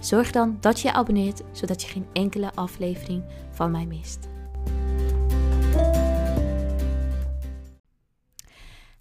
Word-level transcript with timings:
Zorg 0.00 0.30
dan 0.30 0.56
dat 0.60 0.80
je 0.80 0.88
je 0.88 0.94
abonneert, 0.94 1.42
zodat 1.52 1.82
je 1.82 1.88
geen 1.88 2.06
enkele 2.12 2.52
aflevering 2.54 3.24
van 3.50 3.70
mij 3.70 3.86
mist. 3.86 4.28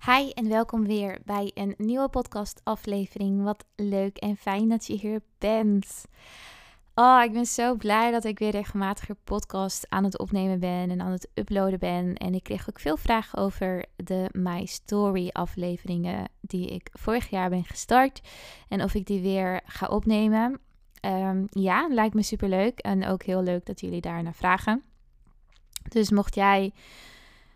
Hi 0.06 0.30
en 0.30 0.50
welkom 0.50 0.86
weer 0.86 1.20
bij 1.26 1.52
een 1.54 1.73
nieuwe 1.78 2.10
podcast 2.10 2.62
aflevering. 2.64 3.44
Wat 3.44 3.66
leuk 3.76 4.18
en 4.18 4.38
fijn 4.38 4.70
dat 4.70 4.86
je 4.86 4.94
hier 4.94 5.22
bent. 5.38 6.06
Oh, 6.96 7.22
ik 7.23 7.32
ben 7.32 7.45
zo 7.45 7.76
blij 7.76 8.12
dat 8.12 8.23
ik 8.23 8.40
weer 8.40 8.52
regelmatiger 8.52 9.16
podcast 9.23 9.86
aan 9.90 10.04
het 10.04 10.20
opnemen 10.20 10.59
ben 10.59 10.90
en 10.90 11.02
aan 11.02 11.12
het 11.12 11.30
uploaden 11.34 11.80
ben. 11.80 12.16
En 12.16 12.34
ik 12.34 12.44
kreeg 12.44 12.70
ook 12.70 12.80
veel 12.80 12.98
vragen 12.98 13.40
over 13.40 13.86
de 13.95 14.30
My 14.32 14.66
Story 14.66 15.30
afleveringen 15.32 16.30
die 16.42 16.68
ik 16.68 16.90
vorig 16.92 17.30
jaar 17.30 17.50
ben 17.50 17.64
gestart. 17.64 18.22
En 18.68 18.84
of 18.84 18.94
ik 18.94 19.06
die 19.06 19.22
weer 19.22 19.62
ga 19.66 19.88
opnemen. 19.88 20.59
Um, 21.02 21.48
ja, 21.50 21.88
lijkt 21.92 22.16
me 22.16 22.23
super 22.23 22.50
leuk. 22.50 22.80
En 22.80 23.08
ook 23.08 23.23
heel 23.23 23.44
leuk 23.44 23.66
dat 23.66 23.80
jullie 23.80 24.02
daar 24.02 24.23
naar 24.23 24.36
vragen. 24.36 24.84
Dus 25.90 26.12
mocht 26.12 26.36
jij 26.36 26.73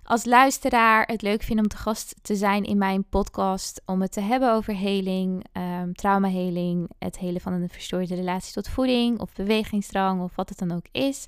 als 0.04 0.26
luisteraar 0.26 1.08
het 1.08 1.22
leuk 1.22 1.44
vinden 1.44 1.64
om 1.64 1.70
te 1.70 1.78
gast 1.78 2.16
te 2.22 2.36
zijn 2.36 2.64
in 2.64 2.78
mijn 2.78 3.04
podcast, 3.04 3.82
om 3.86 4.02
het 4.02 4.12
te 4.12 4.22
hebben 4.22 4.54
over 4.54 4.76
heling, 4.76 5.46
um, 5.54 5.94
traumaheling, 5.94 6.90
het 7.00 7.18
helen 7.18 7.42
van 7.42 7.54
een 7.54 7.70
verstoorde 7.70 8.16
relatie 8.16 8.54
tot 8.54 8.70
voeding 8.70 9.20
of 9.20 9.34
bewegingsdrang 9.34 10.22
of 10.22 10.36
wat 10.36 10.50
het 10.50 10.58
dan 10.58 10.72
ook 10.72 10.86
is, 10.92 11.26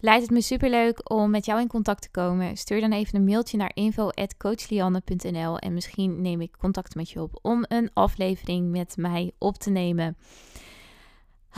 lijkt 0.00 0.22
het 0.22 0.30
me 0.30 0.40
super 0.40 0.70
leuk 0.70 1.10
om 1.10 1.30
met 1.30 1.44
jou 1.44 1.60
in 1.60 1.68
contact 1.68 2.02
te 2.02 2.10
komen. 2.10 2.56
Stuur 2.56 2.80
dan 2.80 2.92
even 2.92 3.18
een 3.18 3.24
mailtje 3.24 3.56
naar 3.56 3.70
info@coachlianne.nl 3.74 5.58
en 5.58 5.74
misschien 5.74 6.22
neem 6.22 6.40
ik 6.40 6.56
contact 6.58 6.94
met 6.94 7.10
je 7.10 7.22
op 7.22 7.38
om 7.42 7.64
een 7.68 7.90
aflevering 7.92 8.70
met 8.70 8.96
mij 8.96 9.32
op 9.38 9.56
te 9.56 9.70
nemen. 9.70 10.16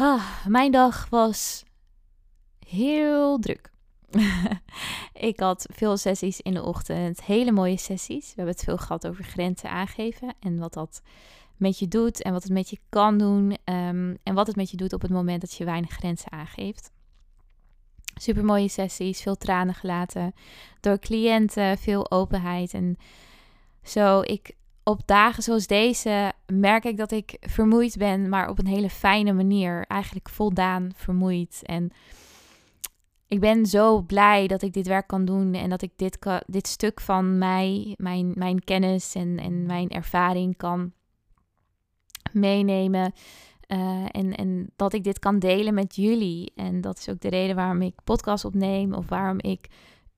Ah, 0.00 0.46
mijn 0.46 0.72
dag 0.72 1.08
was 1.08 1.64
heel 2.66 3.38
druk. 3.38 3.70
ik 5.30 5.40
had 5.40 5.66
veel 5.72 5.96
sessies 5.96 6.40
in 6.40 6.54
de 6.54 6.62
ochtend, 6.62 7.22
hele 7.22 7.52
mooie 7.52 7.76
sessies. 7.76 8.26
We 8.26 8.32
hebben 8.34 8.54
het 8.54 8.64
veel 8.64 8.76
gehad 8.76 9.06
over 9.06 9.24
grenzen 9.24 9.70
aangeven 9.70 10.34
en 10.40 10.58
wat 10.58 10.72
dat 10.72 11.02
met 11.56 11.78
je 11.78 11.88
doet 11.88 12.22
en 12.22 12.32
wat 12.32 12.42
het 12.42 12.52
met 12.52 12.70
je 12.70 12.78
kan 12.88 13.18
doen 13.18 13.56
ehm, 13.64 14.14
en 14.22 14.34
wat 14.34 14.46
het 14.46 14.56
met 14.56 14.70
je 14.70 14.76
doet 14.76 14.92
op 14.92 15.02
het 15.02 15.10
moment 15.10 15.40
dat 15.40 15.54
je 15.54 15.64
weinig 15.64 15.90
grenzen 15.90 16.32
aangeeft. 16.32 16.90
Super 18.14 18.44
mooie 18.44 18.68
sessies, 18.68 19.22
veel 19.22 19.36
tranen 19.36 19.74
gelaten 19.74 20.34
door 20.80 20.98
cliënten, 20.98 21.78
veel 21.78 22.10
openheid 22.10 22.74
en 22.74 22.96
zo. 23.82 24.20
Ik 24.20 24.56
op 24.88 25.00
dagen 25.04 25.42
zoals 25.42 25.66
deze 25.66 26.32
merk 26.46 26.84
ik 26.84 26.96
dat 26.96 27.12
ik 27.12 27.36
vermoeid 27.40 27.96
ben, 27.96 28.28
maar 28.28 28.48
op 28.48 28.58
een 28.58 28.66
hele 28.66 28.90
fijne 28.90 29.32
manier. 29.32 29.84
Eigenlijk 29.86 30.28
voldaan 30.28 30.90
vermoeid. 30.94 31.60
En 31.62 31.90
ik 33.26 33.40
ben 33.40 33.66
zo 33.66 34.00
blij 34.00 34.46
dat 34.46 34.62
ik 34.62 34.72
dit 34.72 34.86
werk 34.86 35.06
kan 35.06 35.24
doen 35.24 35.54
en 35.54 35.70
dat 35.70 35.82
ik 35.82 35.92
dit, 35.96 36.18
dit 36.46 36.66
stuk 36.66 37.00
van 37.00 37.38
mij, 37.38 37.94
mijn, 37.96 38.32
mijn 38.34 38.64
kennis 38.64 39.14
en, 39.14 39.38
en 39.38 39.66
mijn 39.66 39.88
ervaring 39.88 40.56
kan 40.56 40.92
meenemen. 42.32 43.12
Uh, 43.68 44.04
en, 44.10 44.34
en 44.34 44.70
dat 44.76 44.92
ik 44.92 45.04
dit 45.04 45.18
kan 45.18 45.38
delen 45.38 45.74
met 45.74 45.96
jullie. 45.96 46.52
En 46.54 46.80
dat 46.80 46.98
is 46.98 47.08
ook 47.08 47.20
de 47.20 47.28
reden 47.28 47.56
waarom 47.56 47.82
ik 47.82 47.94
podcast 48.04 48.44
opneem 48.44 48.94
of 48.94 49.08
waarom 49.08 49.40
ik 49.40 49.68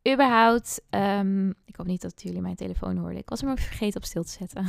überhaupt, 0.08 0.82
um, 0.90 1.48
ik 1.64 1.76
hoop 1.76 1.86
niet 1.86 2.02
dat 2.02 2.22
jullie 2.22 2.40
mijn 2.40 2.56
telefoon 2.56 2.96
hoorden. 2.96 3.18
Ik 3.18 3.28
was 3.28 3.40
hem 3.40 3.50
ook 3.50 3.58
vergeten 3.58 4.00
op 4.00 4.06
stil 4.06 4.22
te 4.22 4.30
zetten. 4.30 4.66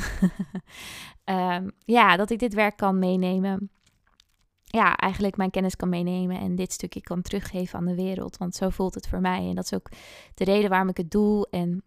um, 1.25 1.71
ja, 1.97 2.17
dat 2.17 2.29
ik 2.29 2.39
dit 2.39 2.53
werk 2.53 2.77
kan 2.77 2.99
meenemen. 2.99 3.69
Ja, 4.63 4.95
eigenlijk 4.95 5.37
mijn 5.37 5.49
kennis 5.49 5.75
kan 5.75 5.89
meenemen 5.89 6.39
en 6.39 6.55
dit 6.55 6.73
stukje 6.73 7.01
kan 7.01 7.21
teruggeven 7.21 7.79
aan 7.79 7.85
de 7.85 7.95
wereld. 7.95 8.37
Want 8.37 8.55
zo 8.55 8.69
voelt 8.69 8.93
het 8.93 9.07
voor 9.07 9.21
mij. 9.21 9.47
En 9.49 9.55
dat 9.55 9.63
is 9.63 9.73
ook 9.73 9.89
de 10.33 10.43
reden 10.43 10.69
waarom 10.69 10.89
ik 10.89 10.97
het 10.97 11.11
doe. 11.11 11.47
En 11.49 11.83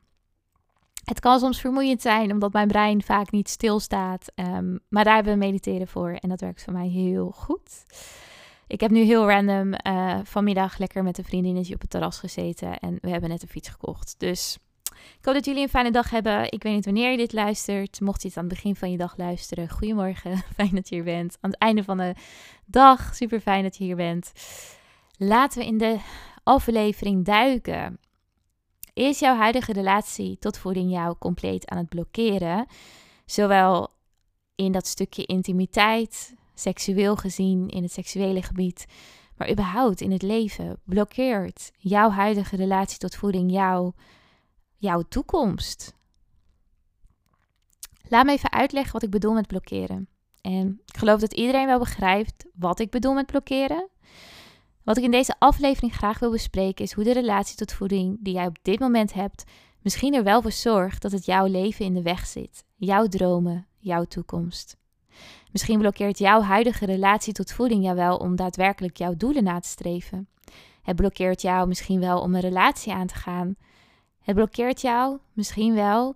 het 1.05 1.21
kan 1.21 1.39
soms 1.39 1.61
vermoeiend 1.61 2.03
zijn, 2.03 2.33
omdat 2.33 2.53
mijn 2.53 2.69
brein 2.69 3.03
vaak 3.03 3.31
niet 3.31 3.49
stilstaat. 3.49 4.33
Um, 4.35 4.81
maar 4.89 5.05
daar 5.05 5.15
hebben 5.15 5.33
we 5.33 5.39
mediteren 5.39 5.89
voor. 5.89 6.11
En 6.11 6.29
dat 6.29 6.41
werkt 6.41 6.63
voor 6.63 6.73
mij 6.73 6.89
heel 6.89 7.31
goed. 7.31 7.85
Ik 8.67 8.81
heb 8.81 8.91
nu 8.91 9.03
heel 9.03 9.29
random 9.29 9.75
uh, 9.87 10.19
vanmiddag 10.23 10.79
lekker 10.79 11.03
met 11.03 11.19
een 11.19 11.25
vriendinnetje 11.25 11.75
op 11.75 11.81
het 11.81 11.91
terras 11.91 12.19
gezeten. 12.19 12.79
En 12.79 12.99
we 13.01 13.11
hebben 13.11 13.31
net 13.31 13.43
een 13.43 13.49
fiets 13.49 13.69
gekocht. 13.69 14.15
Dus 14.19 14.59
ik 15.19 15.25
hoop 15.25 15.35
dat 15.35 15.45
jullie 15.45 15.63
een 15.63 15.69
fijne 15.69 15.91
dag 15.91 16.11
hebben. 16.11 16.53
Ik 16.53 16.63
weet 16.63 16.75
niet 16.75 16.85
wanneer 16.85 17.11
je 17.11 17.17
dit 17.17 17.33
luistert. 17.33 18.01
Mocht 18.01 18.23
je 18.23 18.29
het 18.29 18.37
aan 18.37 18.45
het 18.45 18.55
begin 18.55 18.77
van 18.77 18.91
je 18.91 18.97
dag 18.97 19.17
luisteren. 19.17 19.71
Goedemorgen. 19.71 20.37
Fijn 20.57 20.75
dat 20.75 20.89
je 20.89 20.95
hier 20.95 21.05
bent. 21.05 21.37
Aan 21.41 21.51
het 21.51 21.59
einde 21.59 21.85
van 21.85 21.97
de 21.97 22.15
dag. 22.65 23.15
Super 23.15 23.41
fijn 23.41 23.63
dat 23.63 23.77
je 23.77 23.85
hier 23.85 23.97
bent. 23.97 24.33
Laten 25.17 25.59
we 25.59 25.67
in 25.67 25.79
de 25.79 25.99
aflevering 26.43 27.25
duiken. 27.25 27.99
Is 28.95 29.19
jouw 29.19 29.37
huidige 29.37 29.73
relatie 29.73 30.39
tot 30.39 30.59
voeding 30.59 30.91
jou 30.91 31.17
compleet 31.19 31.71
aan 31.71 31.79
het 31.79 31.89
blokkeren? 31.89 32.67
Zowel 33.27 33.89
in 34.55 34.73
dat 34.73 34.87
stukje 34.87 35.25
intimiteit, 35.27 36.35
seksueel 36.55 37.17
gezien 37.17 37.69
in 37.69 37.83
het 37.83 37.93
seksuele 37.93 38.43
gebied, 38.43 38.87
maar 39.37 39.51
überhaupt 39.51 40.01
in 40.01 40.13
het 40.13 40.23
leven, 40.23 40.81
blokkeert 40.85 41.71
jouw 41.79 42.11
huidige 42.11 42.57
relatie 42.57 42.99
tot 42.99 43.15
voeding 43.15 43.53
jouw, 43.53 43.95
jouw 44.77 45.03
toekomst? 45.09 45.95
Laat 48.09 48.25
me 48.25 48.33
even 48.33 48.53
uitleggen 48.53 48.93
wat 48.93 49.03
ik 49.03 49.11
bedoel 49.11 49.33
met 49.33 49.47
blokkeren. 49.47 50.09
En 50.41 50.81
ik 50.87 50.97
geloof 50.97 51.21
dat 51.21 51.33
iedereen 51.33 51.67
wel 51.67 51.79
begrijpt 51.79 52.45
wat 52.55 52.79
ik 52.79 52.91
bedoel 52.91 53.15
met 53.15 53.27
blokkeren. 53.27 53.89
Wat 54.83 54.97
ik 54.97 55.05
in 55.05 55.11
deze 55.11 55.35
aflevering 55.39 55.95
graag 55.95 56.19
wil 56.19 56.31
bespreken 56.31 56.85
is 56.85 56.93
hoe 56.93 57.05
de 57.05 57.13
relatie 57.13 57.57
tot 57.57 57.73
voeding 57.73 58.17
die 58.21 58.35
jij 58.35 58.47
op 58.47 58.57
dit 58.63 58.79
moment 58.79 59.13
hebt, 59.13 59.45
misschien 59.83 60.15
er 60.15 60.25
wel 60.25 60.43
voor 60.43 60.53
zorgt 60.53 61.03
dat 61.03 61.13
het 61.13 61.25
jouw 61.25 61.47
leven 61.47 61.85
in 61.85 61.95
de 61.95 62.03
weg 62.03 62.27
zit, 62.27 62.65
jouw 62.75 63.07
dromen, 63.07 63.67
jouw 63.79 64.05
toekomst. 64.05 64.77
Misschien 65.55 65.79
blokkeert 65.79 66.19
jouw 66.19 66.41
huidige 66.41 66.87
relatie 66.87 67.33
tot 67.33 67.53
voeding 67.53 67.85
jou 67.85 67.97
wel 67.97 68.17
om 68.17 68.37
daadwerkelijk 68.37 68.97
jouw 68.97 69.17
doelen 69.17 69.45
na 69.45 69.61
te 69.61 69.69
streven. 69.69 70.29
Het 70.83 70.97
blokkeert 70.97 71.43
jou 71.43 71.69
misschien 71.69 72.01
wel 72.01 72.21
om 72.21 72.35
een 72.35 72.41
relatie 72.41 72.93
aan 72.93 73.07
te 73.07 73.15
gaan. 73.15 73.57
Het 74.21 74.35
blokkeert 74.35 74.81
jou 74.81 75.19
misschien 75.33 75.75
wel 75.75 76.15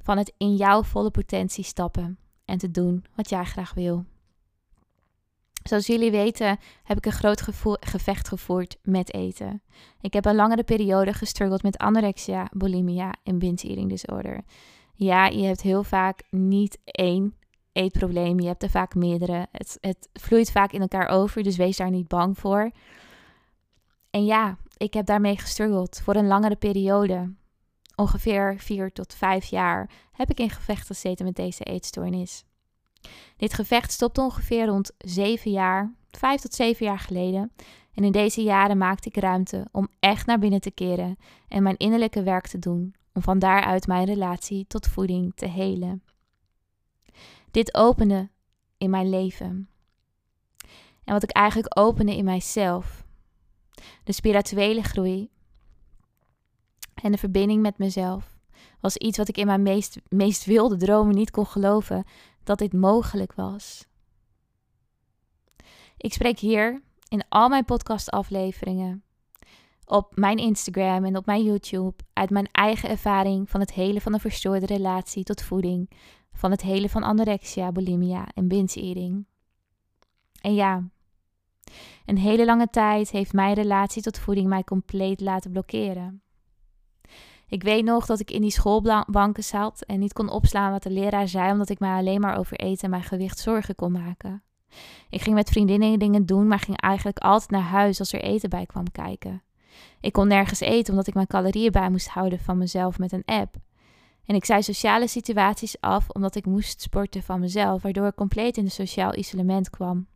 van 0.00 0.18
het 0.18 0.32
in 0.36 0.56
jouw 0.56 0.82
volle 0.82 1.10
potentie 1.10 1.64
stappen 1.64 2.18
en 2.44 2.58
te 2.58 2.70
doen 2.70 3.04
wat 3.14 3.28
jij 3.28 3.44
graag 3.44 3.74
wil. 3.74 4.04
Zoals 5.62 5.86
jullie 5.86 6.10
weten 6.10 6.58
heb 6.84 6.96
ik 6.96 7.06
een 7.06 7.12
groot 7.12 7.42
gevecht 7.80 8.28
gevoerd 8.28 8.76
met 8.82 9.14
eten. 9.14 9.62
Ik 10.00 10.12
heb 10.12 10.24
een 10.24 10.34
langere 10.34 10.64
periode 10.64 11.12
gestruggeld 11.12 11.62
met 11.62 11.78
anorexia, 11.78 12.48
bulimia 12.52 13.14
en 13.22 13.38
binge 13.38 13.68
eating 13.68 13.88
disorder. 13.88 14.44
Ja, 14.94 15.26
je 15.26 15.44
hebt 15.44 15.62
heel 15.62 15.82
vaak 15.82 16.22
niet 16.30 16.78
één 16.84 17.34
eetprobleem. 17.76 18.40
Je 18.40 18.46
hebt 18.46 18.62
er 18.62 18.70
vaak 18.70 18.94
meerdere. 18.94 19.46
Het, 19.52 19.78
het 19.80 20.08
vloeit 20.12 20.50
vaak 20.50 20.72
in 20.72 20.80
elkaar 20.80 21.08
over, 21.08 21.42
dus 21.42 21.56
wees 21.56 21.76
daar 21.76 21.90
niet 21.90 22.08
bang 22.08 22.38
voor. 22.38 22.70
En 24.10 24.24
ja, 24.24 24.56
ik 24.76 24.94
heb 24.94 25.06
daarmee 25.06 25.38
gestruggeld 25.38 26.00
voor 26.04 26.14
een 26.14 26.26
langere 26.26 26.56
periode. 26.56 27.34
Ongeveer 27.94 28.54
vier 28.58 28.92
tot 28.92 29.14
vijf 29.14 29.44
jaar 29.44 29.90
heb 30.12 30.30
ik 30.30 30.40
in 30.40 30.50
gevecht 30.50 30.86
gezeten 30.86 31.24
met 31.24 31.36
deze 31.36 31.64
eetstoornis. 31.64 32.44
Dit 33.36 33.54
gevecht 33.54 33.92
stopte 33.92 34.20
ongeveer 34.20 34.66
rond 34.66 34.92
zeven 34.98 35.50
jaar, 35.50 35.94
vijf 36.10 36.40
tot 36.40 36.54
zeven 36.54 36.86
jaar 36.86 36.98
geleden. 36.98 37.52
En 37.94 38.04
in 38.04 38.12
deze 38.12 38.42
jaren 38.42 38.78
maakte 38.78 39.08
ik 39.08 39.16
ruimte 39.16 39.66
om 39.72 39.88
echt 40.00 40.26
naar 40.26 40.38
binnen 40.38 40.60
te 40.60 40.70
keren 40.70 41.16
en 41.48 41.62
mijn 41.62 41.76
innerlijke 41.76 42.22
werk 42.22 42.46
te 42.46 42.58
doen, 42.58 42.94
om 43.12 43.22
van 43.22 43.38
daaruit 43.38 43.86
mijn 43.86 44.04
relatie 44.04 44.66
tot 44.66 44.86
voeding 44.86 45.32
te 45.34 45.46
helen. 45.46 46.02
Dit 47.56 47.74
opende 47.74 48.30
in 48.78 48.90
mijn 48.90 49.08
leven. 49.08 49.68
En 51.04 51.12
wat 51.12 51.22
ik 51.22 51.30
eigenlijk 51.30 51.78
opende 51.78 52.16
in 52.16 52.24
mijzelf. 52.24 53.04
De 54.04 54.12
spirituele 54.12 54.82
groei 54.82 55.30
en 56.94 57.12
de 57.12 57.18
verbinding 57.18 57.62
met 57.62 57.78
mezelf 57.78 58.38
was 58.80 58.96
iets 58.96 59.18
wat 59.18 59.28
ik 59.28 59.36
in 59.36 59.46
mijn 59.46 59.62
meest, 59.62 59.98
meest 60.08 60.44
wilde 60.44 60.76
dromen 60.76 61.14
niet 61.14 61.30
kon 61.30 61.46
geloven 61.46 62.04
dat 62.44 62.58
dit 62.58 62.72
mogelijk 62.72 63.34
was. 63.34 63.86
Ik 65.96 66.12
spreek 66.12 66.38
hier 66.38 66.82
in 67.08 67.24
al 67.28 67.48
mijn 67.48 67.64
podcastafleveringen, 67.64 69.04
op 69.84 70.16
mijn 70.16 70.36
Instagram 70.36 71.04
en 71.04 71.16
op 71.16 71.26
mijn 71.26 71.42
YouTube, 71.42 71.94
uit 72.12 72.30
mijn 72.30 72.48
eigen 72.52 72.88
ervaring 72.88 73.50
van 73.50 73.60
het 73.60 73.72
hele 73.72 74.00
van 74.00 74.12
een 74.12 74.20
verstoorde 74.20 74.66
relatie 74.66 75.24
tot 75.24 75.42
voeding, 75.42 75.90
van 76.36 76.50
het 76.50 76.62
hele 76.62 76.88
van 76.88 77.02
anorexia, 77.02 77.72
bulimia 77.72 78.26
en 78.34 78.48
binge-eating. 78.48 79.26
En 80.40 80.54
ja, 80.54 80.82
een 82.06 82.18
hele 82.18 82.44
lange 82.44 82.70
tijd 82.70 83.10
heeft 83.10 83.32
mijn 83.32 83.54
relatie 83.54 84.02
tot 84.02 84.18
voeding 84.18 84.48
mij 84.48 84.64
compleet 84.64 85.20
laten 85.20 85.50
blokkeren. 85.50 86.20
Ik 87.48 87.62
weet 87.62 87.84
nog 87.84 88.06
dat 88.06 88.20
ik 88.20 88.30
in 88.30 88.40
die 88.40 88.50
schoolbanken 88.50 89.44
zat 89.44 89.82
en 89.82 89.98
niet 89.98 90.12
kon 90.12 90.28
opslaan 90.28 90.72
wat 90.72 90.82
de 90.82 90.90
leraar 90.90 91.28
zei, 91.28 91.52
omdat 91.52 91.68
ik 91.68 91.78
mij 91.78 91.98
alleen 91.98 92.20
maar 92.20 92.38
over 92.38 92.56
eten 92.56 92.84
en 92.84 92.90
mijn 92.90 93.02
gewicht 93.02 93.38
zorgen 93.38 93.74
kon 93.74 93.92
maken. 93.92 94.42
Ik 95.10 95.22
ging 95.22 95.34
met 95.34 95.50
vriendinnen 95.50 95.98
dingen 95.98 96.26
doen, 96.26 96.46
maar 96.46 96.58
ging 96.58 96.80
eigenlijk 96.80 97.18
altijd 97.18 97.50
naar 97.50 97.60
huis 97.60 97.98
als 97.98 98.12
er 98.12 98.22
eten 98.22 98.50
bij 98.50 98.66
kwam 98.66 98.90
kijken. 98.92 99.42
Ik 100.00 100.12
kon 100.12 100.28
nergens 100.28 100.60
eten 100.60 100.90
omdat 100.92 101.06
ik 101.06 101.14
mijn 101.14 101.26
calorieën 101.26 101.72
bij 101.72 101.90
moest 101.90 102.08
houden 102.08 102.38
van 102.38 102.58
mezelf 102.58 102.98
met 102.98 103.12
een 103.12 103.24
app. 103.24 103.56
En 104.26 104.34
ik 104.34 104.44
zei 104.44 104.62
sociale 104.62 105.08
situaties 105.08 105.80
af 105.80 106.10
omdat 106.10 106.34
ik 106.34 106.46
moest 106.46 106.80
sporten 106.80 107.22
van 107.22 107.40
mezelf, 107.40 107.82
waardoor 107.82 108.06
ik 108.06 108.14
compleet 108.14 108.56
in 108.56 108.64
een 108.64 108.70
sociaal 108.70 109.16
isolement 109.16 109.70
kwam. 109.70 110.06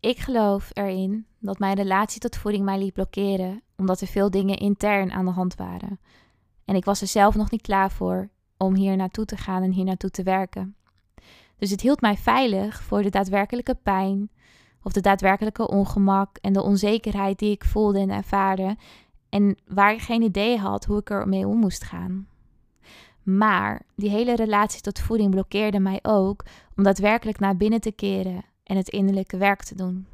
Ik 0.00 0.18
geloof 0.18 0.70
erin 0.72 1.26
dat 1.38 1.58
mijn 1.58 1.76
relatie 1.76 2.20
tot 2.20 2.36
voeding 2.36 2.64
mij 2.64 2.78
liet 2.78 2.92
blokkeren, 2.92 3.62
omdat 3.76 4.00
er 4.00 4.06
veel 4.06 4.30
dingen 4.30 4.56
intern 4.56 5.12
aan 5.12 5.24
de 5.24 5.30
hand 5.30 5.54
waren. 5.54 6.00
En 6.64 6.74
ik 6.74 6.84
was 6.84 7.00
er 7.00 7.06
zelf 7.06 7.34
nog 7.34 7.50
niet 7.50 7.62
klaar 7.62 7.90
voor 7.90 8.28
om 8.56 8.74
hier 8.74 8.96
naartoe 8.96 9.24
te 9.24 9.36
gaan 9.36 9.62
en 9.62 9.72
hier 9.72 9.84
naartoe 9.84 10.10
te 10.10 10.22
werken. 10.22 10.76
Dus 11.58 11.70
het 11.70 11.80
hield 11.80 12.00
mij 12.00 12.16
veilig 12.16 12.82
voor 12.82 13.02
de 13.02 13.10
daadwerkelijke 13.10 13.74
pijn 13.74 14.30
of 14.82 14.92
de 14.92 15.00
daadwerkelijke 15.00 15.68
ongemak 15.68 16.36
en 16.36 16.52
de 16.52 16.62
onzekerheid 16.62 17.38
die 17.38 17.50
ik 17.50 17.64
voelde 17.64 17.98
en 17.98 18.10
ervaarde 18.10 18.76
en 19.36 19.56
waar 19.66 19.92
ik 19.92 20.00
geen 20.00 20.22
idee 20.22 20.58
had 20.58 20.84
hoe 20.84 20.98
ik 20.98 21.10
ermee 21.10 21.46
om 21.46 21.58
moest 21.58 21.84
gaan. 21.84 22.28
Maar 23.22 23.82
die 23.94 24.10
hele 24.10 24.36
relatie 24.36 24.80
tot 24.80 24.98
voeding 24.98 25.30
blokkeerde 25.30 25.78
mij 25.78 25.98
ook 26.02 26.44
om 26.76 26.82
daadwerkelijk 26.82 27.38
naar 27.38 27.56
binnen 27.56 27.80
te 27.80 27.92
keren 27.92 28.44
en 28.62 28.76
het 28.76 28.88
innerlijke 28.88 29.36
werk 29.36 29.62
te 29.62 29.74
doen. 29.74 30.06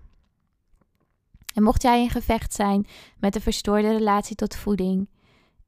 En 1.54 1.62
mocht 1.62 1.82
jij 1.82 2.02
in 2.02 2.10
gevecht 2.10 2.54
zijn 2.54 2.86
met 3.18 3.32
de 3.32 3.40
verstoorde 3.40 3.92
relatie 3.92 4.36
tot 4.36 4.56
voeding, 4.56 5.08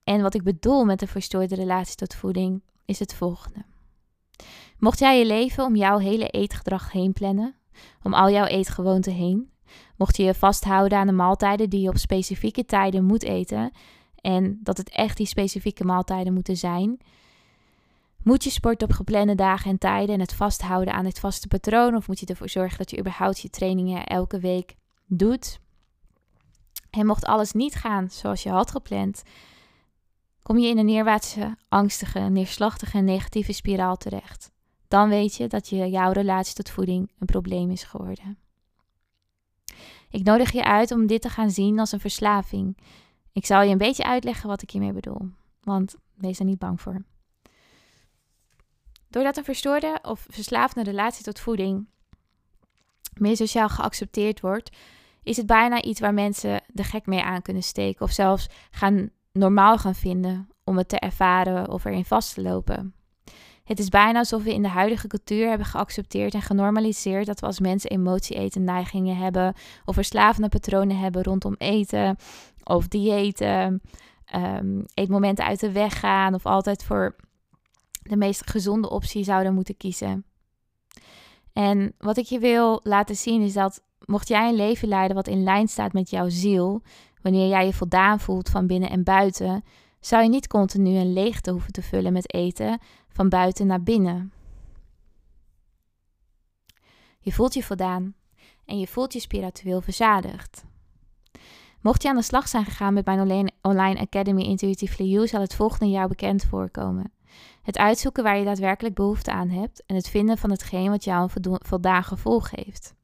en 0.04 0.22
wat 0.22 0.34
ik 0.34 0.42
bedoel 0.42 0.84
met 0.84 0.98
de 0.98 1.06
verstoorde 1.06 1.54
relatie 1.54 1.96
tot 1.96 2.14
voeding, 2.14 2.62
is 2.84 2.98
het 2.98 3.14
volgende. 3.14 3.64
Mocht 4.78 4.98
jij 4.98 5.18
je 5.18 5.26
leven 5.26 5.64
om 5.64 5.76
jouw 5.76 5.98
hele 5.98 6.28
eetgedrag 6.28 6.92
heen 6.92 7.12
plannen, 7.12 7.54
om 8.02 8.14
al 8.14 8.30
jouw 8.30 8.46
eetgewoonten 8.46 9.12
heen, 9.12 9.50
mocht 9.96 10.16
je 10.16 10.22
je 10.22 10.34
vasthouden 10.34 10.98
aan 10.98 11.06
de 11.06 11.12
maaltijden 11.12 11.70
die 11.70 11.80
je 11.80 11.88
op 11.88 11.96
specifieke 11.96 12.64
tijden 12.64 13.04
moet 13.04 13.22
eten, 13.22 13.72
en 14.20 14.58
dat 14.62 14.76
het 14.76 14.90
echt 14.90 15.16
die 15.16 15.26
specifieke 15.26 15.84
maaltijden 15.84 16.32
moeten 16.32 16.56
zijn, 16.56 16.98
moet 18.22 18.44
je 18.44 18.50
sporten 18.50 18.88
op 18.88 18.94
geplande 18.94 19.34
dagen 19.34 19.70
en 19.70 19.78
tijden 19.78 20.14
en 20.14 20.20
het 20.20 20.34
vasthouden 20.34 20.94
aan 20.94 21.04
het 21.04 21.18
vaste 21.18 21.48
patroon? 21.48 21.94
Of 21.94 22.08
moet 22.08 22.20
je 22.20 22.26
ervoor 22.26 22.48
zorgen 22.48 22.78
dat 22.78 22.90
je 22.90 22.98
überhaupt 22.98 23.40
je 23.40 23.50
trainingen 23.50 24.06
elke 24.06 24.38
week 24.38 24.74
doet? 25.06 25.60
En 26.90 27.06
mocht 27.06 27.24
alles 27.24 27.52
niet 27.52 27.74
gaan 27.74 28.10
zoals 28.10 28.42
je 28.42 28.50
had 28.50 28.70
gepland, 28.70 29.22
kom 30.42 30.58
je 30.58 30.68
in 30.68 30.78
een 30.78 30.86
neerwaartse, 30.86 31.56
angstige, 31.68 32.18
neerslachtige 32.18 32.98
en 32.98 33.04
negatieve 33.04 33.52
spiraal 33.52 33.96
terecht. 33.96 34.50
Dan 34.88 35.08
weet 35.08 35.34
je 35.34 35.46
dat 35.46 35.68
je, 35.68 35.90
jouw 35.90 36.12
relatie 36.12 36.54
tot 36.54 36.70
voeding 36.70 37.10
een 37.18 37.26
probleem 37.26 37.70
is 37.70 37.82
geworden. 37.82 38.43
Ik 40.14 40.24
nodig 40.24 40.52
je 40.52 40.64
uit 40.64 40.90
om 40.90 41.06
dit 41.06 41.22
te 41.22 41.28
gaan 41.28 41.50
zien 41.50 41.78
als 41.78 41.92
een 41.92 42.00
verslaving. 42.00 42.78
Ik 43.32 43.46
zal 43.46 43.62
je 43.62 43.70
een 43.70 43.78
beetje 43.78 44.04
uitleggen 44.04 44.48
wat 44.48 44.62
ik 44.62 44.70
hiermee 44.70 44.92
bedoel, 44.92 45.30
want 45.60 45.94
wees 46.14 46.38
er 46.38 46.44
niet 46.44 46.58
bang 46.58 46.80
voor. 46.80 47.04
Doordat 49.08 49.36
een 49.36 49.44
verstoorde 49.44 49.98
of 50.02 50.26
verslaafde 50.30 50.82
relatie 50.82 51.24
tot 51.24 51.40
voeding 51.40 51.86
meer 53.14 53.36
sociaal 53.36 53.68
geaccepteerd 53.68 54.40
wordt, 54.40 54.76
is 55.22 55.36
het 55.36 55.46
bijna 55.46 55.82
iets 55.82 56.00
waar 56.00 56.14
mensen 56.14 56.62
de 56.66 56.84
gek 56.84 57.06
mee 57.06 57.22
aan 57.22 57.42
kunnen 57.42 57.62
steken 57.62 58.04
of 58.04 58.12
zelfs 58.12 58.48
gaan 58.70 59.10
normaal 59.32 59.78
gaan 59.78 59.94
vinden 59.94 60.48
om 60.64 60.76
het 60.76 60.88
te 60.88 60.98
ervaren 60.98 61.68
of 61.68 61.84
erin 61.84 62.04
vast 62.04 62.34
te 62.34 62.42
lopen. 62.42 62.94
Het 63.64 63.78
is 63.78 63.88
bijna 63.88 64.18
alsof 64.18 64.42
we 64.42 64.54
in 64.54 64.62
de 64.62 64.68
huidige 64.68 65.06
cultuur 65.06 65.48
hebben 65.48 65.66
geaccepteerd 65.66 66.34
en 66.34 66.42
genormaliseerd 66.42 67.26
dat 67.26 67.40
we 67.40 67.46
als 67.46 67.60
mensen 67.60 67.90
emotie-eten 67.90 68.64
neigingen 68.64 69.16
hebben 69.16 69.54
of 69.84 69.94
verslavende 69.94 70.48
patronen 70.48 70.98
hebben 70.98 71.22
rondom 71.22 71.54
eten 71.58 72.16
of 72.64 72.88
diëten, 72.88 73.82
um, 74.34 74.84
eetmomenten 74.94 75.44
uit 75.44 75.60
de 75.60 75.72
weg 75.72 76.00
gaan 76.00 76.34
of 76.34 76.46
altijd 76.46 76.84
voor 76.84 77.16
de 78.02 78.16
meest 78.16 78.50
gezonde 78.50 78.90
optie 78.90 79.24
zouden 79.24 79.54
moeten 79.54 79.76
kiezen. 79.76 80.24
En 81.52 81.94
wat 81.98 82.16
ik 82.16 82.26
je 82.26 82.38
wil 82.38 82.80
laten 82.82 83.16
zien 83.16 83.42
is 83.42 83.52
dat 83.52 83.82
mocht 84.04 84.28
jij 84.28 84.48
een 84.48 84.54
leven 84.54 84.88
leiden 84.88 85.16
wat 85.16 85.28
in 85.28 85.42
lijn 85.42 85.68
staat 85.68 85.92
met 85.92 86.10
jouw 86.10 86.28
ziel, 86.28 86.82
wanneer 87.22 87.48
jij 87.48 87.66
je 87.66 87.72
voldaan 87.72 88.20
voelt 88.20 88.48
van 88.48 88.66
binnen 88.66 88.90
en 88.90 89.04
buiten, 89.04 89.64
zou 90.06 90.22
je 90.22 90.28
niet 90.28 90.46
continu 90.46 90.96
een 90.96 91.12
leegte 91.12 91.50
hoeven 91.50 91.72
te 91.72 91.82
vullen 91.82 92.12
met 92.12 92.34
eten 92.34 92.78
van 93.08 93.28
buiten 93.28 93.66
naar 93.66 93.82
binnen. 93.82 94.32
Je 97.18 97.32
voelt 97.32 97.54
je 97.54 97.62
voldaan 97.62 98.14
en 98.64 98.78
je 98.78 98.86
voelt 98.86 99.12
je 99.12 99.20
spiritueel 99.20 99.80
verzadigd. 99.80 100.64
Mocht 101.80 102.02
je 102.02 102.08
aan 102.08 102.16
de 102.16 102.22
slag 102.22 102.48
zijn 102.48 102.64
gegaan 102.64 102.94
met 102.94 103.04
mijn 103.04 103.52
online 103.62 104.00
Academy 104.00 104.42
Intuitively 104.42 105.08
You, 105.08 105.26
zal 105.26 105.40
het 105.40 105.54
volgende 105.54 105.92
jou 105.92 106.08
bekend 106.08 106.44
voorkomen. 106.44 107.12
Het 107.62 107.78
uitzoeken 107.78 108.22
waar 108.22 108.38
je 108.38 108.44
daadwerkelijk 108.44 108.94
behoefte 108.94 109.32
aan 109.32 109.48
hebt 109.48 109.82
en 109.86 109.94
het 109.94 110.08
vinden 110.08 110.38
van 110.38 110.50
hetgeen 110.50 110.90
wat 110.90 111.04
jou 111.04 111.30
een 111.32 111.58
voldaan 111.62 112.04
gevoel 112.04 112.40
geeft. 112.40 112.94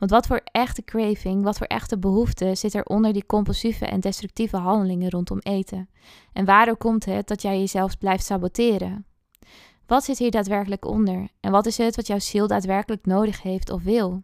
Want 0.00 0.12
wat 0.12 0.26
voor 0.26 0.40
echte 0.44 0.84
craving, 0.84 1.42
wat 1.42 1.58
voor 1.58 1.66
echte 1.66 1.98
behoefte 1.98 2.54
zit 2.54 2.74
er 2.74 2.84
onder 2.84 3.12
die 3.12 3.26
compulsieve 3.26 3.86
en 3.86 4.00
destructieve 4.00 4.56
handelingen 4.56 5.10
rondom 5.10 5.38
eten? 5.38 5.88
En 6.32 6.44
waardoor 6.44 6.76
komt 6.76 7.04
het 7.04 7.28
dat 7.28 7.42
jij 7.42 7.58
jezelf 7.58 7.98
blijft 7.98 8.24
saboteren? 8.24 9.06
Wat 9.86 10.04
zit 10.04 10.18
hier 10.18 10.30
daadwerkelijk 10.30 10.84
onder? 10.84 11.28
En 11.40 11.50
wat 11.50 11.66
is 11.66 11.78
het 11.78 11.96
wat 11.96 12.06
jouw 12.06 12.18
ziel 12.18 12.46
daadwerkelijk 12.46 13.06
nodig 13.06 13.42
heeft 13.42 13.70
of 13.70 13.82
wil? 13.82 14.22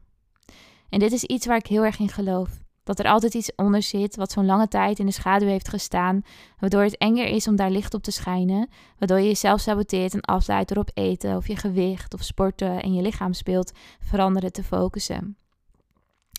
En 0.88 0.98
dit 0.98 1.12
is 1.12 1.24
iets 1.24 1.46
waar 1.46 1.56
ik 1.56 1.66
heel 1.66 1.84
erg 1.84 1.98
in 1.98 2.08
geloof. 2.08 2.50
Dat 2.84 2.98
er 2.98 3.06
altijd 3.06 3.34
iets 3.34 3.54
onder 3.54 3.82
zit 3.82 4.16
wat 4.16 4.32
zo'n 4.32 4.46
lange 4.46 4.68
tijd 4.68 4.98
in 4.98 5.06
de 5.06 5.12
schaduw 5.12 5.48
heeft 5.48 5.68
gestaan, 5.68 6.22
waardoor 6.58 6.82
het 6.82 6.96
enger 6.96 7.26
is 7.26 7.48
om 7.48 7.56
daar 7.56 7.70
licht 7.70 7.94
op 7.94 8.02
te 8.02 8.10
schijnen, 8.10 8.68
waardoor 8.98 9.18
je 9.18 9.26
jezelf 9.26 9.60
saboteert 9.60 10.14
en 10.14 10.20
afleidt 10.20 10.68
door 10.68 10.78
op 10.78 10.90
eten 10.94 11.36
of 11.36 11.48
je 11.48 11.56
gewicht 11.56 12.14
of 12.14 12.22
sporten 12.22 12.82
en 12.82 12.94
je 12.94 13.02
lichaamsbeeld 13.02 13.72
veranderen 14.00 14.52
te 14.52 14.62
focussen. 14.62 15.36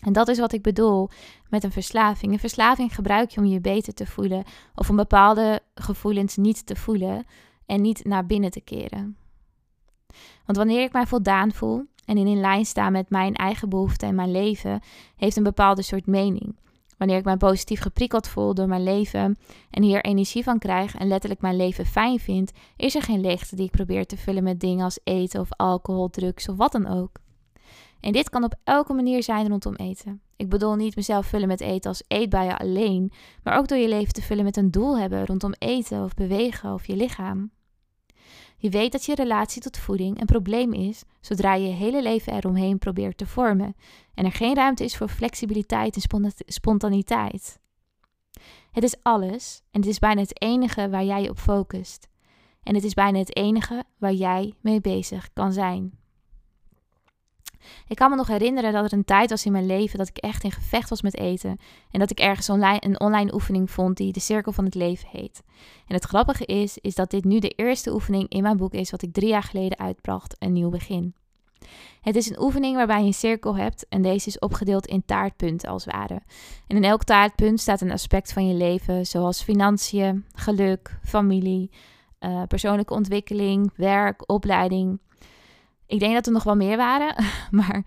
En 0.04 0.12
dat 0.12 0.28
is 0.28 0.38
wat 0.38 0.52
ik 0.52 0.62
bedoel 0.62 1.08
met 1.48 1.64
een 1.64 1.72
verslaving. 1.72 2.32
Een 2.32 2.38
verslaving 2.38 2.94
gebruik 2.94 3.30
je 3.30 3.40
om 3.40 3.46
je 3.46 3.60
beter 3.60 3.94
te 3.94 4.06
voelen 4.06 4.44
of 4.74 4.90
om 4.90 4.96
bepaalde 4.96 5.60
gevoelens 5.74 6.36
niet 6.36 6.66
te 6.66 6.76
voelen 6.76 7.24
en 7.66 7.80
niet 7.80 8.04
naar 8.04 8.26
binnen 8.26 8.50
te 8.50 8.60
keren. 8.60 9.16
Want 10.44 10.58
wanneer 10.58 10.82
ik 10.82 10.92
mij 10.92 11.06
voldaan 11.06 11.52
voel 11.52 11.84
en 12.04 12.16
in 12.16 12.40
lijn 12.40 12.64
sta 12.64 12.90
met 12.90 13.10
mijn 13.10 13.34
eigen 13.34 13.68
behoeften 13.68 14.08
en 14.08 14.14
mijn 14.14 14.30
leven, 14.30 14.80
heeft 15.16 15.36
een 15.36 15.42
bepaalde 15.42 15.82
soort 15.82 16.06
mening. 16.06 16.56
Wanneer 16.98 17.16
ik 17.16 17.24
mij 17.24 17.36
positief 17.36 17.80
geprikkeld 17.80 18.28
voel 18.28 18.54
door 18.54 18.68
mijn 18.68 18.82
leven 18.82 19.38
en 19.70 19.82
hier 19.82 20.04
energie 20.04 20.42
van 20.42 20.58
krijg 20.58 20.94
en 20.94 21.08
letterlijk 21.08 21.40
mijn 21.40 21.56
leven 21.56 21.86
fijn 21.86 22.18
vind, 22.18 22.52
is 22.76 22.94
er 22.94 23.02
geen 23.02 23.20
leegte 23.20 23.56
die 23.56 23.64
ik 23.64 23.70
probeer 23.70 24.06
te 24.06 24.16
vullen 24.16 24.42
met 24.42 24.60
dingen 24.60 24.84
als 24.84 25.00
eten 25.04 25.40
of 25.40 25.48
alcohol, 25.50 26.10
drugs 26.10 26.48
of 26.48 26.56
wat 26.56 26.72
dan 26.72 26.86
ook. 26.86 27.10
En 28.00 28.12
dit 28.12 28.30
kan 28.30 28.44
op 28.44 28.54
elke 28.64 28.92
manier 28.92 29.22
zijn 29.22 29.48
rondom 29.48 29.74
eten. 29.74 30.20
Ik 30.36 30.48
bedoel 30.48 30.74
niet 30.74 30.96
mezelf 30.96 31.26
vullen 31.26 31.48
met 31.48 31.60
eten 31.60 31.88
als 31.90 32.02
eetbuien 32.08 32.56
alleen, 32.56 33.12
maar 33.42 33.58
ook 33.58 33.68
door 33.68 33.78
je 33.78 33.88
leven 33.88 34.12
te 34.12 34.22
vullen 34.22 34.44
met 34.44 34.56
een 34.56 34.70
doel 34.70 34.98
hebben 34.98 35.26
rondom 35.26 35.54
eten 35.58 36.04
of 36.04 36.14
bewegen 36.14 36.72
of 36.72 36.86
je 36.86 36.96
lichaam. 36.96 37.50
Je 38.56 38.70
weet 38.70 38.92
dat 38.92 39.04
je 39.04 39.14
relatie 39.14 39.62
tot 39.62 39.78
voeding 39.78 40.20
een 40.20 40.26
probleem 40.26 40.72
is 40.72 41.02
zodra 41.20 41.54
je 41.54 41.68
je 41.68 41.74
hele 41.74 42.02
leven 42.02 42.32
eromheen 42.32 42.78
probeert 42.78 43.18
te 43.18 43.26
vormen 43.26 43.76
en 44.14 44.24
er 44.24 44.32
geen 44.32 44.54
ruimte 44.54 44.84
is 44.84 44.96
voor 44.96 45.08
flexibiliteit 45.08 45.94
en 45.94 46.32
spontaniteit. 46.46 47.58
Het 48.72 48.84
is 48.84 48.96
alles 49.02 49.62
en 49.70 49.80
het 49.80 49.90
is 49.90 49.98
bijna 49.98 50.20
het 50.20 50.42
enige 50.42 50.88
waar 50.88 51.04
jij 51.04 51.22
je 51.22 51.30
op 51.30 51.38
focust. 51.38 52.08
En 52.62 52.74
het 52.74 52.84
is 52.84 52.94
bijna 52.94 53.18
het 53.18 53.36
enige 53.36 53.84
waar 53.98 54.12
jij 54.12 54.54
mee 54.60 54.80
bezig 54.80 55.32
kan 55.32 55.52
zijn. 55.52 55.97
Ik 57.88 57.96
kan 57.96 58.10
me 58.10 58.16
nog 58.16 58.26
herinneren 58.26 58.72
dat 58.72 58.84
er 58.84 58.98
een 58.98 59.04
tijd 59.04 59.30
was 59.30 59.44
in 59.44 59.52
mijn 59.52 59.66
leven 59.66 59.98
dat 59.98 60.08
ik 60.08 60.16
echt 60.16 60.44
in 60.44 60.52
gevecht 60.52 60.88
was 60.88 61.02
met 61.02 61.16
eten. 61.16 61.58
En 61.90 62.00
dat 62.00 62.10
ik 62.10 62.20
ergens 62.20 62.48
een 62.48 63.00
online 63.00 63.34
oefening 63.34 63.70
vond 63.70 63.96
die 63.96 64.12
de 64.12 64.20
cirkel 64.20 64.52
van 64.52 64.64
het 64.64 64.74
leven 64.74 65.08
heet. 65.08 65.42
En 65.86 65.94
het 65.94 66.04
grappige 66.04 66.44
is, 66.44 66.78
is 66.78 66.94
dat 66.94 67.10
dit 67.10 67.24
nu 67.24 67.38
de 67.38 67.48
eerste 67.48 67.92
oefening 67.92 68.28
in 68.28 68.42
mijn 68.42 68.56
boek 68.56 68.72
is 68.72 68.90
wat 68.90 69.02
ik 69.02 69.12
drie 69.12 69.28
jaar 69.28 69.42
geleden 69.42 69.78
uitbracht, 69.78 70.36
een 70.38 70.52
nieuw 70.52 70.70
begin. 70.70 71.14
Het 72.00 72.16
is 72.16 72.30
een 72.30 72.42
oefening 72.42 72.76
waarbij 72.76 73.00
je 73.00 73.06
een 73.06 73.14
cirkel 73.14 73.56
hebt 73.56 73.88
en 73.88 74.02
deze 74.02 74.28
is 74.28 74.38
opgedeeld 74.38 74.86
in 74.86 75.04
taartpunten 75.04 75.68
als 75.68 75.84
het 75.84 75.94
ware. 75.94 76.20
En 76.66 76.76
in 76.76 76.84
elk 76.84 77.04
taartpunt 77.04 77.60
staat 77.60 77.80
een 77.80 77.92
aspect 77.92 78.32
van 78.32 78.48
je 78.48 78.54
leven, 78.54 79.06
zoals 79.06 79.42
financiën, 79.42 80.24
geluk, 80.32 80.98
familie, 81.02 81.70
uh, 82.20 82.42
persoonlijke 82.42 82.94
ontwikkeling, 82.94 83.72
werk, 83.76 84.30
opleiding. 84.30 85.00
Ik 85.88 86.00
denk 86.00 86.14
dat 86.14 86.26
er 86.26 86.32
nog 86.32 86.42
wel 86.42 86.56
meer 86.56 86.76
waren, 86.76 87.24
maar 87.50 87.84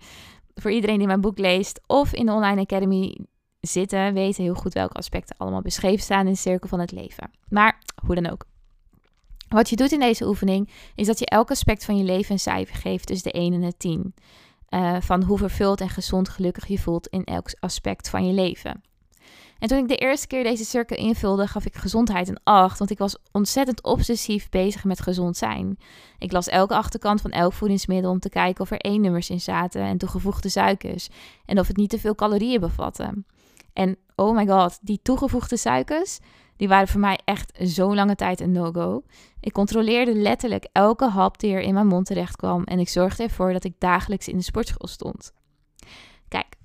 voor 0.54 0.70
iedereen 0.70 0.98
die 0.98 1.06
mijn 1.06 1.20
boek 1.20 1.38
leest 1.38 1.80
of 1.86 2.12
in 2.12 2.26
de 2.26 2.32
Online 2.32 2.60
Academy 2.60 3.18
zitten, 3.60 4.14
weten 4.14 4.42
heel 4.42 4.54
goed 4.54 4.72
welke 4.72 4.94
aspecten 4.94 5.36
allemaal 5.38 5.62
beschreven 5.62 6.02
staan 6.02 6.26
in 6.26 6.32
de 6.32 6.38
cirkel 6.38 6.68
van 6.68 6.80
het 6.80 6.92
leven. 6.92 7.30
Maar 7.48 7.78
hoe 8.06 8.14
dan 8.14 8.30
ook. 8.30 8.44
Wat 9.48 9.70
je 9.70 9.76
doet 9.76 9.92
in 9.92 10.00
deze 10.00 10.26
oefening 10.26 10.70
is 10.94 11.06
dat 11.06 11.18
je 11.18 11.26
elk 11.26 11.50
aspect 11.50 11.84
van 11.84 11.96
je 11.96 12.04
leven 12.04 12.32
een 12.32 12.38
cijfer 12.38 12.76
geeft 12.76 13.06
tussen 13.06 13.32
de 13.32 13.38
1 13.38 13.52
en 13.52 13.60
de 13.60 13.76
10. 13.76 14.14
Uh, 14.68 14.96
van 15.00 15.22
hoe 15.22 15.38
vervuld 15.38 15.80
en 15.80 15.88
gezond 15.88 16.28
gelukkig 16.28 16.66
je 16.66 16.78
voelt 16.78 17.06
in 17.06 17.24
elk 17.24 17.54
aspect 17.60 18.08
van 18.10 18.26
je 18.26 18.32
leven. 18.32 18.82
En 19.62 19.68
toen 19.68 19.78
ik 19.78 19.88
de 19.88 19.96
eerste 19.96 20.26
keer 20.26 20.42
deze 20.42 20.64
cirkel 20.64 20.96
invulde, 20.96 21.46
gaf 21.46 21.64
ik 21.64 21.74
gezondheid 21.74 22.28
een 22.28 22.40
8, 22.42 22.78
want 22.78 22.90
ik 22.90 22.98
was 22.98 23.16
ontzettend 23.32 23.82
obsessief 23.82 24.48
bezig 24.48 24.84
met 24.84 25.00
gezond 25.00 25.36
zijn. 25.36 25.78
Ik 26.18 26.32
las 26.32 26.48
elke 26.48 26.74
achterkant 26.74 27.20
van 27.20 27.30
elk 27.30 27.52
voedingsmiddel 27.52 28.10
om 28.10 28.18
te 28.18 28.28
kijken 28.28 28.62
of 28.62 28.70
er 28.70 28.78
één 28.78 29.00
nummers 29.00 29.30
in 29.30 29.40
zaten 29.40 29.82
en 29.82 29.98
toegevoegde 29.98 30.48
suikers 30.48 31.08
en 31.44 31.58
of 31.58 31.66
het 31.66 31.76
niet 31.76 31.90
te 31.90 31.98
veel 31.98 32.14
calorieën 32.14 32.60
bevatte. 32.60 33.24
En 33.72 33.96
oh 34.16 34.36
my 34.36 34.46
god, 34.46 34.78
die 34.80 35.00
toegevoegde 35.02 35.56
suikers, 35.56 36.18
die 36.56 36.68
waren 36.68 36.88
voor 36.88 37.00
mij 37.00 37.18
echt 37.24 37.52
zo'n 37.60 37.94
lange 37.94 38.14
tijd 38.14 38.40
een 38.40 38.52
no-go. 38.52 39.02
Ik 39.40 39.52
controleerde 39.52 40.14
letterlijk 40.14 40.68
elke 40.72 41.08
hap 41.08 41.38
die 41.38 41.54
er 41.54 41.60
in 41.60 41.74
mijn 41.74 41.86
mond 41.86 42.06
terecht 42.06 42.36
kwam 42.36 42.64
en 42.64 42.78
ik 42.78 42.88
zorgde 42.88 43.22
ervoor 43.22 43.52
dat 43.52 43.64
ik 43.64 43.74
dagelijks 43.78 44.28
in 44.28 44.36
de 44.36 44.44
sportschool 44.44 44.88
stond. 44.88 45.32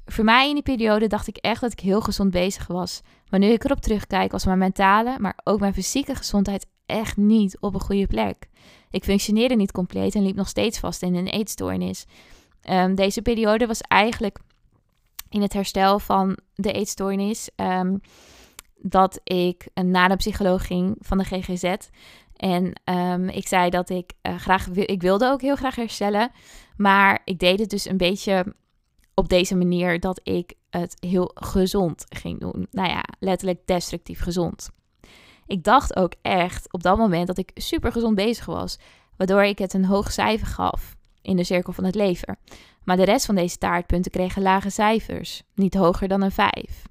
Voor 0.09 0.23
mij 0.23 0.47
in 0.47 0.53
die 0.53 0.63
periode 0.63 1.07
dacht 1.07 1.27
ik 1.27 1.37
echt 1.37 1.61
dat 1.61 1.71
ik 1.71 1.79
heel 1.79 2.01
gezond 2.01 2.31
bezig 2.31 2.67
was. 2.67 3.01
Maar 3.29 3.39
nu 3.39 3.47
ik 3.47 3.63
erop 3.63 3.79
terugkijk, 3.79 4.31
was 4.31 4.45
mijn 4.45 4.57
mentale, 4.57 5.15
maar 5.19 5.39
ook 5.43 5.59
mijn 5.59 5.73
fysieke 5.73 6.15
gezondheid 6.15 6.67
echt 6.85 7.17
niet 7.17 7.57
op 7.59 7.73
een 7.73 7.79
goede 7.79 8.07
plek. 8.07 8.47
Ik 8.89 9.03
functioneerde 9.03 9.55
niet 9.55 9.71
compleet 9.71 10.15
en 10.15 10.23
liep 10.23 10.35
nog 10.35 10.47
steeds 10.47 10.79
vast 10.79 11.01
in 11.01 11.15
een 11.15 11.27
eetstoornis. 11.27 12.05
Um, 12.69 12.95
deze 12.95 13.21
periode 13.21 13.67
was 13.67 13.81
eigenlijk 13.81 14.39
in 15.29 15.41
het 15.41 15.53
herstel 15.53 15.99
van 15.99 16.37
de 16.55 16.71
eetstoornis. 16.71 17.49
Um, 17.55 18.01
dat 18.81 19.19
ik 19.23 19.67
naar 19.73 20.09
de 20.09 20.15
psycholoog 20.15 20.67
ging 20.67 20.95
van 20.99 21.17
de 21.17 21.23
GGZ. 21.23 21.75
En 22.35 22.81
um, 22.83 23.29
ik 23.29 23.47
zei 23.47 23.69
dat 23.69 23.89
ik 23.89 24.13
uh, 24.21 24.35
graag, 24.35 24.67
ik 24.67 25.01
wilde 25.01 25.29
ook 25.29 25.41
heel 25.41 25.55
graag 25.55 25.75
herstellen. 25.75 26.31
Maar 26.77 27.21
ik 27.25 27.39
deed 27.39 27.59
het 27.59 27.69
dus 27.69 27.85
een 27.85 27.97
beetje 27.97 28.55
op 29.19 29.29
deze 29.29 29.55
manier 29.55 29.99
dat 29.99 30.19
ik 30.23 30.53
het 30.69 30.95
heel 30.99 31.31
gezond 31.33 32.05
ging 32.09 32.39
doen. 32.39 32.67
Nou 32.71 32.89
ja, 32.89 33.03
letterlijk 33.19 33.59
destructief 33.65 34.19
gezond. 34.19 34.69
Ik 35.45 35.63
dacht 35.63 35.95
ook 35.95 36.13
echt 36.21 36.73
op 36.73 36.83
dat 36.83 36.97
moment 36.97 37.27
dat 37.27 37.37
ik 37.37 37.51
super 37.53 37.91
gezond 37.91 38.15
bezig 38.15 38.45
was, 38.45 38.77
waardoor 39.15 39.43
ik 39.43 39.57
het 39.57 39.73
een 39.73 39.85
hoog 39.85 40.11
cijfer 40.11 40.47
gaf 40.47 40.95
in 41.21 41.35
de 41.35 41.43
cirkel 41.43 41.73
van 41.73 41.83
het 41.83 41.95
leven. 41.95 42.37
Maar 42.83 42.97
de 42.97 43.03
rest 43.03 43.25
van 43.25 43.35
deze 43.35 43.57
taartpunten 43.57 44.11
kregen 44.11 44.41
lage 44.41 44.69
cijfers, 44.69 45.43
niet 45.55 45.73
hoger 45.73 46.07
dan 46.07 46.21
een 46.21 46.31
5. 46.31 46.83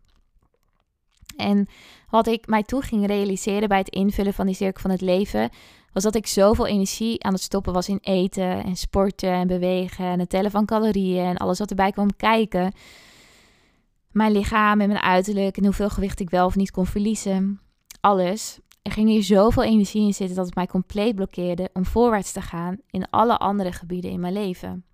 En 1.37 1.67
wat 2.11 2.27
ik 2.27 2.47
mij 2.47 2.63
toe 2.63 2.83
ging 2.83 3.07
realiseren 3.07 3.69
bij 3.69 3.79
het 3.79 3.89
invullen 3.89 4.35
van 4.35 4.47
die 4.47 4.55
cirkel 4.55 4.81
van 4.81 4.91
het 4.91 5.01
leven, 5.01 5.51
was 5.97 6.05
dat 6.05 6.15
ik 6.15 6.27
zoveel 6.27 6.67
energie 6.67 7.25
aan 7.25 7.33
het 7.33 7.43
stoppen 7.43 7.73
was 7.73 7.89
in 7.89 7.99
eten 8.03 8.65
en 8.65 8.77
sporten 8.77 9.33
en 9.33 9.47
bewegen 9.47 10.05
en 10.05 10.19
het 10.19 10.29
tellen 10.29 10.51
van 10.51 10.67
calorieën 10.67 11.25
en 11.25 11.37
alles 11.37 11.59
wat 11.59 11.71
erbij 11.71 11.93
kwam 11.93 12.17
kijken. 12.17 12.73
Mijn 14.11 14.33
lichaam 14.33 14.81
en 14.81 14.89
mijn 14.89 15.01
uiterlijk 15.01 15.57
en 15.57 15.65
hoeveel 15.65 15.91
gewicht 15.91 16.21
ik 16.21 16.31
wel 16.31 16.47
of 16.47 16.57
niet 16.57 16.71
kon 16.71 16.87
verliezen. 16.87 17.61
Alles. 18.01 18.59
Er 18.83 18.93
ging 18.93 19.09
hier 19.09 19.23
zoveel 19.23 19.63
energie 19.63 20.07
in 20.07 20.15
zitten 20.15 20.37
dat 20.37 20.47
het 20.47 20.55
mij 20.55 20.67
compleet 20.67 21.15
blokkeerde 21.15 21.71
om 21.73 21.85
voorwaarts 21.85 22.33
te 22.33 22.41
gaan 22.41 22.77
in 22.91 23.11
alle 23.11 23.37
andere 23.37 23.73
gebieden 23.73 24.11
in 24.11 24.21
mijn 24.21 24.33
leven. 24.33 24.85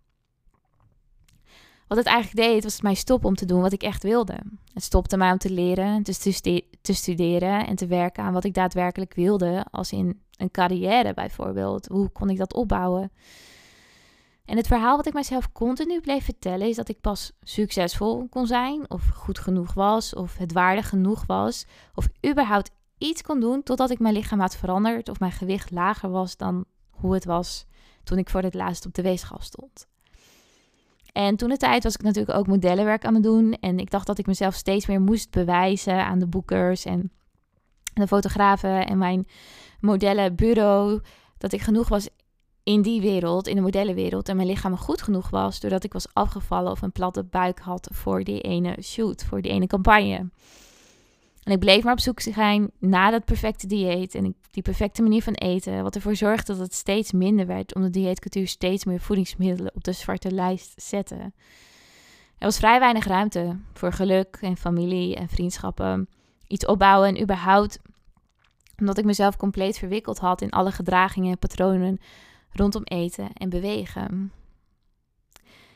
Wat 1.89 1.99
het 1.99 2.07
eigenlijk 2.07 2.49
deed, 2.49 2.63
was 2.63 2.73
het 2.73 2.83
mij 2.83 2.95
stoppen 2.95 3.29
om 3.29 3.35
te 3.35 3.47
doen 3.47 3.61
wat 3.61 3.73
ik 3.73 3.83
echt 3.83 4.03
wilde. 4.03 4.39
Het 4.73 4.83
stopte 4.83 5.17
mij 5.17 5.33
om 5.33 5.39
te 5.39 5.51
leren, 5.51 6.03
te, 6.03 6.63
te 6.81 6.93
studeren 6.93 7.67
en 7.67 7.77
te 7.77 7.87
werken 7.87 8.25
aan 8.25 8.33
wat 8.33 8.45
ik 8.45 8.55
daadwerkelijk 8.55 9.15
wilde, 9.15 9.65
als 9.71 9.93
in 9.93 10.21
een 10.43 10.51
carrière 10.51 11.15
bijvoorbeeld. 11.15 11.87
Hoe 11.87 12.09
kon 12.09 12.31
ik 12.31 12.39
dat 12.39 12.55
opbouwen? 12.55 13.13
En 14.45 14.57
het 14.57 14.67
verhaal 14.67 14.97
wat 14.97 15.07
ik 15.07 15.13
mezelf 15.13 15.53
continu 15.53 16.01
bleef 16.01 16.25
vertellen 16.25 16.69
is 16.69 16.77
dat 16.77 16.89
ik 16.89 17.01
pas 17.01 17.33
succesvol 17.41 18.27
kon 18.29 18.47
zijn, 18.47 18.91
of 18.91 19.09
goed 19.09 19.39
genoeg 19.39 19.75
was, 19.75 20.15
of 20.15 20.37
het 20.37 20.53
waardig 20.53 20.89
genoeg 20.89 21.27
was, 21.27 21.67
of 21.95 22.09
überhaupt 22.31 22.71
iets 22.99 23.23
kon 23.23 23.41
doen 23.41 23.63
totdat 23.63 23.91
ik 23.91 23.99
mijn 23.99 24.15
lichaam 24.15 24.41
had 24.41 24.57
veranderd 24.57 25.09
of 25.09 25.21
mijn 25.21 25.33
gewicht 25.33 25.71
lager 25.71 26.11
was 26.11 26.37
dan 26.37 26.65
hoe 26.91 27.15
het 27.15 27.25
was 27.25 27.67
toen 28.05 28.19
ik 28.19 28.31
voor 28.31 28.43
het 28.43 28.55
laatst 28.55 28.87
op 28.87 28.95
de 28.95 29.03
weegschaal 29.03 29.41
stond. 29.41 29.87
En 31.13 31.37
toen 31.37 31.49
de 31.49 31.57
tijd 31.57 31.83
was 31.83 31.95
ik 31.95 32.03
natuurlijk 32.03 32.39
ook 32.39 32.47
modellenwerk 32.47 33.05
aan 33.05 33.15
het 33.15 33.23
doen. 33.23 33.53
En 33.61 33.79
ik 33.79 33.91
dacht 33.91 34.07
dat 34.07 34.19
ik 34.19 34.27
mezelf 34.27 34.55
steeds 34.55 34.87
meer 34.87 35.01
moest 35.01 35.31
bewijzen 35.31 36.05
aan 36.05 36.19
de 36.19 36.27
boekers 36.27 36.85
en 36.85 37.13
de 37.95 38.07
fotografen 38.07 38.87
en 38.87 38.99
mijn 38.99 39.27
modellenbureau. 39.81 41.01
Dat 41.39 41.53
ik 41.53 41.61
genoeg 41.61 41.89
was 41.89 42.09
in 42.63 42.83
die 42.83 43.01
wereld, 43.01 43.49
in 43.49 43.55
de 43.55 43.61
modellenwereld. 43.61 44.29
En 44.29 44.37
mijn 44.37 44.49
lichaam 44.49 44.77
goed 44.77 45.03
genoeg 45.03 45.31
was 45.31 45.61
doordat 45.61 45.85
ik 45.85 45.93
was 45.93 46.07
afgevallen 46.13 46.73
of 46.73 46.83
een 46.83 46.93
platte 46.93 47.25
buik 47.25 47.59
had 47.59 47.89
voor 47.93 48.25
die 48.25 48.41
ene 48.41 48.77
shoot, 48.83 49.25
voor 49.25 49.43
die 49.43 49.53
ene 49.53 49.67
campagne. 49.67 50.31
En 51.43 51.53
ik 51.53 51.59
bleef 51.59 51.85
maar 51.85 51.93
op 51.93 52.01
zoek 52.01 52.21
zijn 52.21 52.71
naar 52.79 53.11
dat 53.11 53.25
perfecte 53.25 53.67
dieet 53.67 54.15
en 54.15 54.35
die 54.51 54.63
perfecte 54.63 55.03
manier 55.03 55.23
van 55.23 55.33
eten. 55.33 55.83
Wat 55.83 55.95
ervoor 55.95 56.17
zorgde 56.17 56.53
dat 56.53 56.63
het 56.63 56.75
steeds 56.75 57.13
minder 57.13 57.47
werd, 57.47 57.75
omdat 57.75 57.93
de 57.93 57.99
dieetcultuur 57.99 58.49
steeds 58.49 58.85
meer 58.85 59.01
voedingsmiddelen 59.01 59.75
op 59.75 59.85
de 59.85 59.93
zwarte 59.93 60.31
lijst 60.31 60.73
zette. 60.77 61.15
Er 62.39 62.49
was 62.49 62.57
vrij 62.57 62.79
weinig 62.79 63.07
ruimte 63.07 63.59
voor 63.73 63.93
geluk 63.93 64.39
en 64.41 64.57
familie 64.57 65.17
en 65.17 65.29
vriendschappen, 65.29 66.09
iets 66.53 66.67
opbouwen 66.67 67.09
en 67.09 67.23
überhaupt 67.23 67.79
omdat 68.79 68.99
ik 68.99 69.05
mezelf 69.05 69.37
compleet 69.37 69.79
verwikkeld 69.79 70.19
had 70.19 70.41
in 70.41 70.51
alle 70.51 70.73
gedragingen 70.73 71.31
en 71.31 71.39
patronen 71.39 72.01
rondom 72.51 72.83
eten 72.85 73.33
en 73.33 73.49
bewegen. 73.49 74.33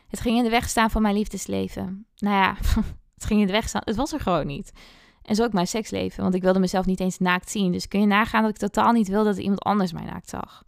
Het 0.08 0.20
ging 0.20 0.36
in 0.36 0.44
de 0.44 0.50
weg 0.50 0.68
staan 0.68 0.90
van 0.90 1.02
mijn 1.02 1.14
liefdesleven. 1.14 2.06
Nou 2.16 2.36
ja, 2.36 2.56
het 3.14 3.24
ging 3.24 3.40
in 3.40 3.46
de 3.46 3.52
weg 3.52 3.68
staan. 3.68 3.82
Het 3.84 3.96
was 3.96 4.12
er 4.12 4.20
gewoon 4.20 4.46
niet. 4.46 4.72
En 5.22 5.34
zo 5.34 5.44
ook 5.44 5.52
mijn 5.52 5.66
seksleven, 5.66 6.22
want 6.22 6.34
ik 6.34 6.42
wilde 6.42 6.58
mezelf 6.58 6.86
niet 6.86 7.00
eens 7.00 7.18
naakt 7.18 7.50
zien. 7.50 7.72
Dus 7.72 7.88
kun 7.88 8.00
je 8.00 8.06
nagaan 8.06 8.42
dat 8.42 8.50
ik 8.50 8.56
totaal 8.56 8.92
niet 8.92 9.08
wilde 9.08 9.28
dat 9.28 9.38
iemand 9.38 9.60
anders 9.60 9.92
mij 9.92 10.04
naakt 10.04 10.28
zag. 10.28 10.64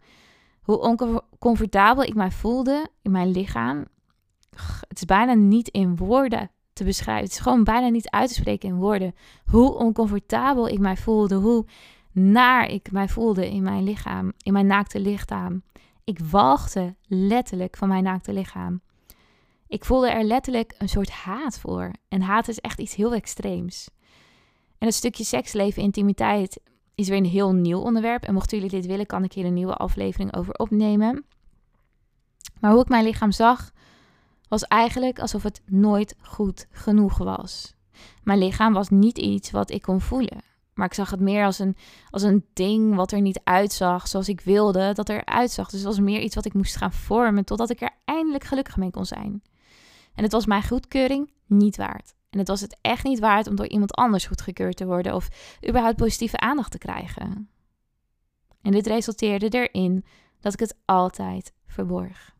Hoe 0.61 0.79
oncomfortabel 0.79 2.03
ik 2.03 2.15
mij 2.15 2.31
voelde 2.31 2.87
in 3.01 3.11
mijn 3.11 3.31
lichaam. 3.31 3.85
Het 4.87 4.97
is 4.97 5.05
bijna 5.05 5.33
niet 5.33 5.67
in 5.67 5.95
woorden 5.95 6.51
te 6.79 6.85
beschrijven. 6.85 7.23
Het 7.23 7.33
is 7.33 7.39
gewoon 7.39 7.63
bijna 7.63 7.87
niet 7.87 8.09
uit 8.09 8.27
te 8.27 8.33
spreken 8.33 8.69
in 8.69 8.75
woorden. 8.75 9.15
Hoe 9.45 9.73
oncomfortabel 9.73 10.67
ik 10.67 10.79
mij 10.79 10.97
voelde. 10.97 11.35
Hoe 11.35 11.65
naar 12.11 12.69
ik 12.69 12.91
mij 12.91 13.07
voelde 13.07 13.49
in 13.49 13.63
mijn 13.63 13.83
lichaam. 13.83 14.31
In 14.43 14.53
mijn 14.53 14.67
naakte 14.67 14.99
lichaam. 14.99 15.63
Ik 16.03 16.19
walgde 16.19 16.95
letterlijk 17.07 17.77
van 17.77 17.87
mijn 17.87 18.03
naakte 18.03 18.33
lichaam. 18.33 18.81
Ik 19.67 19.85
voelde 19.85 20.09
er 20.09 20.23
letterlijk 20.23 20.75
een 20.77 20.89
soort 20.89 21.09
haat 21.09 21.59
voor. 21.59 21.91
En 22.07 22.21
haat 22.21 22.47
is 22.47 22.59
echt 22.59 22.79
iets 22.79 22.95
heel 22.95 23.13
extreems. 23.13 23.89
En 24.77 24.87
het 24.87 24.95
stukje 24.95 25.23
seksleven, 25.23 25.83
intimiteit 25.83 26.59
is 26.95 27.07
weer 27.07 27.17
een 27.17 27.25
heel 27.25 27.53
nieuw 27.53 27.79
onderwerp. 27.79 28.23
En 28.23 28.33
mochten 28.33 28.57
jullie 28.57 28.71
dit 28.71 28.85
willen, 28.85 29.05
kan 29.05 29.23
ik 29.23 29.33
hier 29.33 29.45
een 29.45 29.53
nieuwe 29.53 29.75
aflevering 29.75 30.35
over 30.35 30.53
opnemen. 30.53 31.25
Maar 32.59 32.71
hoe 32.71 32.81
ik 32.81 32.89
mijn 32.89 33.03
lichaam 33.03 33.31
zag, 33.31 33.71
was 34.49 34.63
eigenlijk 34.63 35.19
alsof 35.19 35.43
het 35.43 35.61
nooit 35.65 36.15
goed 36.21 36.67
genoeg 36.71 37.17
was. 37.17 37.73
Mijn 38.23 38.39
lichaam 38.39 38.73
was 38.73 38.89
niet 38.89 39.17
iets 39.17 39.51
wat 39.51 39.71
ik 39.71 39.81
kon 39.81 40.01
voelen. 40.01 40.37
Maar 40.73 40.87
ik 40.87 40.93
zag 40.93 41.09
het 41.09 41.19
meer 41.19 41.45
als 41.45 41.59
een, 41.59 41.75
als 42.09 42.21
een 42.21 42.45
ding 42.53 42.95
wat 42.95 43.11
er 43.11 43.21
niet 43.21 43.41
uitzag 43.43 44.07
zoals 44.07 44.29
ik 44.29 44.41
wilde 44.41 44.93
dat 44.93 45.09
er 45.09 45.25
uitzag. 45.25 45.69
Dus 45.69 45.79
het 45.79 45.87
was 45.87 45.99
meer 45.99 46.19
iets 46.19 46.35
wat 46.35 46.45
ik 46.45 46.53
moest 46.53 46.75
gaan 46.75 46.93
vormen 46.93 47.45
totdat 47.45 47.69
ik 47.69 47.81
er 47.81 47.91
eindelijk 48.05 48.43
gelukkig 48.43 48.77
mee 48.77 48.91
kon 48.91 49.05
zijn. 49.05 49.41
En 50.13 50.23
het 50.23 50.31
was 50.31 50.45
mijn 50.45 50.63
goedkeuring 50.63 51.31
niet 51.45 51.77
waard. 51.77 52.15
En 52.29 52.39
het 52.39 52.47
was 52.47 52.61
het 52.61 52.77
echt 52.81 53.03
niet 53.03 53.19
waard 53.19 53.47
om 53.47 53.55
door 53.55 53.67
iemand 53.67 53.93
anders 53.93 54.25
goedgekeurd 54.25 54.77
te 54.77 54.85
worden 54.85 55.15
of 55.15 55.29
überhaupt 55.67 55.97
positieve 55.97 56.37
aandacht 56.37 56.71
te 56.71 56.77
krijgen. 56.77 57.49
En 58.61 58.71
dit 58.71 58.87
resulteerde 58.87 59.49
erin 59.49 60.05
dat 60.39 60.53
ik 60.53 60.59
het 60.59 60.77
altijd 60.85 61.53
verborg. 61.67 62.37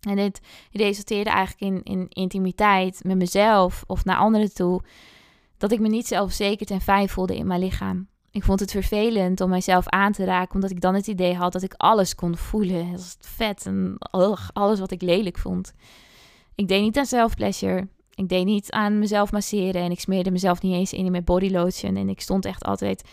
En 0.00 0.16
dit 0.16 0.40
resulteerde 0.72 1.30
eigenlijk 1.30 1.74
in, 1.74 1.82
in 1.82 2.06
intimiteit 2.08 3.04
met 3.04 3.16
mezelf 3.16 3.84
of 3.86 4.04
naar 4.04 4.16
anderen 4.16 4.54
toe. 4.54 4.82
Dat 5.56 5.72
ik 5.72 5.80
me 5.80 5.88
niet 5.88 6.06
zelfzeker 6.06 6.70
en 6.70 6.80
fijn 6.80 7.08
voelde 7.08 7.36
in 7.36 7.46
mijn 7.46 7.60
lichaam. 7.60 8.08
Ik 8.30 8.44
vond 8.44 8.60
het 8.60 8.70
vervelend 8.70 9.40
om 9.40 9.50
mijzelf 9.50 9.88
aan 9.88 10.12
te 10.12 10.24
raken, 10.24 10.54
omdat 10.54 10.70
ik 10.70 10.80
dan 10.80 10.94
het 10.94 11.06
idee 11.06 11.34
had 11.34 11.52
dat 11.52 11.62
ik 11.62 11.74
alles 11.76 12.14
kon 12.14 12.36
voelen. 12.36 12.90
Dat 12.90 13.00
was 13.00 13.16
vet 13.20 13.66
en 13.66 13.96
alles 14.52 14.80
wat 14.80 14.90
ik 14.90 15.02
lelijk 15.02 15.38
vond. 15.38 15.72
Ik 16.54 16.68
deed 16.68 16.82
niet 16.82 16.98
aan 16.98 17.06
self-pleasure. 17.06 17.88
Ik 18.14 18.28
deed 18.28 18.44
niet 18.44 18.70
aan 18.70 18.98
mezelf 18.98 19.32
masseren 19.32 19.82
en 19.82 19.90
ik 19.90 20.00
smeerde 20.00 20.30
mezelf 20.30 20.62
niet 20.62 20.74
eens 20.74 20.92
in 20.92 21.10
met 21.10 21.24
body 21.24 21.50
lotion. 21.50 21.96
En 21.96 22.08
ik 22.08 22.20
stond 22.20 22.44
echt 22.44 22.64
altijd. 22.64 23.08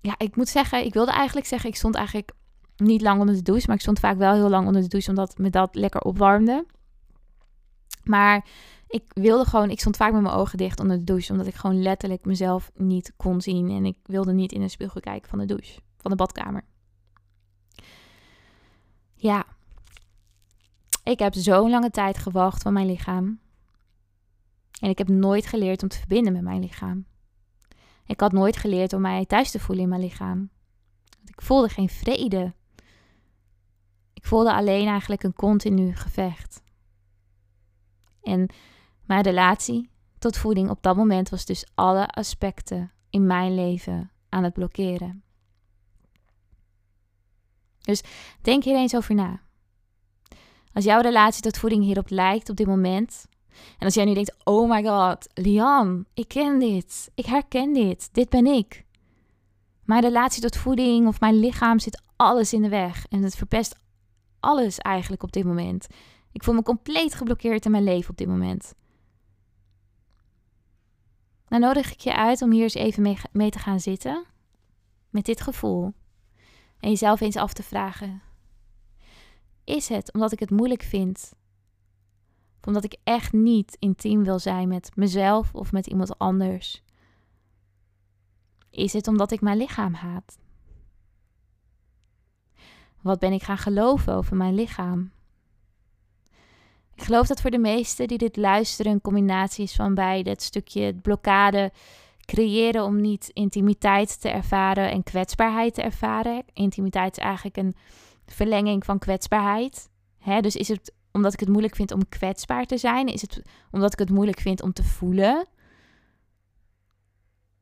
Ja, 0.00 0.14
ik 0.18 0.36
moet 0.36 0.48
zeggen, 0.48 0.84
ik 0.84 0.92
wilde 0.92 1.10
eigenlijk 1.10 1.46
zeggen, 1.46 1.70
ik 1.70 1.76
stond 1.76 1.94
eigenlijk 1.94 2.32
niet 2.76 3.00
lang 3.02 3.20
onder 3.20 3.34
de 3.34 3.42
douche, 3.42 3.66
maar 3.66 3.76
ik 3.76 3.82
stond 3.82 3.98
vaak 3.98 4.16
wel 4.16 4.32
heel 4.32 4.48
lang 4.48 4.66
onder 4.66 4.82
de 4.82 4.88
douche 4.88 5.08
omdat 5.10 5.38
me 5.38 5.50
dat 5.50 5.74
lekker 5.74 6.00
opwarmde. 6.00 6.66
Maar 8.04 8.46
ik 8.88 9.04
wilde 9.08 9.44
gewoon, 9.44 9.70
ik 9.70 9.80
stond 9.80 9.96
vaak 9.96 10.12
met 10.12 10.22
mijn 10.22 10.34
ogen 10.34 10.58
dicht 10.58 10.80
onder 10.80 10.96
de 10.98 11.04
douche, 11.04 11.32
omdat 11.32 11.46
ik 11.46 11.54
gewoon 11.54 11.82
letterlijk 11.82 12.24
mezelf 12.24 12.70
niet 12.74 13.12
kon 13.16 13.40
zien. 13.40 13.70
En 13.70 13.84
ik 13.84 13.98
wilde 14.02 14.32
niet 14.32 14.52
in 14.52 14.62
een 14.62 14.70
spiegel 14.70 15.00
kijken 15.00 15.28
van 15.28 15.38
de 15.38 15.44
douche, 15.44 15.80
van 15.96 16.10
de 16.10 16.16
badkamer. 16.16 16.64
Ja, 19.14 19.46
ik 21.02 21.18
heb 21.18 21.34
zo'n 21.34 21.70
lange 21.70 21.90
tijd 21.90 22.18
gewacht 22.18 22.62
van 22.62 22.72
mijn 22.72 22.86
lichaam. 22.86 23.40
En 24.80 24.90
ik 24.90 24.98
heb 24.98 25.08
nooit 25.08 25.46
geleerd 25.46 25.82
om 25.82 25.88
te 25.88 25.98
verbinden 25.98 26.32
met 26.32 26.42
mijn 26.42 26.60
lichaam. 26.60 27.06
Ik 28.06 28.20
had 28.20 28.32
nooit 28.32 28.56
geleerd 28.56 28.92
om 28.92 29.00
mij 29.00 29.26
thuis 29.26 29.50
te 29.50 29.58
voelen 29.58 29.84
in 29.84 29.90
mijn 29.90 30.00
lichaam. 30.00 30.50
Ik 31.24 31.42
voelde 31.42 31.68
geen 31.68 31.88
vrede. 31.88 32.54
Ik 34.16 34.26
voelde 34.26 34.52
alleen 34.52 34.86
eigenlijk 34.86 35.22
een 35.22 35.34
continu 35.34 35.94
gevecht. 35.94 36.62
En 38.22 38.48
mijn 39.02 39.22
relatie 39.22 39.90
tot 40.18 40.36
voeding 40.36 40.70
op 40.70 40.82
dat 40.82 40.96
moment 40.96 41.28
was 41.28 41.44
dus 41.44 41.66
alle 41.74 42.08
aspecten 42.08 42.92
in 43.10 43.26
mijn 43.26 43.54
leven 43.54 44.10
aan 44.28 44.44
het 44.44 44.52
blokkeren. 44.52 45.22
Dus 47.80 48.02
denk 48.42 48.64
hier 48.64 48.76
eens 48.76 48.96
over 48.96 49.14
na. 49.14 49.40
Als 50.72 50.84
jouw 50.84 51.00
relatie 51.00 51.42
tot 51.42 51.58
voeding 51.58 51.84
hierop 51.84 52.10
lijkt 52.10 52.50
op 52.50 52.56
dit 52.56 52.66
moment. 52.66 53.26
En 53.78 53.84
als 53.84 53.94
jij 53.94 54.04
nu 54.04 54.14
denkt: 54.14 54.34
Oh 54.44 54.70
my 54.70 54.84
god, 54.84 55.28
Lian, 55.34 56.04
ik 56.14 56.28
ken 56.28 56.58
dit. 56.58 57.10
Ik 57.14 57.26
herken 57.26 57.72
dit. 57.72 58.08
Dit 58.12 58.28
ben 58.28 58.46
ik. 58.46 58.84
Mijn 59.82 60.02
relatie 60.02 60.42
tot 60.42 60.56
voeding 60.56 61.06
of 61.06 61.20
mijn 61.20 61.38
lichaam 61.38 61.78
zit 61.78 62.02
alles 62.16 62.52
in 62.52 62.62
de 62.62 62.68
weg. 62.68 63.06
En 63.08 63.22
het 63.22 63.36
verpest 63.36 63.78
alles 64.46 64.78
eigenlijk 64.78 65.22
op 65.22 65.32
dit 65.32 65.44
moment. 65.44 65.86
Ik 66.32 66.44
voel 66.44 66.54
me 66.54 66.62
compleet 66.62 67.14
geblokkeerd 67.14 67.64
in 67.64 67.70
mijn 67.70 67.84
leven 67.84 68.10
op 68.10 68.16
dit 68.16 68.28
moment. 68.28 68.74
Dan 71.48 71.60
nodig 71.60 71.92
ik 71.92 72.00
je 72.00 72.14
uit 72.14 72.42
om 72.42 72.50
hier 72.50 72.62
eens 72.62 72.74
even 72.74 73.02
mee, 73.02 73.18
mee 73.32 73.50
te 73.50 73.58
gaan 73.58 73.80
zitten. 73.80 74.24
Met 75.10 75.24
dit 75.24 75.40
gevoel. 75.40 75.92
En 76.80 76.90
jezelf 76.90 77.20
eens 77.20 77.36
af 77.36 77.52
te 77.52 77.62
vragen: 77.62 78.22
Is 79.64 79.88
het 79.88 80.12
omdat 80.12 80.32
ik 80.32 80.38
het 80.38 80.50
moeilijk 80.50 80.82
vind? 80.82 81.34
Of 82.60 82.66
omdat 82.66 82.84
ik 82.84 82.96
echt 83.04 83.32
niet 83.32 83.76
intiem 83.78 84.24
wil 84.24 84.38
zijn 84.38 84.68
met 84.68 84.90
mezelf 84.94 85.54
of 85.54 85.72
met 85.72 85.86
iemand 85.86 86.18
anders? 86.18 86.82
Is 88.70 88.92
het 88.92 89.08
omdat 89.08 89.30
ik 89.30 89.40
mijn 89.40 89.56
lichaam 89.56 89.94
haat? 89.94 90.38
Wat 93.06 93.18
ben 93.18 93.32
ik 93.32 93.42
gaan 93.42 93.58
geloven 93.58 94.14
over 94.14 94.36
mijn 94.36 94.54
lichaam? 94.54 95.10
Ik 96.94 97.02
geloof 97.02 97.26
dat 97.26 97.40
voor 97.40 97.50
de 97.50 97.58
meesten 97.58 98.08
die 98.08 98.18
dit 98.18 98.36
luisteren 98.36 98.92
een 98.92 99.00
combinatie 99.00 99.64
is 99.64 99.74
van 99.74 99.94
beide. 99.94 100.30
Het 100.30 100.42
stukje 100.42 100.94
blokkade 100.94 101.72
creëren 102.24 102.84
om 102.84 103.00
niet 103.00 103.30
intimiteit 103.32 104.20
te 104.20 104.28
ervaren 104.28 104.90
en 104.90 105.02
kwetsbaarheid 105.02 105.74
te 105.74 105.82
ervaren. 105.82 106.42
Intimiteit 106.52 107.16
is 107.16 107.22
eigenlijk 107.22 107.56
een 107.56 107.76
verlenging 108.26 108.84
van 108.84 108.98
kwetsbaarheid. 108.98 109.88
Dus 110.40 110.56
is 110.56 110.68
het 110.68 110.92
omdat 111.12 111.32
ik 111.32 111.40
het 111.40 111.48
moeilijk 111.48 111.74
vind 111.74 111.92
om 111.92 112.08
kwetsbaar 112.08 112.64
te 112.64 112.78
zijn? 112.78 113.06
Is 113.06 113.20
het 113.20 113.42
omdat 113.70 113.92
ik 113.92 113.98
het 113.98 114.10
moeilijk 114.10 114.40
vind 114.40 114.62
om 114.62 114.72
te 114.72 114.84
voelen? 114.84 115.46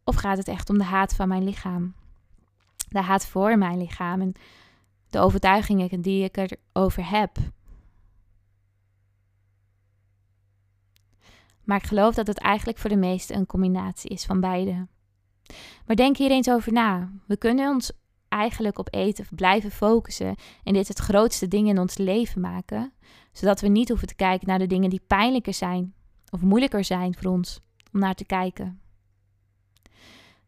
Of 0.04 0.14
gaat 0.14 0.36
het 0.36 0.48
echt 0.48 0.70
om 0.70 0.78
de 0.78 0.84
haat 0.84 1.14
van 1.14 1.28
mijn 1.28 1.44
lichaam? 1.44 1.94
De 2.88 3.00
haat 3.00 3.26
voor 3.26 3.58
mijn 3.58 3.78
lichaam 3.78 4.20
en 4.20 4.34
de 5.14 5.20
overtuigingen 5.20 6.00
die 6.00 6.24
ik 6.24 6.36
erover 6.36 7.10
heb. 7.10 7.36
Maar 11.64 11.76
ik 11.76 11.86
geloof 11.86 12.14
dat 12.14 12.26
het 12.26 12.38
eigenlijk 12.38 12.78
voor 12.78 12.90
de 12.90 12.96
meesten 12.96 13.36
een 13.36 13.46
combinatie 13.46 14.10
is 14.10 14.24
van 14.24 14.40
beide. 14.40 14.86
Maar 15.86 15.96
denk 15.96 16.16
hier 16.16 16.30
eens 16.30 16.50
over 16.50 16.72
na. 16.72 17.12
We 17.26 17.36
kunnen 17.36 17.70
ons 17.70 17.92
eigenlijk 18.28 18.78
op 18.78 18.88
eten 18.90 19.26
blijven 19.30 19.70
focussen 19.70 20.34
en 20.64 20.72
dit 20.72 20.88
het 20.88 20.98
grootste 20.98 21.48
ding 21.48 21.68
in 21.68 21.78
ons 21.78 21.98
leven 21.98 22.40
maken, 22.40 22.92
zodat 23.32 23.60
we 23.60 23.68
niet 23.68 23.88
hoeven 23.88 24.08
te 24.08 24.14
kijken 24.14 24.48
naar 24.48 24.58
de 24.58 24.66
dingen 24.66 24.90
die 24.90 25.04
pijnlijker 25.06 25.54
zijn 25.54 25.94
of 26.30 26.40
moeilijker 26.40 26.84
zijn 26.84 27.14
voor 27.14 27.30
ons 27.30 27.60
om 27.92 28.00
naar 28.00 28.14
te 28.14 28.24
kijken. 28.24 28.83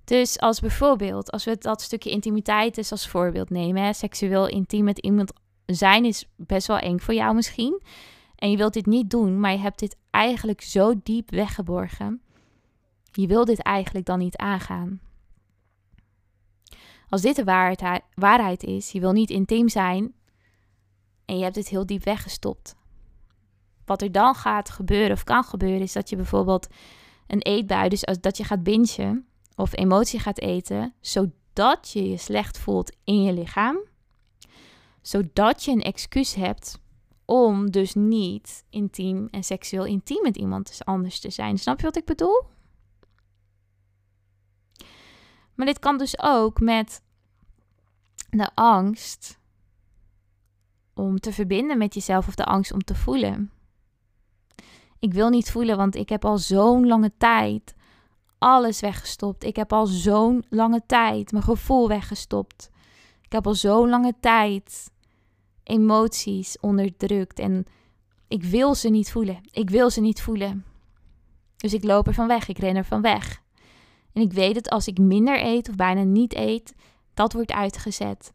Dus 0.06 0.38
als 0.38 0.60
bijvoorbeeld, 0.60 1.30
als 1.30 1.44
we 1.44 1.56
dat 1.58 1.82
stukje 1.82 2.10
intimiteit 2.10 2.76
eens 2.76 2.90
als 2.90 3.08
voorbeeld 3.08 3.50
nemen, 3.50 3.94
seksueel 3.94 4.48
intiem 4.48 4.84
met 4.84 4.98
iemand 4.98 5.32
zijn 5.64 6.04
is 6.04 6.28
best 6.36 6.66
wel 6.66 6.78
eng 6.78 6.98
voor 6.98 7.14
jou 7.14 7.34
misschien. 7.34 7.82
En 8.36 8.50
je 8.50 8.56
wilt 8.56 8.72
dit 8.72 8.86
niet 8.86 9.10
doen, 9.10 9.40
maar 9.40 9.52
je 9.52 9.58
hebt 9.58 9.78
dit 9.78 9.96
eigenlijk 10.10 10.60
zo 10.60 10.94
diep 11.02 11.30
weggeborgen. 11.30 12.20
Je 13.12 13.26
wil 13.26 13.44
dit 13.44 13.62
eigenlijk 13.62 14.06
dan 14.06 14.18
niet 14.18 14.36
aangaan. 14.36 15.00
Als 17.08 17.20
dit 17.20 17.36
de 17.36 17.44
waarheid, 17.44 18.02
waarheid 18.14 18.62
is, 18.62 18.90
je 18.90 19.00
wil 19.00 19.12
niet 19.12 19.30
intiem 19.30 19.68
zijn 19.68 20.14
en 21.24 21.36
je 21.36 21.42
hebt 21.42 21.54
dit 21.54 21.68
heel 21.68 21.86
diep 21.86 22.04
weggestopt. 22.04 22.76
Wat 23.84 24.02
er 24.02 24.12
dan 24.12 24.34
gaat 24.34 24.70
gebeuren 24.70 25.12
of 25.12 25.24
kan 25.24 25.44
gebeuren, 25.44 25.80
is 25.80 25.92
dat 25.92 26.08
je 26.08 26.16
bijvoorbeeld 26.16 26.68
een 27.26 27.42
eetbui, 27.42 27.88
dus 27.88 28.04
dat 28.20 28.36
je 28.36 28.44
gaat 28.44 28.62
bingen 28.62 29.26
of 29.56 29.76
emotie 29.76 30.20
gaat 30.20 30.38
eten, 30.38 30.94
zodat 31.00 31.90
je 31.90 32.08
je 32.08 32.16
slecht 32.16 32.58
voelt 32.58 32.96
in 33.04 33.22
je 33.22 33.32
lichaam, 33.32 33.78
zodat 35.02 35.64
je 35.64 35.70
een 35.70 35.82
excuus 35.82 36.34
hebt 36.34 36.78
om 37.24 37.70
dus 37.70 37.94
niet 37.94 38.64
intiem 38.70 39.28
en 39.30 39.44
seksueel 39.44 39.84
intiem 39.84 40.22
met 40.22 40.36
iemand 40.36 40.78
anders 40.84 41.20
te 41.20 41.30
zijn. 41.30 41.58
Snap 41.58 41.78
je 41.78 41.86
wat 41.86 41.96
ik 41.96 42.04
bedoel? 42.04 42.42
Maar 45.54 45.66
dit 45.66 45.78
kan 45.78 45.98
dus 45.98 46.20
ook 46.20 46.60
met 46.60 47.02
de 48.30 48.50
angst 48.54 49.38
om 50.94 51.20
te 51.20 51.32
verbinden 51.32 51.78
met 51.78 51.94
jezelf 51.94 52.28
of 52.28 52.34
de 52.34 52.44
angst 52.44 52.72
om 52.72 52.84
te 52.84 52.94
voelen. 52.94 53.50
Ik 54.98 55.12
wil 55.12 55.28
niet 55.28 55.50
voelen, 55.50 55.76
want 55.76 55.94
ik 55.94 56.08
heb 56.08 56.24
al 56.24 56.38
zo'n 56.38 56.86
lange 56.86 57.12
tijd 57.16 57.74
alles 58.38 58.80
weggestopt. 58.80 59.44
Ik 59.44 59.56
heb 59.56 59.72
al 59.72 59.86
zo'n 59.86 60.44
lange 60.48 60.82
tijd 60.86 61.32
mijn 61.32 61.44
gevoel 61.44 61.88
weggestopt. 61.88 62.70
Ik 63.22 63.32
heb 63.32 63.46
al 63.46 63.54
zo'n 63.54 63.88
lange 63.88 64.14
tijd 64.20 64.90
emoties 65.62 66.60
onderdrukt 66.60 67.38
en 67.38 67.66
ik 68.28 68.42
wil 68.42 68.74
ze 68.74 68.88
niet 68.88 69.10
voelen. 69.10 69.40
Ik 69.50 69.70
wil 69.70 69.90
ze 69.90 70.00
niet 70.00 70.22
voelen. 70.22 70.64
Dus 71.56 71.74
ik 71.74 71.84
loop 71.84 72.06
er 72.06 72.14
van 72.14 72.26
weg, 72.26 72.48
ik 72.48 72.58
ren 72.58 72.76
er 72.76 72.84
van 72.84 73.02
weg. 73.02 73.42
En 74.12 74.22
ik 74.22 74.32
weet 74.32 74.54
dat 74.54 74.70
als 74.70 74.86
ik 74.86 74.98
minder 74.98 75.44
eet 75.44 75.68
of 75.68 75.74
bijna 75.74 76.02
niet 76.02 76.34
eet, 76.34 76.74
dat 77.14 77.32
wordt 77.32 77.52
uitgezet. 77.52 78.34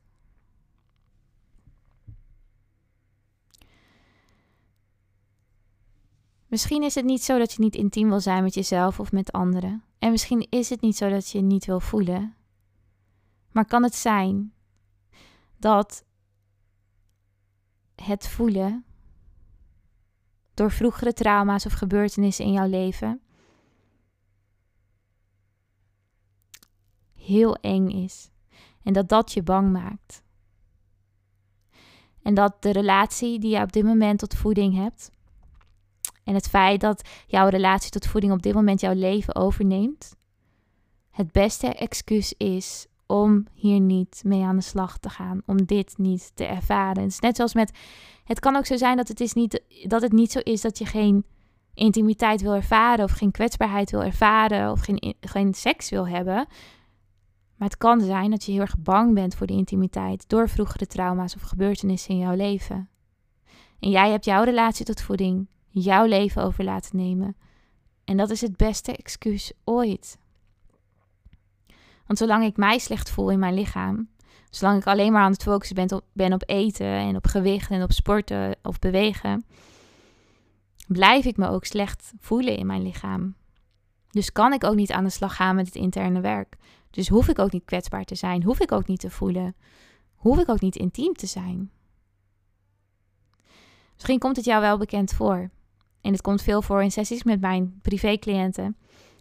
Misschien 6.48 6.84
is 6.84 6.96
het 6.96 7.06
niet 7.06 7.24
zo 7.24 7.38
dat 7.38 7.54
je 7.54 7.62
niet 7.62 7.76
intiem 7.76 8.10
wil 8.10 8.20
zijn 8.20 8.44
met 8.44 8.54
jezelf 8.54 9.00
of 9.00 9.12
met 9.12 9.32
anderen. 9.32 9.84
En 10.02 10.12
misschien 10.12 10.48
is 10.50 10.70
het 10.70 10.82
niet 10.82 10.98
zo 10.98 11.10
dat 11.10 11.30
je 11.30 11.42
niet 11.42 11.66
wil 11.66 11.80
voelen. 11.80 12.36
Maar 13.52 13.66
kan 13.66 13.84
het 13.84 13.96
zijn 13.96 14.54
dat 15.58 16.06
het 17.96 18.28
voelen 18.28 18.86
door 20.54 20.72
vroegere 20.72 21.14
trauma's 21.14 21.66
of 21.66 21.74
gebeurtenissen 21.74 22.46
in 22.46 22.52
jouw 22.52 22.68
leven 22.68 23.22
heel 27.14 27.56
eng 27.56 27.90
is 27.90 28.32
en 28.84 28.94
dat 28.94 29.10
dat 29.10 29.32
je 29.32 29.44
bang 29.44 29.72
maakt. 29.72 30.24
En 32.22 32.34
dat 32.34 32.62
de 32.62 32.72
relatie 32.72 33.40
die 33.40 33.56
je 33.56 33.62
op 33.62 33.72
dit 33.72 33.84
moment 33.84 34.20
tot 34.20 34.36
voeding 34.36 34.76
hebt 34.76 35.12
en 36.24 36.34
het 36.34 36.48
feit 36.48 36.82
dat 36.82 37.10
jouw 37.28 37.48
relatie 37.48 37.92
tot 37.92 38.08
voeding 38.08 38.34
op 38.34 38.42
dit 38.42 38.54
moment 38.54 38.82
jouw 38.82 38.94
leven 38.94 39.36
overneemt, 39.36 40.16
het 41.12 41.32
beste 41.32 41.68
excuus 41.68 42.34
is 42.38 42.88
om 43.06 43.46
hier 43.54 43.80
niet 43.80 44.22
mee 44.26 44.44
aan 44.44 44.56
de 44.56 44.62
slag 44.62 44.98
te 44.98 45.10
gaan, 45.10 45.42
om 45.46 45.66
dit 45.66 45.98
niet 45.98 46.32
te 46.34 46.46
ervaren. 46.46 47.04
Het 47.04 47.12
is 47.12 47.20
net 47.20 47.36
zoals 47.36 47.54
met, 47.54 47.78
het 48.24 48.40
kan 48.40 48.56
ook 48.56 48.66
zo 48.66 48.78
zijn 48.78 48.98
dat 48.98 49.08
het, 49.08 49.20
is 49.20 49.34
niet, 49.34 49.62
dat 49.84 50.02
het 50.02 50.12
niet 50.12 50.32
zo 50.32 50.40
is 50.40 50.62
dat 50.62 50.78
je 50.78 50.86
geen 50.86 51.26
intimiteit 51.74 52.42
wil 52.42 52.54
ervaren 52.54 53.06
of 53.06 53.12
geen 53.12 53.32
kwetsbaarheid 53.32 53.92
wil 53.92 54.04
ervaren 54.04 54.72
of 54.72 54.82
geen, 54.82 55.16
geen 55.22 55.54
seks 55.54 55.90
wil 55.90 56.08
hebben. 56.08 56.46
Maar 57.56 57.70
het 57.70 57.78
kan 57.78 58.02
zijn 58.02 58.32
dat 58.32 58.44
je 58.44 58.52
heel 58.52 58.62
erg 58.62 58.78
bang 58.80 59.14
bent 59.14 59.36
voor 59.36 59.48
de 59.48 59.54
intimiteit 59.54 60.30
door 60.30 60.50
vroegere 60.50 60.88
trauma's 60.88 61.36
of 61.36 61.42
gebeurtenissen 61.42 62.14
in 62.14 62.20
jouw 62.20 62.36
leven. 62.36 62.90
En 63.80 63.90
jij 63.90 64.12
hebt 64.12 64.26
jouw 64.26 64.44
relatie 64.44 64.86
tot 64.86 65.02
voeding, 65.02 65.48
jouw 65.72 66.06
leven 66.06 66.44
over 66.44 66.64
laten 66.64 66.98
nemen. 66.98 67.36
En 68.04 68.18
dat 68.18 68.30
is 68.30 68.42
het 68.42 68.58
beste 68.58 68.96
excuus 68.96 69.52
ooit. 69.64 70.18
Want 72.06 72.18
zolang 72.18 72.44
ik 72.44 72.58
mij 72.58 72.78
slecht 72.78 73.10
voel 73.10 73.30
in 73.30 73.40
mijn 73.40 73.54
lichaam, 73.54 74.10
zolang 74.50 74.80
ik 74.80 74.88
alleen 74.88 75.12
maar 75.12 75.22
aan 75.22 75.32
het 75.32 75.44
focussen 75.44 75.76
ben 75.76 75.92
op, 75.92 76.06
ben 76.14 76.34
op 76.34 76.44
eten 76.46 76.86
en 76.86 77.16
op 77.16 77.28
gewicht 77.28 77.70
en 77.70 77.84
op 77.84 77.92
sporten 77.92 78.56
of 78.64 78.80
bewegen, 78.80 79.46
blijf 80.88 81.26
ik 81.26 81.38
me 81.38 81.48
ook 81.48 81.66
slecht 81.66 82.14
voelen 82.20 82.58
in 82.58 82.66
mijn 82.66 82.82
lichaam. 82.82 83.36
Dus 84.10 84.32
kan 84.32 84.54
ik 84.54 84.64
ook 84.64 84.76
niet 84.76 84.92
aan 84.92 85.04
de 85.04 85.10
slag 85.10 85.36
gaan 85.36 85.56
met 85.56 85.66
het 85.66 85.76
interne 85.76 86.20
werk. 86.20 86.58
Dus 86.90 87.08
hoef 87.08 87.28
ik 87.28 87.40
ook 87.40 87.52
niet 87.52 87.66
kwetsbaar 87.66 88.04
te 88.04 88.16
zijn, 88.16 88.44
hoef 88.44 88.60
ik 88.60 88.72
ook 88.72 88.88
niet 88.88 89.00
te 89.00 89.10
voelen, 89.10 89.56
hoef 90.16 90.40
ik 90.40 90.50
ook 90.50 90.62
niet 90.62 90.76
intiem 90.76 91.14
te 91.14 91.28
zijn. 91.28 91.72
Misschien 93.94 94.20
komt 94.20 94.36
het 94.36 94.46
jou 94.46 94.62
wel 94.62 94.78
bekend 94.78 95.14
voor. 95.14 95.50
En 96.02 96.12
het 96.12 96.22
komt 96.22 96.42
veel 96.42 96.62
voor 96.62 96.84
in 96.84 96.92
sessies 96.92 97.24
met 97.24 97.42
mijn 97.42 97.80
privécliënten. 97.82 98.78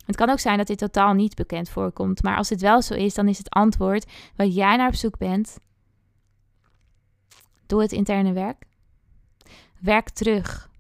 Het 0.07 0.17
kan 0.17 0.31
ook 0.31 0.39
zijn 0.39 0.59
dat 0.59 0.67
dit 0.67 0.79
totaal 0.79 1.13
niet 1.13 1.35
bekend 1.35 1.69
voorkomt, 1.69 2.23
maar 2.23 2.37
als 2.37 2.49
het 2.49 2.61
wel 2.61 2.83
zo 2.83 2.95
is, 2.95 3.15
dan 3.15 3.29
is 3.29 3.39
het 3.39 3.51
antwoord 3.51 4.11
waar 4.37 4.47
jij 4.47 4.77
naar 4.77 4.89
op 4.89 4.95
zoek 4.95 5.19
bent. 5.19 5.59
Doe 7.67 7.81
het 7.83 7.93
interne 7.93 8.33
werk. 8.33 8.65
Werk 9.81 10.09
terug 10.09 10.71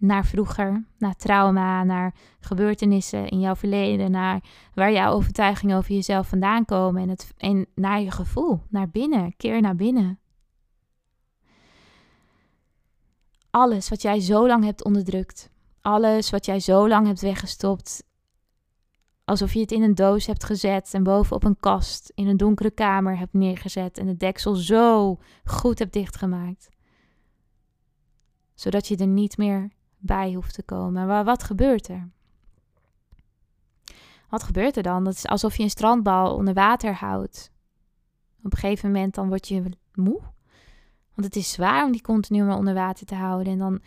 naar 0.00 0.26
vroeger, 0.26 0.84
naar 0.98 1.16
trauma, 1.16 1.84
naar 1.84 2.14
gebeurtenissen 2.40 3.28
in 3.28 3.40
jouw 3.40 3.56
verleden, 3.56 4.10
naar 4.10 4.42
waar 4.74 4.92
jouw 4.92 5.12
overtuigingen 5.12 5.76
over 5.76 5.94
jezelf 5.94 6.28
vandaan 6.28 6.64
komen 6.64 7.02
en, 7.02 7.08
het, 7.08 7.32
en 7.36 7.66
naar 7.74 8.00
je 8.00 8.10
gevoel, 8.10 8.62
naar 8.68 8.88
binnen, 8.88 9.36
keer 9.36 9.60
naar 9.60 9.76
binnen. 9.76 10.18
Alles 13.50 13.88
wat 13.88 14.02
jij 14.02 14.20
zo 14.20 14.46
lang 14.46 14.64
hebt 14.64 14.84
onderdrukt, 14.84 15.50
alles 15.80 16.30
wat 16.30 16.44
jij 16.44 16.60
zo 16.60 16.88
lang 16.88 17.06
hebt 17.06 17.20
weggestopt, 17.20 18.04
alsof 19.24 19.52
je 19.52 19.60
het 19.60 19.72
in 19.72 19.82
een 19.82 19.94
doos 19.94 20.26
hebt 20.26 20.44
gezet 20.44 20.94
en 20.94 21.02
bovenop 21.02 21.44
een 21.44 21.60
kast 21.60 22.12
in 22.14 22.26
een 22.26 22.36
donkere 22.36 22.70
kamer 22.70 23.18
hebt 23.18 23.32
neergezet 23.32 23.98
en 23.98 24.06
het 24.06 24.20
deksel 24.20 24.54
zo 24.54 25.18
goed 25.44 25.78
hebt 25.78 25.92
dichtgemaakt, 25.92 26.68
zodat 28.54 28.88
je 28.88 28.96
er 28.96 29.06
niet 29.06 29.36
meer 29.36 29.70
bij 29.98 30.32
hoeft 30.32 30.54
te 30.54 30.62
komen. 30.62 31.06
Maar 31.06 31.24
wat 31.24 31.42
gebeurt 31.42 31.88
er? 31.88 32.10
Wat 34.28 34.42
gebeurt 34.42 34.76
er 34.76 34.82
dan? 34.82 35.04
Dat 35.04 35.14
is 35.14 35.26
alsof 35.26 35.56
je 35.56 35.62
een 35.62 35.70
strandbal 35.70 36.34
onder 36.34 36.54
water 36.54 36.94
houdt. 36.94 37.52
Op 38.42 38.52
een 38.52 38.58
gegeven 38.58 38.90
moment 38.90 39.14
dan 39.14 39.28
word 39.28 39.48
je 39.48 39.62
moe. 39.94 40.20
Want 41.20 41.34
het 41.34 41.42
is 41.44 41.52
zwaar 41.52 41.84
om 41.84 41.92
die 41.92 42.02
continu 42.02 42.44
maar 42.44 42.56
onder 42.56 42.74
water 42.74 43.06
te 43.06 43.14
houden. 43.14 43.52
En 43.52 43.58
dan, 43.58 43.80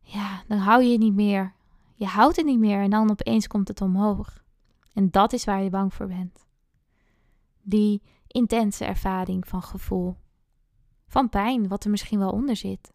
ja, 0.00 0.42
dan 0.48 0.58
hou 0.58 0.82
je 0.82 0.90
het 0.90 1.00
niet 1.00 1.14
meer. 1.14 1.54
Je 1.94 2.06
houdt 2.06 2.36
het 2.36 2.46
niet 2.46 2.58
meer 2.58 2.80
en 2.80 2.90
dan 2.90 3.10
opeens 3.10 3.46
komt 3.46 3.68
het 3.68 3.80
omhoog. 3.80 4.44
En 4.92 5.10
dat 5.10 5.32
is 5.32 5.44
waar 5.44 5.62
je 5.62 5.70
bang 5.70 5.94
voor 5.94 6.06
bent. 6.06 6.46
Die 7.62 8.02
intense 8.26 8.84
ervaring 8.84 9.48
van 9.48 9.62
gevoel. 9.62 10.16
Van 11.06 11.28
pijn, 11.28 11.68
wat 11.68 11.84
er 11.84 11.90
misschien 11.90 12.18
wel 12.18 12.30
onder 12.30 12.56
zit. 12.56 12.92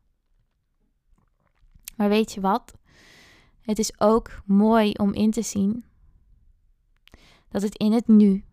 Maar 1.95 2.09
weet 2.09 2.31
je 2.31 2.41
wat? 2.41 2.77
Het 3.61 3.79
is 3.79 3.99
ook 3.99 4.41
mooi 4.45 4.91
om 4.91 5.13
in 5.13 5.31
te 5.31 5.41
zien 5.41 5.85
dat 7.47 7.61
het 7.61 7.77
in 7.77 7.91
het 7.91 8.07
nu, 8.07 8.43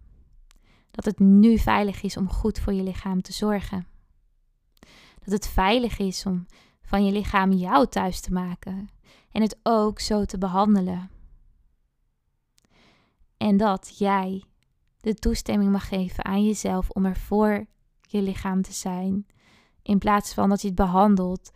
dat 0.91 1.05
het 1.05 1.19
nu 1.19 1.59
veilig 1.59 2.03
is 2.03 2.17
om 2.17 2.29
goed 2.29 2.59
voor 2.59 2.73
je 2.73 2.83
lichaam 2.83 3.23
te 3.23 3.33
zorgen. 3.33 3.95
Dat 5.27 5.35
het 5.35 5.49
veilig 5.49 5.99
is 5.99 6.27
om 6.27 6.47
van 6.83 7.05
je 7.05 7.13
lichaam 7.13 7.53
jou 7.53 7.87
thuis 7.87 8.21
te 8.21 8.33
maken 8.33 8.89
en 9.31 9.43
het 9.43 9.59
ook 9.63 10.01
zo 10.01 10.25
te 10.25 10.39
behandelen. 10.39 11.11
En 13.37 13.57
dat 13.57 13.99
jij 13.99 14.45
de 15.01 15.15
toestemming 15.15 15.73
mag 15.73 15.89
geven 15.89 16.25
aan 16.25 16.45
jezelf 16.45 16.91
om 16.91 17.05
er 17.05 17.17
voor 17.17 17.67
je 18.01 18.23
lichaam 18.23 18.63
te 18.63 18.73
zijn, 18.73 19.27
in 19.83 19.99
plaats 19.99 20.35
van 20.35 20.49
dat 20.49 20.61
je 20.61 20.67
het 20.67 20.77
behandelt 20.77 21.51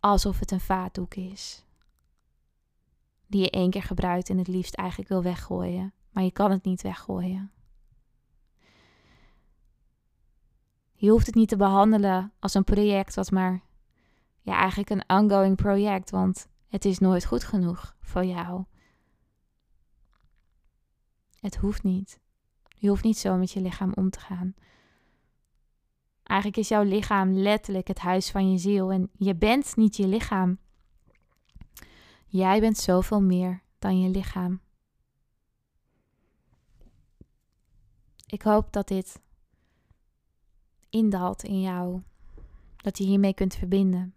alsof 0.00 0.38
het 0.38 0.50
een 0.50 0.60
vaatdoek 0.60 1.14
is. 1.14 1.64
Die 3.26 3.40
je 3.40 3.50
één 3.50 3.70
keer 3.70 3.82
gebruikt 3.82 4.30
en 4.30 4.38
het 4.38 4.48
liefst 4.48 4.74
eigenlijk 4.74 5.08
wil 5.08 5.22
weggooien, 5.22 5.94
maar 6.10 6.24
je 6.24 6.32
kan 6.32 6.50
het 6.50 6.64
niet 6.64 6.82
weggooien. 6.82 7.51
Je 11.02 11.10
hoeft 11.10 11.26
het 11.26 11.34
niet 11.34 11.48
te 11.48 11.56
behandelen 11.56 12.32
als 12.38 12.54
een 12.54 12.64
project 12.64 13.14
wat 13.14 13.30
maar, 13.30 13.62
ja, 14.40 14.56
eigenlijk 14.56 14.90
een 14.90 15.18
ongoing 15.18 15.56
project, 15.56 16.10
want 16.10 16.48
het 16.68 16.84
is 16.84 16.98
nooit 16.98 17.24
goed 17.24 17.44
genoeg 17.44 17.96
voor 18.00 18.24
jou. 18.24 18.64
Het 21.40 21.56
hoeft 21.56 21.82
niet. 21.82 22.20
Je 22.68 22.88
hoeft 22.88 23.04
niet 23.04 23.18
zo 23.18 23.36
met 23.36 23.50
je 23.50 23.60
lichaam 23.60 23.92
om 23.94 24.10
te 24.10 24.20
gaan. 24.20 24.54
Eigenlijk 26.22 26.60
is 26.60 26.68
jouw 26.68 26.82
lichaam 26.82 27.32
letterlijk 27.32 27.88
het 27.88 27.98
huis 27.98 28.30
van 28.30 28.50
je 28.50 28.58
ziel 28.58 28.92
en 28.92 29.10
je 29.12 29.34
bent 29.34 29.76
niet 29.76 29.96
je 29.96 30.06
lichaam. 30.06 30.58
Jij 32.26 32.60
bent 32.60 32.78
zoveel 32.78 33.22
meer 33.22 33.62
dan 33.78 34.00
je 34.00 34.08
lichaam. 34.08 34.60
Ik 38.26 38.42
hoop 38.42 38.72
dat 38.72 38.88
dit 38.88 39.20
indaalt 40.92 41.42
in 41.42 41.60
jou, 41.60 42.02
dat 42.76 42.98
je 42.98 43.04
hiermee 43.04 43.34
kunt 43.34 43.54
verbinden. 43.54 44.14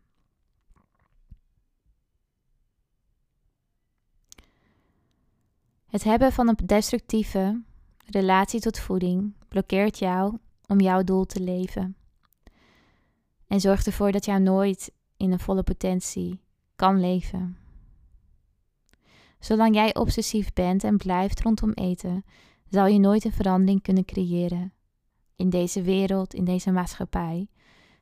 Het 5.85 6.03
hebben 6.03 6.31
van 6.31 6.47
een 6.47 6.57
destructieve 6.65 7.61
relatie 8.05 8.59
tot 8.59 8.79
voeding 8.79 9.33
blokkeert 9.47 9.99
jou 9.99 10.37
om 10.67 10.79
jouw 10.79 11.03
doel 11.03 11.25
te 11.25 11.39
leven. 11.39 11.95
En 13.47 13.59
zorgt 13.59 13.85
ervoor 13.85 14.11
dat 14.11 14.25
jij 14.25 14.39
nooit 14.39 14.91
in 15.17 15.31
een 15.31 15.39
volle 15.39 15.63
potentie 15.63 16.39
kan 16.75 16.99
leven. 16.99 17.57
Zolang 19.39 19.75
jij 19.75 19.95
obsessief 19.95 20.53
bent 20.53 20.83
en 20.83 20.97
blijft 20.97 21.41
rondom 21.41 21.71
eten, 21.71 22.25
zal 22.69 22.85
je 22.85 22.99
nooit 22.99 23.25
een 23.25 23.31
verandering 23.31 23.81
kunnen 23.81 24.05
creëren 24.05 24.73
in 25.35 25.49
deze 25.49 25.81
wereld, 25.81 26.33
in 26.33 26.43
deze 26.43 26.71
maatschappij. 26.71 27.47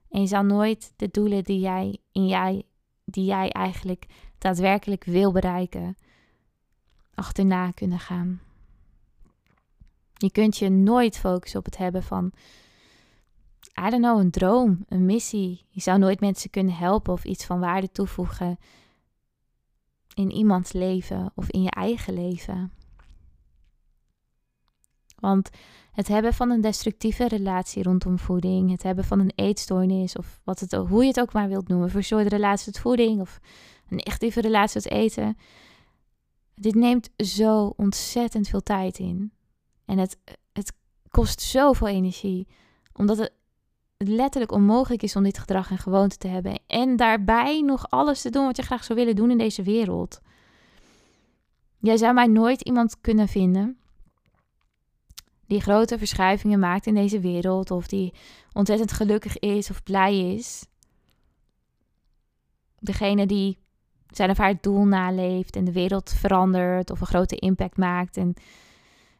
En 0.09 0.21
je 0.21 0.27
zal 0.27 0.43
nooit 0.43 0.93
de 0.95 1.09
doelen 1.11 1.43
die 1.43 1.59
jij, 1.59 1.97
in 2.11 2.27
jij, 2.27 2.63
die 3.05 3.25
jij 3.25 3.49
eigenlijk 3.49 4.05
daadwerkelijk 4.37 5.03
wil 5.03 5.31
bereiken, 5.31 5.95
achterna 7.13 7.71
kunnen 7.71 7.99
gaan. 7.99 8.41
Je 10.13 10.31
kunt 10.31 10.57
je 10.57 10.69
nooit 10.69 11.17
focussen 11.17 11.59
op 11.59 11.65
het 11.65 11.77
hebben 11.77 12.03
van, 12.03 12.31
I 13.79 13.89
don't 13.89 14.03
know, 14.03 14.19
een 14.19 14.31
droom, 14.31 14.85
een 14.87 15.05
missie. 15.05 15.65
Je 15.69 15.81
zou 15.81 15.99
nooit 15.99 16.19
mensen 16.19 16.49
kunnen 16.49 16.75
helpen 16.75 17.13
of 17.13 17.23
iets 17.23 17.45
van 17.45 17.59
waarde 17.59 17.91
toevoegen 17.91 18.57
in 20.13 20.31
iemands 20.31 20.71
leven 20.71 21.31
of 21.35 21.49
in 21.49 21.61
je 21.61 21.71
eigen 21.71 22.13
leven. 22.13 22.71
Want 25.23 25.49
het 25.91 26.07
hebben 26.07 26.33
van 26.33 26.49
een 26.49 26.61
destructieve 26.61 27.27
relatie 27.27 27.83
rondom 27.83 28.19
voeding, 28.19 28.71
het 28.71 28.83
hebben 28.83 29.03
van 29.03 29.19
een 29.19 29.31
eetstoornis 29.35 30.15
of 30.15 30.41
wat 30.43 30.59
het, 30.59 30.71
hoe 30.71 31.01
je 31.01 31.07
het 31.07 31.19
ook 31.19 31.33
maar 31.33 31.47
wilt 31.47 31.67
noemen, 31.67 31.89
verstoorde 31.89 32.29
relatie 32.29 32.71
tot 32.71 32.81
voeding 32.81 33.21
of 33.21 33.39
een 33.89 34.01
negatieve 34.05 34.41
relatie 34.41 34.81
tot 34.81 34.91
eten, 34.91 35.37
dit 36.55 36.75
neemt 36.75 37.09
zo 37.17 37.73
ontzettend 37.77 38.47
veel 38.47 38.63
tijd 38.63 38.99
in. 38.99 39.31
En 39.85 39.97
het, 39.97 40.17
het 40.53 40.73
kost 41.09 41.41
zoveel 41.41 41.87
energie, 41.87 42.47
omdat 42.93 43.17
het 43.17 43.31
letterlijk 43.97 44.51
onmogelijk 44.51 45.03
is 45.03 45.15
om 45.15 45.23
dit 45.23 45.37
gedrag 45.37 45.71
en 45.71 45.77
gewoonte 45.77 46.17
te 46.17 46.27
hebben. 46.27 46.59
En 46.67 46.95
daarbij 46.95 47.61
nog 47.61 47.89
alles 47.89 48.21
te 48.21 48.29
doen 48.29 48.45
wat 48.45 48.57
je 48.57 48.63
graag 48.63 48.83
zou 48.83 48.99
willen 48.99 49.15
doen 49.15 49.31
in 49.31 49.37
deze 49.37 49.63
wereld. 49.63 50.21
Jij 51.79 51.97
zou 51.97 52.13
mij 52.13 52.27
nooit 52.27 52.61
iemand 52.61 53.01
kunnen 53.01 53.27
vinden 53.27 53.77
die 55.47 55.61
grote 55.61 55.97
verschuivingen 55.97 56.59
maakt 56.59 56.85
in 56.85 56.93
deze 56.93 57.19
wereld, 57.19 57.71
of 57.71 57.87
die 57.87 58.13
ontzettend 58.53 58.91
gelukkig 58.91 59.39
is 59.39 59.69
of 59.69 59.83
blij 59.83 60.33
is. 60.33 60.65
Degene 62.79 63.25
die 63.25 63.57
zijn 64.07 64.29
of 64.29 64.37
haar 64.37 64.61
doel 64.61 64.85
naleeft 64.85 65.55
en 65.55 65.65
de 65.65 65.71
wereld 65.71 66.13
verandert 66.13 66.89
of 66.89 67.01
een 67.01 67.07
grote 67.07 67.35
impact 67.35 67.77
maakt 67.77 68.17
en 68.17 68.33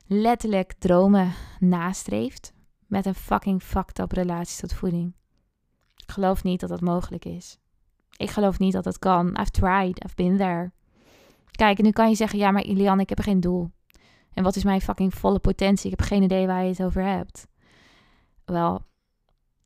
letterlijk 0.08 0.74
dromen 0.80 1.32
nastreeft 1.60 2.54
met 2.88 3.06
een 3.06 3.16
fucking 3.16 3.64
fucked 3.64 4.00
up 4.00 4.12
relatie 4.12 4.60
tot 4.60 4.74
voeding. 4.74 5.14
Ik 5.96 6.12
geloof 6.12 6.44
niet 6.44 6.60
dat 6.60 6.70
dat 6.70 6.82
mogelijk 6.82 7.26
is. 7.26 7.58
Ik 8.18 8.30
geloof 8.30 8.60
niet 8.60 8.74
dat 8.74 8.86
het 8.86 9.00
kan. 9.00 9.28
I've 9.40 9.52
tried, 9.52 10.04
I've 10.04 10.16
been 10.16 10.38
there. 10.38 10.72
Kijk, 11.52 11.78
en 11.78 11.84
nu 11.84 11.92
kan 11.92 12.10
je 12.10 12.16
zeggen, 12.16 12.40
ja, 12.40 12.52
maar 12.52 12.64
Ilian, 12.64 13.00
ik 13.00 13.10
heb 13.10 13.20
geen 13.20 13.40
doel. 13.40 13.72
En 14.34 14.44
wat 14.44 14.56
is 14.56 14.64
mijn 14.64 14.82
fucking 14.82 15.14
volle 15.14 15.40
potentie? 15.40 15.92
Ik 15.92 16.00
heb 16.00 16.08
geen 16.08 16.24
idee 16.24 16.48
waar 16.48 16.64
je 16.64 16.70
het 16.70 16.84
over 16.84 17.04
hebt. 17.04 17.48
Wel, 18.46 18.82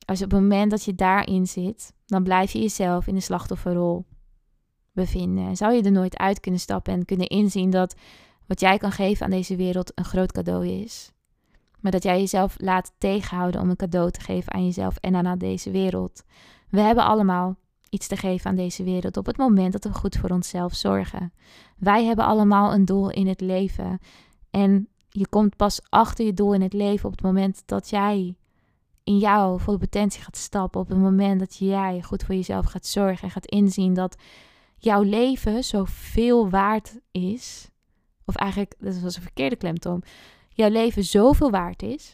als 0.05 0.21
op 0.23 0.31
het 0.31 0.41
moment 0.41 0.71
dat 0.71 0.83
je 0.83 0.95
daarin 0.95 1.47
zit, 1.47 1.93
dan 2.05 2.23
blijf 2.23 2.51
je 2.51 2.59
jezelf 2.59 3.07
in 3.07 3.15
de 3.15 3.21
slachtofferrol 3.21 4.05
bevinden. 4.91 5.47
En 5.47 5.55
zou 5.55 5.73
je 5.73 5.81
er 5.81 5.91
nooit 5.91 6.17
uit 6.17 6.39
kunnen 6.39 6.59
stappen 6.59 6.93
en 6.93 7.05
kunnen 7.05 7.27
inzien 7.27 7.69
dat 7.69 7.95
wat 8.45 8.59
jij 8.59 8.77
kan 8.77 8.91
geven 8.91 9.25
aan 9.25 9.31
deze 9.31 9.55
wereld 9.55 9.91
een 9.95 10.05
groot 10.05 10.31
cadeau 10.31 10.67
is. 10.67 11.11
Maar 11.79 11.91
dat 11.91 12.03
jij 12.03 12.19
jezelf 12.19 12.55
laat 12.57 12.93
tegenhouden 12.97 13.61
om 13.61 13.69
een 13.69 13.75
cadeau 13.75 14.11
te 14.11 14.21
geven 14.21 14.53
aan 14.53 14.65
jezelf 14.65 14.97
en 14.97 15.15
aan 15.15 15.37
deze 15.37 15.71
wereld. 15.71 16.23
We 16.69 16.79
hebben 16.79 17.03
allemaal 17.03 17.55
iets 17.89 18.07
te 18.07 18.17
geven 18.17 18.49
aan 18.49 18.55
deze 18.55 18.83
wereld 18.83 19.17
op 19.17 19.25
het 19.25 19.37
moment 19.37 19.71
dat 19.71 19.83
we 19.83 19.93
goed 19.93 20.17
voor 20.17 20.29
onszelf 20.29 20.73
zorgen. 20.73 21.33
Wij 21.77 22.05
hebben 22.05 22.25
allemaal 22.25 22.73
een 22.73 22.85
doel 22.85 23.09
in 23.09 23.27
het 23.27 23.41
leven. 23.41 23.99
En 24.57 24.87
je 25.09 25.27
komt 25.27 25.55
pas 25.55 25.81
achter 25.89 26.25
je 26.25 26.33
doel 26.33 26.53
in 26.53 26.61
het 26.61 26.73
leven 26.73 27.05
op 27.05 27.11
het 27.11 27.21
moment 27.21 27.63
dat 27.65 27.89
jij 27.89 28.35
in 29.03 29.17
jouw 29.17 29.57
volle 29.57 29.77
potentie 29.77 30.21
gaat 30.21 30.37
stappen. 30.37 30.81
Op 30.81 30.87
het 30.87 30.97
moment 30.97 31.39
dat 31.39 31.55
jij 31.57 32.01
goed 32.01 32.23
voor 32.23 32.35
jezelf 32.35 32.65
gaat 32.65 32.85
zorgen 32.85 33.23
en 33.23 33.31
gaat 33.31 33.45
inzien 33.45 33.93
dat 33.93 34.15
jouw 34.77 35.01
leven 35.01 35.63
zoveel 35.63 36.49
waard 36.49 36.99
is. 37.11 37.69
Of 38.25 38.35
eigenlijk, 38.35 38.75
dat 38.79 38.99
was 38.99 39.15
een 39.15 39.21
verkeerde 39.21 39.55
klemtoon. 39.55 40.03
Jouw 40.49 40.69
leven 40.69 41.03
zoveel 41.03 41.51
waard 41.51 41.81
is. 41.81 42.13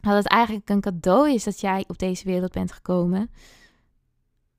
Dat 0.00 0.14
het 0.14 0.26
eigenlijk 0.26 0.68
een 0.68 0.80
cadeau 0.80 1.30
is 1.30 1.44
dat 1.44 1.60
jij 1.60 1.84
op 1.88 1.98
deze 1.98 2.24
wereld 2.24 2.52
bent 2.52 2.72
gekomen. 2.72 3.30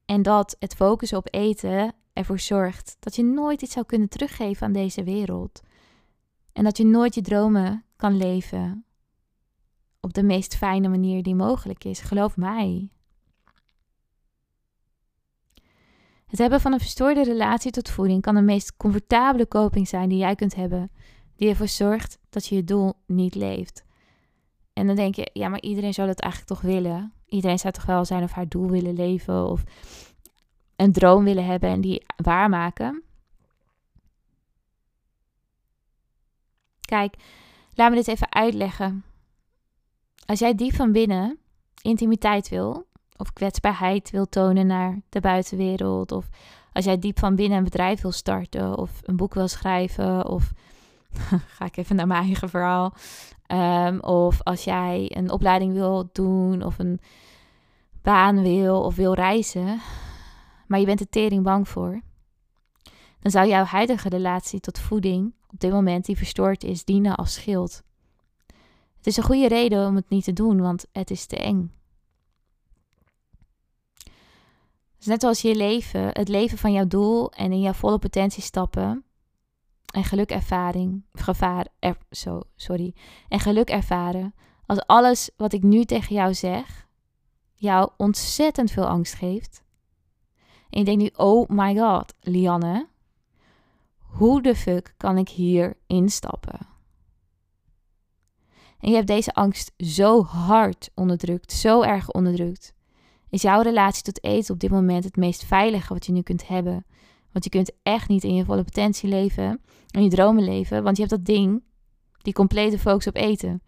En 0.05 0.21
dat 0.21 0.55
het 0.59 0.75
focussen 0.75 1.17
op 1.17 1.27
eten 1.29 1.93
ervoor 2.13 2.39
zorgt 2.39 2.97
dat 2.99 3.15
je 3.15 3.23
nooit 3.23 3.61
iets 3.61 3.73
zou 3.73 3.85
kunnen 3.85 4.09
teruggeven 4.09 4.67
aan 4.67 4.73
deze 4.73 5.03
wereld. 5.03 5.61
En 6.55 6.63
dat 6.63 6.77
je 6.77 6.85
nooit 6.85 7.15
je 7.15 7.21
dromen 7.21 7.83
kan 7.95 8.17
leven 8.17 8.85
op 9.99 10.13
de 10.13 10.23
meest 10.23 10.55
fijne 10.55 10.87
manier 10.87 11.23
die 11.23 11.35
mogelijk 11.35 11.83
is. 11.83 11.99
Geloof 11.99 12.37
mij. 12.37 12.89
Het 16.25 16.39
hebben 16.39 16.61
van 16.61 16.73
een 16.73 16.79
verstoorde 16.79 17.23
relatie 17.23 17.71
tot 17.71 17.89
voeding 17.89 18.21
kan 18.21 18.35
de 18.35 18.41
meest 18.41 18.77
comfortabele 18.77 19.47
coping 19.47 19.87
zijn 19.87 20.09
die 20.09 20.17
jij 20.17 20.35
kunt 20.35 20.55
hebben, 20.55 20.91
die 21.35 21.49
ervoor 21.49 21.67
zorgt 21.67 22.19
dat 22.29 22.45
je 22.45 22.55
je 22.55 22.63
doel 22.63 22.93
niet 23.05 23.35
leeft. 23.35 23.83
En 24.73 24.87
dan 24.87 24.95
denk 24.95 25.15
je, 25.15 25.29
ja, 25.33 25.47
maar 25.47 25.61
iedereen 25.61 25.93
zou 25.93 26.07
dat 26.07 26.19
eigenlijk 26.19 26.53
toch 26.53 26.71
willen. 26.71 27.13
Iedereen 27.25 27.59
zou 27.59 27.73
toch 27.73 27.85
wel 27.85 28.05
zijn 28.05 28.23
of 28.23 28.31
haar 28.31 28.47
doel 28.47 28.69
willen 28.69 28.93
leven 28.93 29.49
of 29.49 29.63
een 30.75 30.91
droom 30.91 31.23
willen 31.23 31.45
hebben 31.45 31.69
en 31.69 31.81
die 31.81 32.05
waarmaken. 32.15 33.04
Kijk, 36.85 37.15
laat 37.73 37.89
me 37.89 37.95
dit 37.95 38.07
even 38.07 38.33
uitleggen. 38.33 39.03
Als 40.25 40.39
jij 40.39 40.55
diep 40.55 40.73
van 40.73 40.91
binnen 40.91 41.39
intimiteit 41.81 42.49
wil, 42.49 42.87
of 43.17 43.33
kwetsbaarheid 43.33 44.09
wil 44.09 44.25
tonen 44.25 44.67
naar 44.67 45.01
de 45.09 45.19
buitenwereld, 45.19 46.11
of 46.11 46.29
als 46.73 46.85
jij 46.85 46.99
diep 46.99 47.19
van 47.19 47.35
binnen 47.35 47.57
een 47.57 47.63
bedrijf 47.63 48.01
wil 48.01 48.11
starten, 48.11 48.77
of 48.77 48.91
een 49.03 49.15
boek 49.15 49.33
wil 49.33 49.47
schrijven, 49.47 50.27
of 50.27 50.51
ga 51.55 51.65
ik 51.65 51.77
even 51.77 51.95
naar 51.95 52.07
mijn 52.07 52.23
eigen 52.23 52.49
verhaal, 52.49 52.93
um, 53.47 53.99
of 53.99 54.43
als 54.43 54.63
jij 54.63 55.11
een 55.15 55.31
opleiding 55.31 55.73
wil 55.73 56.09
doen, 56.11 56.63
of 56.63 56.79
een 56.79 56.99
baan 58.01 58.41
wil, 58.41 58.81
of 58.81 58.95
wil 58.95 59.13
reizen, 59.13 59.81
maar 60.67 60.79
je 60.79 60.85
bent 60.85 60.99
er 60.99 61.09
tering 61.09 61.43
bang 61.43 61.67
voor, 61.67 62.01
dan 63.19 63.31
zou 63.31 63.47
jouw 63.47 63.63
huidige 63.63 64.09
relatie 64.09 64.59
tot 64.59 64.79
voeding 64.79 65.33
op 65.55 65.61
dit 65.61 65.71
moment 65.71 66.05
die 66.05 66.17
verstoord 66.17 66.63
is 66.63 66.85
dienen 66.85 67.15
als 67.15 67.33
schild. 67.33 67.83
Het 68.97 69.07
is 69.07 69.17
een 69.17 69.23
goede 69.23 69.47
reden 69.47 69.87
om 69.87 69.95
het 69.95 70.09
niet 70.09 70.23
te 70.23 70.33
doen, 70.33 70.61
want 70.61 70.85
het 70.91 71.11
is 71.11 71.25
te 71.25 71.37
eng. 71.37 71.71
Dus 74.97 75.05
net 75.05 75.23
als 75.23 75.41
je 75.41 75.55
leven, 75.55 76.07
het 76.07 76.27
leven 76.27 76.57
van 76.57 76.71
jouw 76.71 76.87
doel 76.87 77.31
en 77.31 77.51
in 77.51 77.61
jouw 77.61 77.73
volle 77.73 77.99
potentie 77.99 78.43
stappen 78.43 79.03
en 79.93 80.03
geluk 80.03 80.31
ervaring, 80.31 81.05
gevaar, 81.13 81.67
er, 81.79 81.97
zo, 82.11 82.41
sorry, 82.55 82.93
en 83.27 83.39
geluk 83.39 83.69
ervaren, 83.69 84.35
als 84.65 84.85
alles 84.85 85.29
wat 85.37 85.53
ik 85.53 85.63
nu 85.63 85.85
tegen 85.85 86.15
jou 86.15 86.33
zeg, 86.33 86.87
jou 87.53 87.89
ontzettend 87.97 88.71
veel 88.71 88.87
angst 88.87 89.13
geeft. 89.13 89.63
En 90.69 90.79
je 90.79 90.85
denkt 90.85 91.01
nu, 91.01 91.09
oh 91.25 91.49
my 91.49 91.75
god, 91.75 92.13
Lianne, 92.19 92.87
hoe 94.17 94.41
de 94.41 94.55
fuck 94.55 94.93
kan 94.97 95.17
ik 95.17 95.29
hier 95.29 95.77
instappen? 95.87 96.59
En 98.79 98.89
je 98.89 98.95
hebt 98.95 99.07
deze 99.07 99.33
angst 99.33 99.71
zo 99.77 100.23
hard 100.23 100.89
onderdrukt, 100.93 101.51
zo 101.51 101.81
erg 101.81 102.11
onderdrukt. 102.11 102.73
Is 103.29 103.41
jouw 103.41 103.61
relatie 103.61 104.03
tot 104.03 104.23
eten 104.23 104.53
op 104.53 104.59
dit 104.59 104.71
moment 104.71 105.03
het 105.03 105.15
meest 105.15 105.43
veilige 105.43 105.93
wat 105.93 106.05
je 106.05 106.11
nu 106.11 106.21
kunt 106.21 106.47
hebben? 106.47 106.85
Want 107.31 107.43
je 107.43 107.49
kunt 107.49 107.71
echt 107.83 108.07
niet 108.07 108.23
in 108.23 108.35
je 108.35 108.45
volle 108.45 108.63
potentie 108.63 109.09
leven 109.09 109.61
en 109.91 110.03
je 110.03 110.09
dromen 110.09 110.43
leven, 110.43 110.83
want 110.83 110.97
je 110.97 111.03
hebt 111.03 111.15
dat 111.15 111.35
ding, 111.35 111.63
die 112.21 112.33
complete 112.33 112.79
focus 112.79 113.07
op 113.07 113.15
eten. 113.15 113.63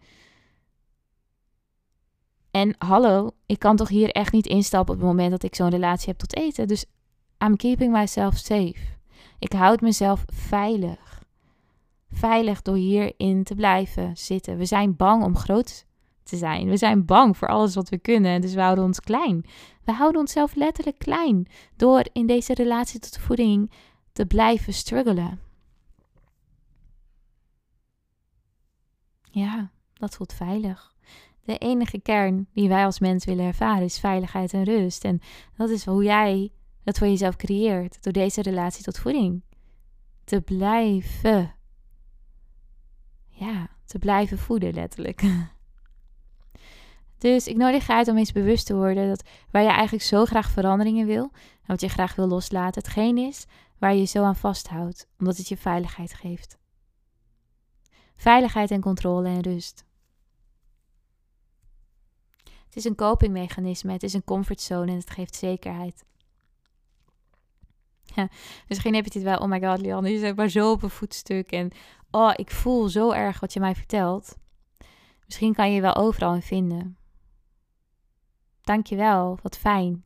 En 2.50 2.74
hallo, 2.78 3.30
ik 3.46 3.58
kan 3.58 3.76
toch 3.76 3.88
hier 3.88 4.10
echt 4.10 4.32
niet 4.32 4.46
instappen 4.46 4.94
op 4.94 5.00
het 5.00 5.10
moment 5.10 5.30
dat 5.30 5.42
ik 5.42 5.54
zo'n 5.54 5.70
relatie 5.70 6.08
heb 6.08 6.18
tot 6.18 6.36
eten. 6.36 6.68
Dus 6.68 6.84
I'm 7.44 7.56
keeping 7.56 7.92
myself 7.92 8.36
safe. 8.36 8.97
Ik 9.38 9.52
houd 9.52 9.80
mezelf 9.80 10.24
veilig. 10.32 11.22
Veilig 12.10 12.62
door 12.62 12.76
hierin 12.76 13.44
te 13.44 13.54
blijven 13.54 14.16
zitten. 14.16 14.56
We 14.56 14.64
zijn 14.64 14.96
bang 14.96 15.24
om 15.24 15.36
groot 15.36 15.86
te 16.22 16.36
zijn. 16.36 16.68
We 16.68 16.76
zijn 16.76 17.04
bang 17.04 17.36
voor 17.36 17.48
alles 17.48 17.74
wat 17.74 17.88
we 17.88 17.98
kunnen, 17.98 18.40
dus 18.40 18.54
we 18.54 18.60
houden 18.60 18.84
ons 18.84 19.00
klein. 19.00 19.44
We 19.84 19.92
houden 19.92 20.20
onszelf 20.20 20.54
letterlijk 20.54 20.98
klein 20.98 21.46
door 21.76 22.04
in 22.12 22.26
deze 22.26 22.54
relatie 22.54 23.00
tot 23.00 23.18
voeding 23.18 23.70
te 24.12 24.26
blijven 24.26 24.72
struggelen. 24.72 25.40
Ja, 29.22 29.70
dat 29.94 30.16
voelt 30.16 30.32
veilig. 30.32 30.94
De 31.44 31.58
enige 31.58 32.00
kern 32.00 32.46
die 32.52 32.68
wij 32.68 32.84
als 32.84 32.98
mens 32.98 33.24
willen 33.24 33.44
ervaren 33.44 33.84
is 33.84 33.98
veiligheid 33.98 34.52
en 34.52 34.64
rust. 34.64 35.04
En 35.04 35.20
dat 35.56 35.70
is 35.70 35.84
hoe 35.84 36.04
jij 36.04 36.52
dat 36.88 36.98
voor 36.98 37.06
jezelf 37.06 37.36
creëert 37.36 38.02
door 38.02 38.12
deze 38.12 38.42
relatie 38.42 38.84
tot 38.84 38.98
voeding. 38.98 39.42
Te 40.24 40.40
blijven. 40.40 41.54
Ja, 43.28 43.68
te 43.84 43.98
blijven 43.98 44.38
voeden 44.38 44.74
letterlijk. 44.74 45.22
Dus 47.18 47.46
ik 47.46 47.56
nodig 47.56 47.86
je 47.86 47.92
uit 47.92 48.08
om 48.08 48.16
eens 48.16 48.32
bewust 48.32 48.66
te 48.66 48.74
worden 48.74 49.08
dat 49.08 49.28
waar 49.50 49.62
je 49.62 49.68
eigenlijk 49.68 50.04
zo 50.04 50.24
graag 50.24 50.50
veranderingen 50.50 51.06
wil 51.06 51.22
en 51.60 51.66
wat 51.66 51.80
je 51.80 51.88
graag 51.88 52.14
wil 52.14 52.28
loslaten, 52.28 52.82
hetgeen 52.82 53.18
is 53.18 53.46
waar 53.78 53.94
je 53.94 54.04
zo 54.04 54.24
aan 54.24 54.36
vasthoudt, 54.36 55.08
omdat 55.18 55.36
het 55.36 55.48
je 55.48 55.56
veiligheid 55.56 56.14
geeft. 56.14 56.58
Veiligheid 58.16 58.70
en 58.70 58.80
controle 58.80 59.28
en 59.28 59.40
rust. 59.40 59.84
Het 62.44 62.76
is 62.76 62.84
een 62.84 62.94
copingmechanisme, 62.94 63.92
het 63.92 64.02
is 64.02 64.12
een 64.12 64.24
comfortzone 64.24 64.90
en 64.90 64.98
het 64.98 65.10
geeft 65.10 65.34
zekerheid. 65.34 66.06
Misschien 68.68 68.94
heb 68.94 69.04
je 69.04 69.18
het 69.18 69.22
wel, 69.22 69.38
oh 69.38 69.48
my 69.48 69.60
god, 69.60 69.80
Lianne, 69.80 70.10
je 70.10 70.18
zit 70.18 70.36
maar 70.36 70.48
zo 70.48 70.70
op 70.70 70.82
een 70.82 70.90
voetstuk 70.90 71.52
en 71.52 71.70
oh, 72.10 72.32
ik 72.36 72.50
voel 72.50 72.88
zo 72.88 73.10
erg 73.10 73.40
wat 73.40 73.52
je 73.52 73.60
mij 73.60 73.74
vertelt. 73.74 74.36
Misschien 75.24 75.54
kan 75.54 75.68
je 75.68 75.74
je 75.74 75.80
wel 75.80 75.96
overal 75.96 76.34
in 76.34 76.42
vinden. 76.42 76.96
Dankjewel, 78.62 79.38
wat 79.42 79.56
fijn. 79.56 80.04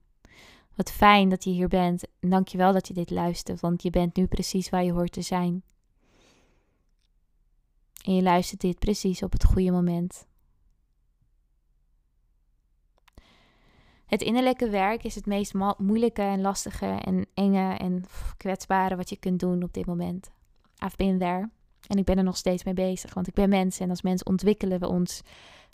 Wat 0.76 0.90
fijn 0.90 1.28
dat 1.28 1.44
je 1.44 1.50
hier 1.50 1.68
bent. 1.68 2.04
En 2.20 2.28
dankjewel 2.30 2.72
dat 2.72 2.88
je 2.88 2.94
dit 2.94 3.10
luistert, 3.10 3.60
want 3.60 3.82
je 3.82 3.90
bent 3.90 4.16
nu 4.16 4.26
precies 4.26 4.70
waar 4.70 4.84
je 4.84 4.92
hoort 4.92 5.12
te 5.12 5.22
zijn. 5.22 5.62
En 8.04 8.14
je 8.14 8.22
luistert 8.22 8.60
dit 8.60 8.78
precies 8.78 9.22
op 9.22 9.32
het 9.32 9.44
goede 9.44 9.70
moment. 9.70 10.26
Het 14.12 14.22
innerlijke 14.22 14.68
werk 14.68 15.04
is 15.04 15.14
het 15.14 15.26
meest 15.26 15.54
moeilijke 15.78 16.22
en 16.22 16.40
lastige 16.40 16.86
en 16.86 17.26
enge 17.34 17.76
en 17.76 18.04
kwetsbare 18.36 18.96
wat 18.96 19.08
je 19.08 19.16
kunt 19.16 19.40
doen 19.40 19.62
op 19.62 19.72
dit 19.72 19.86
moment. 19.86 20.30
I've 20.84 20.96
been 20.96 21.18
there. 21.18 21.48
En 21.86 21.98
ik 21.98 22.04
ben 22.04 22.18
er 22.18 22.24
nog 22.24 22.36
steeds 22.36 22.64
mee 22.64 22.74
bezig, 22.74 23.14
want 23.14 23.26
ik 23.26 23.34
ben 23.34 23.48
mens 23.48 23.78
en 23.78 23.90
als 23.90 24.02
mens 24.02 24.22
ontwikkelen 24.22 24.80
we 24.80 24.88
ons 24.88 25.22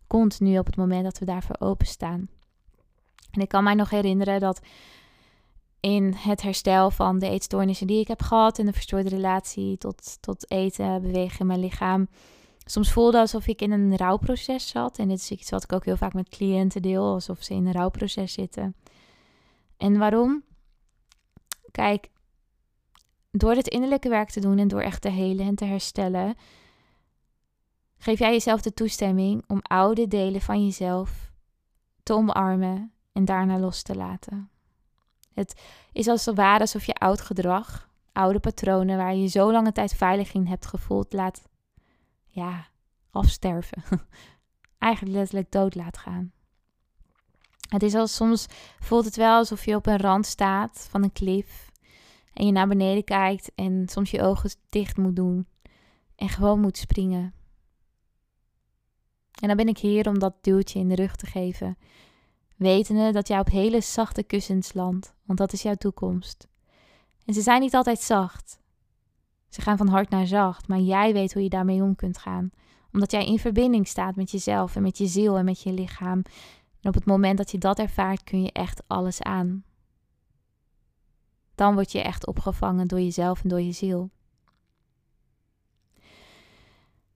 continu 0.07 0.59
op 0.59 0.67
het 0.67 0.77
moment 0.77 1.05
dat 1.05 1.19
we 1.19 1.25
daarvoor 1.25 1.57
openstaan. 1.59 2.29
En 3.31 3.41
ik 3.41 3.49
kan 3.49 3.65
mij 3.65 3.75
nog 3.75 3.91
herinneren 3.91 4.41
dat 4.41 4.61
in 5.81 6.15
het 6.17 6.43
herstel 6.43 6.91
van 6.91 7.19
de 7.19 7.29
eetstoornissen 7.29 7.87
die 7.87 8.01
ik 8.01 8.09
heb 8.09 8.23
gehad 8.23 8.59
en 8.59 8.67
de 8.67 8.73
verstoorde 8.73 9.09
relatie 9.09 9.79
tot, 9.79 10.19
tot 10.21 10.51
eten, 10.51 11.03
bewegen 11.03 11.47
mijn 11.47 11.61
lichaam, 11.61 12.09
soms 12.71 12.93
voelde 12.93 13.19
alsof 13.19 13.47
ik 13.47 13.61
in 13.61 13.73
een 13.73 13.97
rouwproces 13.97 14.69
zat. 14.69 14.99
En 14.99 15.09
dit 15.09 15.19
is 15.19 15.31
iets 15.31 15.51
wat 15.51 15.63
ik 15.63 15.73
ook 15.73 15.85
heel 15.85 15.97
vaak 15.97 16.13
met 16.13 16.29
cliënten 16.29 16.83
deel, 16.83 17.03
alsof 17.03 17.43
ze 17.43 17.55
in 17.55 17.67
een 17.67 17.73
rouwproces 17.73 18.33
zitten. 18.33 18.77
En 19.77 19.99
waarom? 19.99 20.43
Kijk, 21.71 22.11
door 23.31 23.55
het 23.55 23.69
innerlijke 23.69 24.09
werk 24.09 24.31
te 24.31 24.41
doen 24.41 24.59
en 24.59 24.69
door 24.69 24.81
echt 24.81 25.03
te 25.03 25.09
helen 25.09 25.47
en 25.47 25.55
te 25.55 25.65
herstellen, 25.65 26.35
geef 27.99 28.19
jij 28.19 28.33
jezelf 28.33 28.61
de 28.61 28.75
toestemming 28.75 29.45
om 29.47 29.61
oude 29.63 30.09
delen 30.09 30.41
van 30.41 30.65
jezelf 30.65 31.33
te 32.03 32.13
omarmen 32.13 32.93
en 33.13 33.25
daarna 33.25 33.59
los 33.59 33.83
te 33.83 33.95
laten. 33.95 34.51
Het 35.35 35.63
is 35.93 36.09
als 36.09 36.25
het 36.25 36.39
alsof 36.39 36.85
je 36.85 36.95
oud 36.95 37.21
gedrag, 37.21 37.89
oude 38.13 38.41
patronen 38.41 38.97
waar 38.97 39.15
je 39.15 39.27
zo 39.27 39.53
lange 39.53 39.73
tijd 39.73 39.95
veilig 39.95 40.33
in 40.33 40.47
hebt 40.47 40.67
gevoeld, 40.67 41.13
laat 41.13 41.49
ja, 42.39 42.69
afsterven. 43.11 43.83
Eigenlijk 44.79 45.17
letterlijk 45.17 45.51
dood 45.51 45.75
laat 45.75 45.99
gaan. 45.99 46.33
Het 47.69 47.83
is 47.83 47.95
als 47.95 48.15
soms 48.15 48.47
voelt 48.79 49.05
het 49.05 49.17
wel 49.17 49.37
alsof 49.37 49.65
je 49.65 49.75
op 49.75 49.87
een 49.87 49.99
rand 49.99 50.27
staat 50.27 50.87
van 50.91 51.03
een 51.03 51.13
klif 51.13 51.71
en 52.33 52.47
je 52.47 52.53
naar 52.53 52.69
beneden 52.69 53.05
kijkt 53.05 53.53
en 53.55 53.89
soms 53.89 54.11
je 54.11 54.23
ogen 54.23 54.51
dicht 54.69 54.97
moet 54.97 55.17
doen 55.17 55.47
en 56.17 56.29
gewoon 56.29 56.61
moet 56.61 56.77
springen. 56.77 57.35
En 59.41 59.49
dan 59.49 59.57
ben 59.57 59.69
ik 59.69 59.79
hier 59.79 60.09
om 60.09 60.19
dat 60.19 60.35
duwtje 60.41 60.79
in 60.79 60.89
de 60.89 60.95
rug 60.95 61.17
te 61.17 61.27
geven, 61.27 61.79
wetende 62.57 63.13
dat 63.13 63.29
jij 63.29 63.39
op 63.39 63.51
hele 63.51 63.81
zachte 63.81 64.23
kussens 64.23 64.73
landt, 64.73 65.15
want 65.25 65.39
dat 65.39 65.53
is 65.53 65.63
jouw 65.63 65.75
toekomst. 65.75 66.49
En 67.25 67.35
ze 67.35 67.41
zijn 67.41 67.61
niet 67.61 67.75
altijd 67.75 68.01
zacht. 68.01 68.61
Ze 69.49 69.61
gaan 69.61 69.77
van 69.77 69.89
hard 69.89 70.11
naar 70.11 70.27
zacht, 70.27 70.69
maar 70.69 70.79
jij 70.79 71.13
weet 71.13 71.33
hoe 71.33 71.43
je 71.43 71.49
daarmee 71.49 71.83
om 71.83 71.95
kunt 71.95 72.19
gaan, 72.19 72.51
omdat 72.93 73.11
jij 73.11 73.27
in 73.27 73.39
verbinding 73.39 73.89
staat 73.89 74.17
met 74.17 74.31
jezelf 74.31 74.77
en 74.77 74.83
met 74.83 74.99
je 74.99 75.07
ziel 75.07 75.37
en 75.37 75.45
met 75.45 75.63
je 75.63 75.73
lichaam. 75.73 76.23
En 76.81 76.89
op 76.89 76.95
het 76.95 77.05
moment 77.05 77.39
dat 77.39 77.51
je 77.51 77.59
dat 77.59 77.79
ervaart, 77.79 78.25
kun 78.25 78.43
je 78.43 78.53
echt 78.53 78.83
alles 78.87 79.23
aan. 79.23 79.65
Dan 81.55 81.75
word 81.75 81.93
je 81.93 82.03
echt 82.03 82.27
opgevangen 82.27 82.89
door 82.89 83.01
jezelf 83.01 83.43
en 83.43 83.49
door 83.49 83.61
je 83.61 83.73
ziel. 83.73 84.11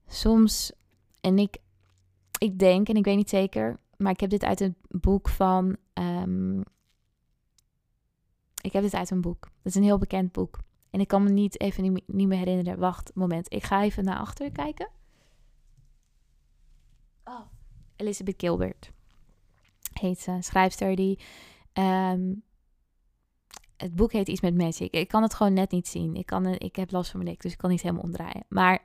Soms, 0.07 0.71
en 1.21 1.39
ik, 1.39 1.57
ik 2.37 2.59
denk, 2.59 2.89
en 2.89 2.95
ik 2.95 3.05
weet 3.05 3.15
niet 3.15 3.29
zeker, 3.29 3.79
maar 3.97 4.11
ik 4.11 4.19
heb 4.19 4.29
dit 4.29 4.43
uit 4.43 4.61
een 4.61 4.75
boek 4.89 5.29
van. 5.29 5.77
Um, 5.93 6.63
ik 8.61 8.73
heb 8.73 8.83
dit 8.83 8.93
uit 8.93 9.09
een 9.09 9.21
boek. 9.21 9.41
Dat 9.41 9.51
is 9.63 9.75
een 9.75 9.83
heel 9.83 9.97
bekend 9.97 10.31
boek. 10.31 10.59
En 10.93 10.99
ik 10.99 11.07
kan 11.07 11.23
me 11.23 11.29
niet 11.29 11.59
even 11.59 11.93
niet, 11.93 12.27
meer 12.27 12.37
herinneren. 12.37 12.79
Wacht, 12.79 13.11
moment. 13.13 13.53
Ik 13.53 13.63
ga 13.63 13.83
even 13.83 14.03
naar 14.03 14.17
achter 14.17 14.51
kijken. 14.51 14.89
Oh. 17.23 17.41
Elizabeth 17.95 18.35
Gilbert 18.37 18.91
heet 19.93 20.19
ze. 20.19 20.37
Schrijfster 20.39 20.95
die. 20.95 21.19
Um, 21.73 22.43
het 23.77 23.95
boek 23.95 24.11
heet 24.11 24.27
iets 24.27 24.41
met 24.41 24.55
magic. 24.55 24.93
Ik 24.93 25.07
kan 25.07 25.21
het 25.21 25.33
gewoon 25.33 25.53
net 25.53 25.71
niet 25.71 25.87
zien. 25.87 26.15
Ik, 26.15 26.25
kan, 26.25 26.45
ik 26.45 26.75
heb 26.75 26.91
last 26.91 27.11
van 27.11 27.19
mijn 27.19 27.31
nek, 27.31 27.41
dus 27.41 27.51
ik 27.51 27.57
kan 27.57 27.69
niet 27.69 27.81
helemaal 27.81 28.03
omdraaien. 28.03 28.45
Maar 28.49 28.83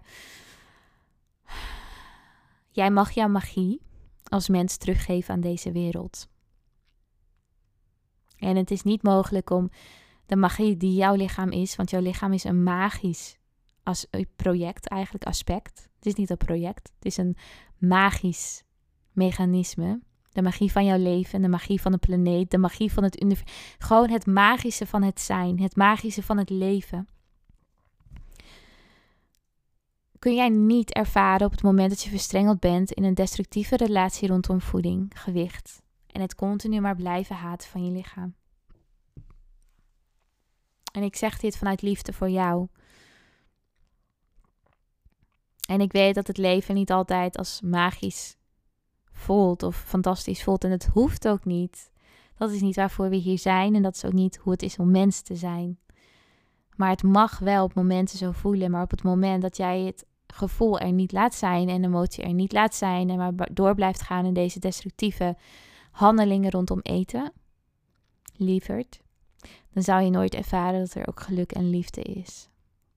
jij 2.70 2.90
mag 2.90 3.10
jouw 3.10 3.28
magie 3.28 3.80
als 4.24 4.48
mens 4.48 4.76
teruggeven 4.76 5.34
aan 5.34 5.40
deze 5.40 5.72
wereld. 5.72 6.28
En 8.38 8.56
het 8.56 8.70
is 8.70 8.82
niet 8.82 9.02
mogelijk 9.02 9.50
om 9.50 9.70
de 10.28 10.36
magie 10.36 10.76
die 10.76 10.94
jouw 10.94 11.14
lichaam 11.14 11.50
is, 11.50 11.76
want 11.76 11.90
jouw 11.90 12.00
lichaam 12.00 12.32
is 12.32 12.44
een 12.44 12.62
magisch 12.62 13.36
als 13.82 14.06
project, 14.36 14.88
eigenlijk 14.88 15.24
aspect. 15.24 15.88
Het 15.96 16.06
is 16.06 16.14
niet 16.14 16.30
een 16.30 16.36
project, 16.36 16.92
het 16.94 17.04
is 17.04 17.16
een 17.16 17.36
magisch 17.78 18.62
mechanisme. 19.12 20.00
De 20.30 20.42
magie 20.42 20.72
van 20.72 20.84
jouw 20.84 20.98
leven, 20.98 21.42
de 21.42 21.48
magie 21.48 21.80
van 21.80 21.92
de 21.92 21.98
planeet, 21.98 22.50
de 22.50 22.58
magie 22.58 22.92
van 22.92 23.02
het 23.02 23.22
universum. 23.22 23.54
Gewoon 23.78 24.10
het 24.10 24.26
magische 24.26 24.86
van 24.86 25.02
het 25.02 25.20
zijn, 25.20 25.60
het 25.60 25.76
magische 25.76 26.22
van 26.22 26.38
het 26.38 26.50
leven. 26.50 27.08
Kun 30.18 30.34
jij 30.34 30.48
niet 30.48 30.92
ervaren 30.92 31.46
op 31.46 31.52
het 31.52 31.62
moment 31.62 31.90
dat 31.90 32.02
je 32.02 32.10
verstrengeld 32.10 32.60
bent 32.60 32.92
in 32.92 33.04
een 33.04 33.14
destructieve 33.14 33.76
relatie 33.76 34.28
rondom 34.28 34.60
voeding, 34.60 35.10
gewicht 35.14 35.82
en 36.06 36.20
het 36.20 36.34
continu 36.34 36.80
maar 36.80 36.96
blijven 36.96 37.36
haten 37.36 37.68
van 37.68 37.84
je 37.84 37.90
lichaam? 37.90 38.34
En 40.92 41.02
ik 41.02 41.16
zeg 41.16 41.38
dit 41.38 41.56
vanuit 41.56 41.82
liefde 41.82 42.12
voor 42.12 42.30
jou. 42.30 42.68
En 45.68 45.80
ik 45.80 45.92
weet 45.92 46.14
dat 46.14 46.26
het 46.26 46.36
leven 46.36 46.74
niet 46.74 46.90
altijd 46.90 47.38
als 47.38 47.60
magisch 47.60 48.36
voelt 49.12 49.62
of 49.62 49.76
fantastisch 49.76 50.42
voelt. 50.42 50.64
En 50.64 50.70
het 50.70 50.86
hoeft 50.86 51.28
ook 51.28 51.44
niet. 51.44 51.90
Dat 52.36 52.50
is 52.50 52.60
niet 52.60 52.76
waarvoor 52.76 53.08
we 53.08 53.16
hier 53.16 53.38
zijn 53.38 53.74
en 53.74 53.82
dat 53.82 53.94
is 53.94 54.04
ook 54.04 54.12
niet 54.12 54.36
hoe 54.36 54.52
het 54.52 54.62
is 54.62 54.76
om 54.76 54.90
mens 54.90 55.20
te 55.20 55.36
zijn. 55.36 55.78
Maar 56.76 56.90
het 56.90 57.02
mag 57.02 57.38
wel 57.38 57.64
op 57.64 57.74
momenten 57.74 58.18
zo 58.18 58.30
voelen. 58.30 58.70
Maar 58.70 58.82
op 58.82 58.90
het 58.90 59.02
moment 59.02 59.42
dat 59.42 59.56
jij 59.56 59.80
het 59.80 60.06
gevoel 60.26 60.78
er 60.78 60.92
niet 60.92 61.12
laat 61.12 61.34
zijn 61.34 61.68
en 61.68 61.84
emotie 61.84 62.24
er 62.24 62.32
niet 62.32 62.52
laat 62.52 62.74
zijn 62.74 63.10
en 63.10 63.16
maar 63.16 63.48
door 63.52 63.74
blijft 63.74 64.00
gaan 64.00 64.24
in 64.24 64.34
deze 64.34 64.58
destructieve 64.58 65.36
handelingen 65.90 66.50
rondom 66.50 66.80
eten, 66.82 67.32
lieverd, 68.36 69.00
dan 69.72 69.82
zou 69.82 70.02
je 70.02 70.10
nooit 70.10 70.34
ervaren 70.34 70.80
dat 70.80 70.94
er 70.94 71.08
ook 71.08 71.20
geluk 71.20 71.52
en 71.52 71.70
liefde 71.70 72.02
is. 72.02 72.48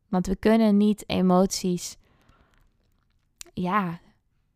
Want 0.10 0.28
we 0.28 0.36
kunnen 0.36 0.78
niet 0.78 1.04
emoties, 1.10 1.98
ja, 3.54 4.00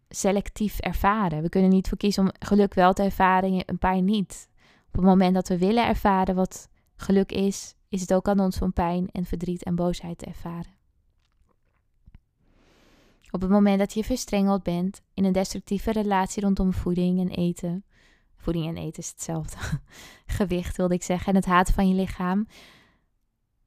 selectief 0.09 0.79
ervaren. 0.79 1.41
We 1.41 1.49
kunnen 1.49 1.69
niet 1.69 1.87
voor 1.87 1.97
kiezen 1.97 2.23
om 2.23 2.31
geluk 2.39 2.73
wel 2.73 2.93
te 2.93 3.03
ervaren 3.03 3.65
en 3.65 3.77
pijn 3.77 4.05
niet. 4.05 4.47
Op 4.87 4.93
het 4.93 5.03
moment 5.03 5.33
dat 5.33 5.47
we 5.47 5.57
willen 5.57 5.87
ervaren 5.87 6.35
wat 6.35 6.69
geluk 6.95 7.31
is, 7.31 7.75
is 7.89 8.01
het 8.01 8.13
ook 8.13 8.27
aan 8.27 8.39
ons 8.39 8.61
om 8.61 8.73
pijn 8.73 9.09
en 9.11 9.25
verdriet 9.25 9.63
en 9.63 9.75
boosheid 9.75 10.17
te 10.17 10.25
ervaren. 10.25 10.73
Op 13.31 13.41
het 13.41 13.49
moment 13.49 13.79
dat 13.79 13.93
je 13.93 14.03
verstrengeld 14.03 14.63
bent 14.63 15.01
in 15.13 15.23
een 15.23 15.31
destructieve 15.31 15.91
relatie 15.91 16.43
rondom 16.43 16.73
voeding 16.73 17.19
en 17.19 17.29
eten, 17.29 17.85
voeding 18.45 18.67
en 18.67 18.77
eten 18.77 19.03
is 19.03 19.09
hetzelfde, 19.09 19.57
gewicht 20.37 20.77
wilde 20.77 20.93
ik 20.93 21.03
zeggen, 21.03 21.27
en 21.27 21.35
het 21.35 21.45
haat 21.45 21.71
van 21.71 21.89
je 21.89 21.95
lichaam, 21.95 22.47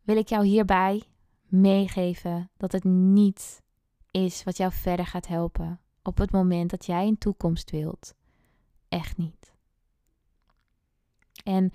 wil 0.02 0.16
ik 0.16 0.28
jou 0.28 0.46
hierbij 0.46 1.02
meegeven 1.46 2.50
dat 2.56 2.72
het 2.72 2.84
niet 2.84 3.62
is 4.10 4.44
wat 4.44 4.56
jou 4.56 4.72
verder 4.72 5.06
gaat 5.06 5.26
helpen 5.26 5.80
op 6.02 6.18
het 6.18 6.30
moment 6.30 6.70
dat 6.70 6.86
jij 6.86 7.06
een 7.06 7.18
toekomst 7.18 7.70
wilt. 7.70 8.14
Echt 8.88 9.16
niet. 9.16 9.52
En 11.44 11.72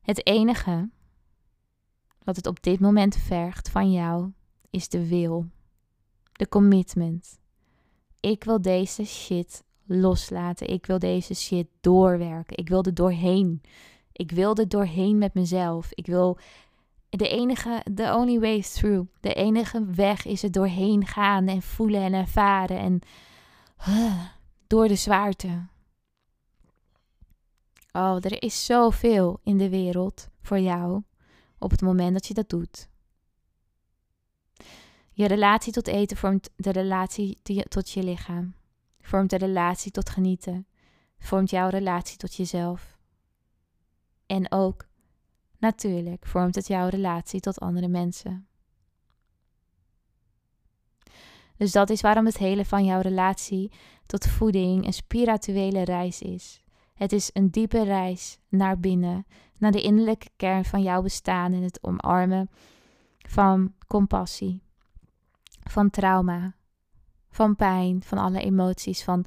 het 0.00 0.26
enige 0.26 0.90
wat 2.22 2.36
het 2.36 2.46
op 2.46 2.62
dit 2.62 2.80
moment 2.80 3.16
vergt 3.16 3.70
van 3.70 3.92
jou 3.92 4.32
is 4.70 4.88
de 4.88 5.08
wil, 5.08 5.46
de 6.32 6.48
commitment. 6.48 7.38
Ik 8.20 8.44
wil 8.44 8.62
deze 8.62 9.04
shit 9.04 9.64
loslaten. 9.86 10.68
Ik 10.68 10.86
wil 10.86 10.98
deze 10.98 11.34
shit 11.34 11.66
doorwerken. 11.80 12.56
Ik 12.56 12.68
wil 12.68 12.82
er 12.82 12.94
doorheen. 12.94 13.62
Ik 14.12 14.30
wil 14.30 14.54
er 14.54 14.68
doorheen 14.68 15.18
met 15.18 15.34
mezelf. 15.34 15.92
Ik 15.92 16.06
wil 16.06 16.38
de 17.08 17.28
enige, 17.28 17.84
the 17.94 18.14
only 18.14 18.40
way 18.40 18.62
through. 18.62 19.08
De 19.20 19.34
enige 19.34 19.84
weg 19.84 20.24
is 20.24 20.42
er 20.42 20.52
doorheen 20.52 21.06
gaan 21.06 21.46
en 21.46 21.62
voelen 21.62 22.00
en 22.00 22.12
ervaren 22.12 22.78
en 22.78 23.00
door 24.66 24.88
de 24.88 24.96
zwaarte. 24.96 25.66
Oh, 27.92 28.16
er 28.20 28.42
is 28.42 28.64
zoveel 28.64 29.40
in 29.42 29.58
de 29.58 29.68
wereld 29.68 30.28
voor 30.40 30.58
jou 30.58 31.02
op 31.58 31.70
het 31.70 31.80
moment 31.80 32.12
dat 32.12 32.26
je 32.26 32.34
dat 32.34 32.48
doet. 32.48 32.88
Je 35.12 35.26
relatie 35.26 35.72
tot 35.72 35.86
eten 35.86 36.16
vormt 36.16 36.50
de 36.56 36.70
relatie 36.70 37.38
tot 37.68 37.90
je 37.90 38.02
lichaam, 38.02 38.54
vormt 39.04 39.30
de 39.30 39.36
relatie 39.36 39.90
tot 39.90 40.10
genieten, 40.10 40.66
vormt 41.18 41.50
jouw 41.50 41.68
relatie 41.68 42.16
tot 42.16 42.34
jezelf. 42.34 42.98
En 44.26 44.52
ook, 44.52 44.86
natuurlijk, 45.58 46.26
vormt 46.26 46.54
het 46.54 46.66
jouw 46.66 46.88
relatie 46.88 47.40
tot 47.40 47.60
andere 47.60 47.88
mensen. 47.88 48.46
Dus 51.56 51.72
dat 51.72 51.90
is 51.90 52.00
waarom 52.00 52.24
het 52.24 52.38
hele 52.38 52.64
van 52.64 52.84
jouw 52.84 53.00
relatie 53.00 53.72
tot 54.06 54.26
voeding 54.26 54.86
een 54.86 54.92
spirituele 54.92 55.82
reis 55.82 56.22
is. 56.22 56.62
Het 56.94 57.12
is 57.12 57.30
een 57.32 57.50
diepe 57.50 57.84
reis 57.84 58.38
naar 58.48 58.80
binnen, 58.80 59.26
naar 59.58 59.72
de 59.72 59.82
innerlijke 59.82 60.28
kern 60.36 60.64
van 60.64 60.82
jouw 60.82 61.02
bestaan 61.02 61.52
en 61.52 61.62
het 61.62 61.82
omarmen 61.82 62.50
van 63.18 63.74
compassie, 63.86 64.62
van 65.70 65.90
trauma, 65.90 66.54
van 67.34 67.56
pijn, 67.56 68.02
van 68.02 68.18
alle 68.18 68.40
emoties, 68.40 69.02
van 69.02 69.24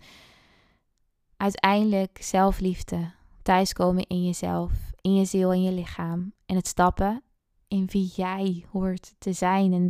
uiteindelijk 1.38 2.18
zelfliefde, 2.22 3.12
thuiskomen 3.42 4.08
in 4.08 4.26
jezelf, 4.26 4.72
in 5.02 5.16
je 5.16 5.26
ziel 5.26 5.52
en 5.52 5.64
je 5.64 5.72
lichaam 5.72 6.34
en 6.46 6.56
het 6.56 6.68
stappen 6.68 7.22
in 7.68 7.86
wie 7.86 8.12
jij 8.16 8.66
hoort 8.72 9.14
te 9.18 9.34
zijn 9.34 9.74
en 9.74 9.90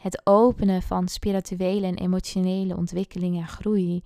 het 0.00 0.26
openen 0.26 0.82
van 0.82 1.08
spirituele 1.08 1.86
en 1.86 1.98
emotionele 1.98 2.76
ontwikkeling 2.76 3.36
en 3.36 3.48
groei. 3.48 4.02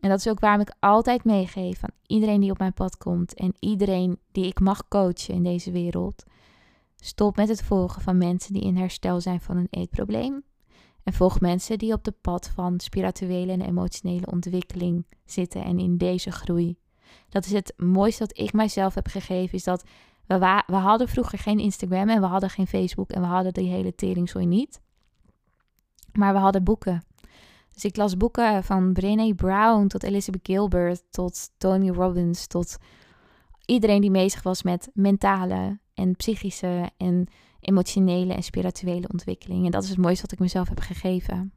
En 0.00 0.08
dat 0.08 0.18
is 0.18 0.28
ook 0.28 0.40
waarom 0.40 0.60
ik 0.60 0.74
altijd 0.78 1.24
meegeef 1.24 1.84
aan 1.84 1.94
iedereen 2.06 2.40
die 2.40 2.50
op 2.50 2.58
mijn 2.58 2.74
pad 2.74 2.96
komt 2.96 3.34
en 3.34 3.54
iedereen 3.58 4.18
die 4.32 4.46
ik 4.46 4.60
mag 4.60 4.88
coachen 4.88 5.34
in 5.34 5.42
deze 5.42 5.70
wereld. 5.70 6.24
Stop 6.96 7.36
met 7.36 7.48
het 7.48 7.62
volgen 7.62 8.02
van 8.02 8.18
mensen 8.18 8.52
die 8.52 8.62
in 8.62 8.76
herstel 8.76 9.20
zijn 9.20 9.40
van 9.40 9.56
een 9.56 9.68
eetprobleem 9.70 10.44
En 11.04 11.12
volg 11.12 11.40
mensen 11.40 11.78
die 11.78 11.92
op 11.92 12.04
de 12.04 12.14
pad 12.20 12.50
van 12.54 12.80
spirituele 12.80 13.52
en 13.52 13.60
emotionele 13.60 14.26
ontwikkeling 14.26 15.06
zitten 15.24 15.64
en 15.64 15.78
in 15.78 15.96
deze 15.96 16.30
groei. 16.30 16.76
Dat 17.28 17.44
is 17.44 17.52
het 17.52 17.74
mooiste 17.76 18.26
dat 18.26 18.38
ik 18.38 18.52
mijzelf 18.52 18.94
heb 18.94 19.06
gegeven, 19.06 19.54
is 19.54 19.64
dat 19.64 19.84
we, 20.26 20.62
we 20.66 20.76
hadden 20.76 21.08
vroeger 21.08 21.38
geen 21.38 21.58
Instagram 21.58 22.08
en 22.08 22.20
we 22.20 22.26
hadden 22.26 22.50
geen 22.50 22.66
Facebook 22.66 23.10
en 23.10 23.20
we 23.20 23.26
hadden 23.26 23.52
die 23.52 23.70
hele 23.70 23.94
teringzooi 23.94 24.46
niet. 24.46 24.80
Maar 26.12 26.32
we 26.32 26.38
hadden 26.38 26.64
boeken. 26.64 27.04
Dus 27.72 27.84
ik 27.84 27.96
las 27.96 28.16
boeken 28.16 28.64
van 28.64 28.92
Brené 28.92 29.34
Brown 29.34 29.86
tot 29.86 30.02
Elizabeth 30.02 30.46
Gilbert 30.46 31.02
tot 31.10 31.50
Tony 31.58 31.90
Robbins 31.90 32.46
tot 32.46 32.76
iedereen 33.66 34.00
die 34.00 34.10
bezig 34.10 34.42
was 34.42 34.62
met 34.62 34.90
mentale 34.94 35.78
en 35.94 36.16
psychische 36.16 36.90
en 36.96 37.26
emotionele 37.60 38.34
en 38.34 38.42
spirituele 38.42 39.08
ontwikkeling. 39.08 39.64
En 39.64 39.70
dat 39.70 39.82
is 39.82 39.88
het 39.88 39.98
mooiste 39.98 40.22
wat 40.22 40.32
ik 40.32 40.38
mezelf 40.38 40.68
heb 40.68 40.80
gegeven. 40.80 41.52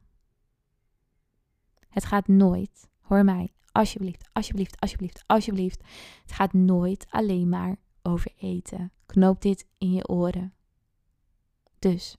Het 1.88 2.04
gaat 2.04 2.28
nooit, 2.28 2.88
hoor 3.00 3.24
mij, 3.24 3.52
alsjeblieft, 3.72 4.28
alsjeblieft, 4.32 4.80
alsjeblieft, 4.80 5.24
alsjeblieft. 5.26 5.82
Het 6.22 6.32
gaat 6.32 6.52
nooit 6.52 7.06
alleen 7.10 7.48
maar 7.48 7.76
over 8.02 8.32
eten. 8.36 8.92
Knoop 9.06 9.42
dit 9.42 9.66
in 9.78 9.92
je 9.92 10.08
oren. 10.08 10.54
Dus, 11.78 12.16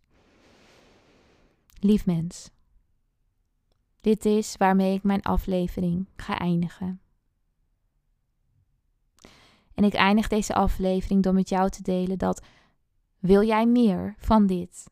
lief 1.79 2.05
mens, 2.05 2.49
dit 4.01 4.25
is 4.25 4.57
waarmee 4.57 4.93
ik 4.93 5.03
mijn 5.03 5.21
aflevering 5.21 6.07
ga 6.15 6.39
eindigen. 6.39 6.99
En 9.73 9.83
ik 9.83 9.93
eindig 9.93 10.27
deze 10.27 10.53
aflevering 10.53 11.23
door 11.23 11.33
met 11.33 11.49
jou 11.49 11.69
te 11.69 11.81
delen 11.81 12.17
dat 12.17 12.45
wil 13.25 13.43
jij 13.43 13.65
meer 13.65 14.15
van 14.17 14.47
dit? 14.47 14.89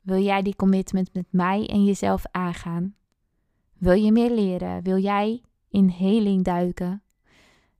Wil 0.00 0.22
jij 0.22 0.42
die 0.42 0.56
commitment 0.56 1.14
met 1.14 1.26
mij 1.30 1.68
en 1.68 1.84
jezelf 1.84 2.24
aangaan? 2.30 2.94
Wil 3.78 3.92
je 3.92 4.12
meer 4.12 4.30
leren? 4.30 4.82
Wil 4.82 4.98
jij 4.98 5.42
in 5.68 5.88
heling 5.88 6.44
duiken? 6.44 7.02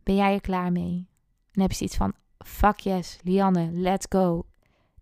Ben 0.03 0.15
jij 0.15 0.35
er 0.35 0.41
klaar 0.41 0.73
mee? 0.73 1.07
En 1.53 1.61
heb 1.61 1.71
je 1.71 1.77
zoiets 1.77 1.97
van: 1.97 2.15
fuck 2.39 2.79
yes, 2.79 3.19
Lianne, 3.23 3.71
let's 3.73 4.07
go. 4.09 4.47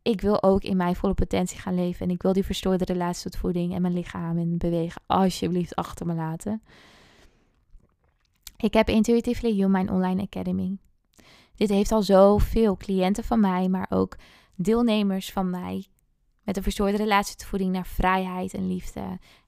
Ik 0.02 0.20
wil 0.20 0.42
ook 0.42 0.62
in 0.62 0.76
mijn 0.76 0.96
volle 0.96 1.14
potentie 1.14 1.58
gaan 1.58 1.74
leven 1.74 2.06
en 2.06 2.12
ik 2.12 2.22
wil 2.22 2.32
die 2.32 2.44
verstoorde 2.44 2.84
relatie 2.84 3.30
tot 3.30 3.40
voeding 3.40 3.74
en 3.74 3.82
mijn 3.82 3.94
lichaam 3.94 4.38
en 4.38 4.58
bewegen 4.58 5.02
alsjeblieft 5.06 5.74
achter 5.74 6.06
me 6.06 6.14
laten. 6.14 6.62
Ik 8.56 8.74
heb 8.74 8.88
Intuitively 8.88 9.52
You, 9.52 9.70
mijn 9.70 9.90
online 9.90 10.22
academy. 10.22 10.76
Dit 11.54 11.68
heeft 11.68 11.92
al 11.92 12.02
zoveel 12.02 12.76
cliënten 12.76 13.24
van 13.24 13.40
mij, 13.40 13.68
maar 13.68 13.86
ook 13.88 14.16
deelnemers 14.62 15.32
van 15.32 15.50
mij 15.50 15.86
met 16.42 16.56
een 16.56 16.62
verstoorde 16.62 16.96
relatie 16.96 17.36
tot 17.36 17.46
voeding 17.46 17.72
naar 17.72 17.86
vrijheid 17.86 18.54
en 18.54 18.68
liefde. 18.68 19.00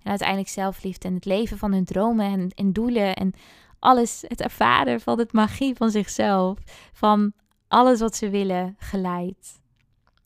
En 0.03 0.11
uiteindelijk 0.11 0.49
zelfliefde 0.49 1.09
en 1.09 1.15
het 1.15 1.25
leven 1.25 1.59
van 1.59 1.73
hun 1.73 1.85
dromen 1.85 2.27
en, 2.27 2.51
en 2.51 2.73
doelen 2.73 3.17
en 3.17 3.33
alles, 3.79 4.25
het 4.27 4.41
ervaren 4.41 5.01
van 5.01 5.19
het 5.19 5.33
magie 5.33 5.75
van 5.75 5.91
zichzelf, 5.91 6.59
van 6.93 7.33
alles 7.69 8.01
wat 8.01 8.17
ze 8.17 8.31
willen, 8.31 8.77
geleid. 8.79 9.61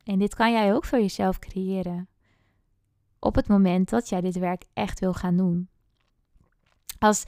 En 0.05 0.19
dit 0.19 0.35
kan 0.35 0.53
jij 0.53 0.75
ook 0.75 0.85
voor 0.85 0.99
jezelf 0.99 1.39
creëren. 1.39 2.09
Op 3.19 3.35
het 3.35 3.49
moment 3.49 3.89
dat 3.89 4.09
jij 4.09 4.21
dit 4.21 4.39
werk 4.39 4.65
echt 4.73 5.01
wil 5.01 5.15
gaan 5.15 5.37
doen. 5.37 5.69
Als 6.99 7.25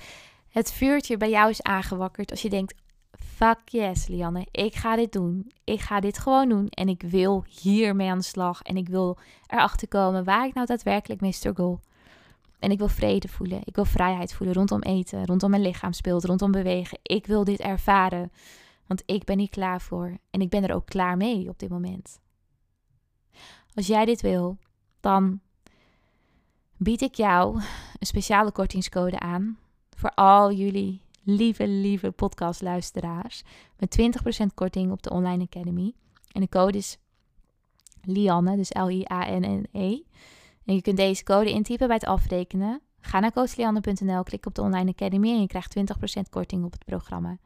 het 0.48 0.72
vuurtje 0.72 1.16
bij 1.16 1.30
jou 1.30 1.50
is 1.50 1.62
aangewakkerd, 1.62 2.30
als 2.30 2.42
je 2.42 2.50
denkt: 2.50 2.74
fuck 3.18 3.68
yes, 3.68 4.06
Lianne, 4.06 4.46
ik 4.50 4.74
ga 4.74 4.96
dit 4.96 5.12
doen. 5.12 5.52
Ik 5.64 5.80
ga 5.80 6.00
dit 6.00 6.18
gewoon 6.18 6.48
doen 6.48 6.68
en 6.68 6.88
ik 6.88 7.02
wil 7.02 7.44
hiermee 7.60 8.10
aan 8.10 8.18
de 8.18 8.24
slag. 8.24 8.62
En 8.62 8.76
ik 8.76 8.88
wil 8.88 9.18
erachter 9.46 9.88
komen 9.88 10.24
waar 10.24 10.46
ik 10.46 10.54
nou 10.54 10.66
daadwerkelijk 10.66 11.20
mee 11.20 11.32
struggle. 11.32 11.78
En 12.58 12.70
ik 12.70 12.78
wil 12.78 12.88
vrede 12.88 13.28
voelen. 13.28 13.60
Ik 13.64 13.74
wil 13.74 13.84
vrijheid 13.84 14.34
voelen 14.34 14.56
rondom 14.56 14.82
eten, 14.82 15.26
rondom 15.26 15.50
mijn 15.50 15.62
lichaamsbeeld, 15.62 16.24
rondom 16.24 16.50
bewegen. 16.50 16.98
Ik 17.02 17.26
wil 17.26 17.44
dit 17.44 17.60
ervaren. 17.60 18.32
Want 18.86 19.02
ik 19.06 19.24
ben 19.24 19.38
hier 19.38 19.48
klaar 19.48 19.80
voor. 19.80 20.18
En 20.30 20.40
ik 20.40 20.48
ben 20.50 20.64
er 20.64 20.74
ook 20.74 20.86
klaar 20.86 21.16
mee 21.16 21.48
op 21.48 21.58
dit 21.58 21.68
moment. 21.68 22.20
Als 23.74 23.86
jij 23.86 24.04
dit 24.04 24.20
wil, 24.20 24.56
dan 25.00 25.40
bied 26.76 27.00
ik 27.00 27.14
jou 27.14 27.56
een 27.98 28.06
speciale 28.06 28.52
kortingscode 28.52 29.18
aan. 29.18 29.58
Voor 29.96 30.10
al 30.14 30.52
jullie 30.52 31.00
lieve, 31.29 31.68
lieve 31.68 32.11
podcastluisteraars. 32.11 33.43
Met 33.76 33.99
20% 34.43 34.47
korting 34.55 34.93
op 34.93 35.03
de 35.03 35.11
Online 35.11 35.43
Academy. 35.43 35.93
En 36.33 36.41
de 36.41 36.49
code 36.49 36.79
is 36.79 36.99
Lianne, 38.03 38.57
dus 38.57 38.72
L-I-A-N-N-E. 38.72 40.03
En 40.64 40.74
je 40.74 40.83
kunt 40.83 40.97
deze 40.97 41.24
code 41.24 41.51
intypen 41.51 41.87
bij 41.87 41.97
het 41.97 42.05
afrekenen. 42.05 42.81
Ga 43.01 43.20
naar 43.20 43.33
coachlianne.nl, 43.33 44.22
klik 44.22 44.47
op 44.47 44.55
de 44.55 44.62
Online 44.62 44.91
Academy 44.91 45.31
en 45.31 45.41
je 45.41 45.47
krijgt 45.47 45.76
20% 45.79 46.22
korting 46.31 46.64
op 46.64 46.72
het 46.72 46.85
programma. 46.85 47.39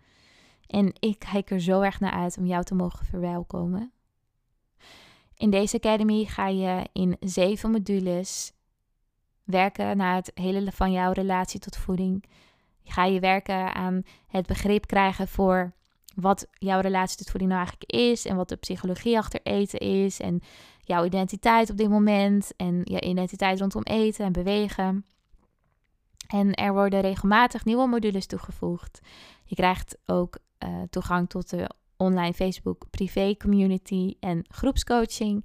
En 0.67 0.93
ik 0.99 1.19
kijk 1.19 1.51
er 1.51 1.61
zo 1.61 1.81
erg 1.81 2.01
naar 2.01 2.13
uit 2.13 2.39
om 2.39 2.47
jou 2.47 2.65
te 2.65 2.75
mogen 2.75 3.07
verwelkomen. 3.07 3.93
In 5.37 5.51
deze 5.51 5.77
academy 5.77 6.25
ga 6.25 6.47
je 6.47 6.89
in 6.93 7.17
zeven 7.21 7.71
modules 7.71 8.53
werken 9.45 9.97
naar 9.97 10.15
het 10.15 10.31
hele 10.35 10.73
van 10.73 10.93
jouw 10.93 11.13
relatie 11.13 11.61
tot 11.61 11.77
voeding. 11.77 12.25
Ga 12.85 13.05
je 13.05 13.21
werken 13.21 13.75
aan 13.75 14.03
het 14.27 14.47
begrip 14.47 14.87
krijgen 14.87 15.29
voor 15.29 15.73
wat 16.15 16.47
jouw 16.53 16.81
relatie 16.81 17.17
tot 17.17 17.31
voeding 17.31 17.51
nou 17.51 17.63
eigenlijk 17.63 17.93
is 17.93 18.27
en 18.27 18.37
wat 18.37 18.49
de 18.49 18.57
psychologie 18.57 19.19
achter 19.19 19.41
eten 19.43 19.79
is 19.79 20.21
en 20.21 20.41
jouw 20.81 21.05
identiteit 21.05 21.71
op 21.71 21.77
dit 21.77 21.89
moment 21.89 22.53
en 22.57 22.81
je 22.85 23.01
identiteit 23.01 23.61
rondom 23.61 23.83
eten 23.83 24.25
en 24.25 24.33
bewegen. 24.33 25.05
En 26.27 26.55
er 26.55 26.73
worden 26.73 27.01
regelmatig 27.01 27.65
nieuwe 27.65 27.87
modules 27.87 28.27
toegevoegd. 28.27 29.01
Je 29.45 29.55
krijgt 29.55 29.99
ook 30.07 30.39
uh, 30.59 30.83
toegang 30.91 31.29
tot 31.29 31.51
de 31.51 31.71
online 31.97 32.35
Facebook 32.35 32.85
privé 32.91 33.37
community 33.37 34.17
en 34.21 34.45
groepscoaching. 34.49 35.45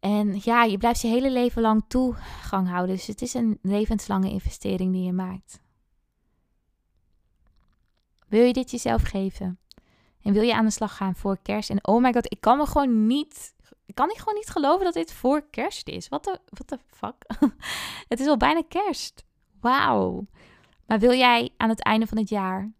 En 0.00 0.40
ja, 0.42 0.64
je 0.64 0.78
blijft 0.78 1.00
je 1.00 1.08
hele 1.08 1.30
leven 1.30 1.62
lang 1.62 1.84
toegang 1.88 2.68
houden. 2.68 2.96
Dus 2.96 3.06
het 3.06 3.22
is 3.22 3.34
een 3.34 3.58
levenslange 3.62 4.30
investering 4.30 4.92
die 4.92 5.04
je 5.04 5.12
maakt. 5.12 5.60
Wil 8.28 8.44
je 8.44 8.52
dit 8.52 8.70
jezelf 8.70 9.02
geven? 9.02 9.58
En 10.22 10.32
wil 10.32 10.42
je 10.42 10.54
aan 10.54 10.64
de 10.64 10.70
slag 10.70 10.96
gaan 10.96 11.14
voor 11.14 11.38
kerst? 11.42 11.70
En 11.70 11.86
oh 11.86 12.02
my 12.02 12.12
god, 12.12 12.32
ik 12.32 12.40
kan 12.40 12.58
me 12.58 12.66
gewoon 12.66 13.06
niet. 13.06 13.54
Ik 13.86 13.94
kan 13.94 14.10
gewoon 14.16 14.34
niet 14.34 14.48
geloven 14.48 14.84
dat 14.84 14.94
dit 14.94 15.12
voor 15.12 15.50
kerst 15.50 15.88
is. 15.88 16.08
Wat 16.08 16.24
de, 16.24 16.40
the 16.64 16.78
fuck? 16.86 17.24
het 18.08 18.20
is 18.20 18.26
al 18.26 18.36
bijna 18.36 18.62
kerst. 18.68 19.24
Wauw. 19.60 20.26
Maar 20.86 20.98
wil 20.98 21.12
jij 21.12 21.50
aan 21.56 21.68
het 21.68 21.82
einde 21.82 22.06
van 22.06 22.18
het 22.18 22.28
jaar 22.28 22.72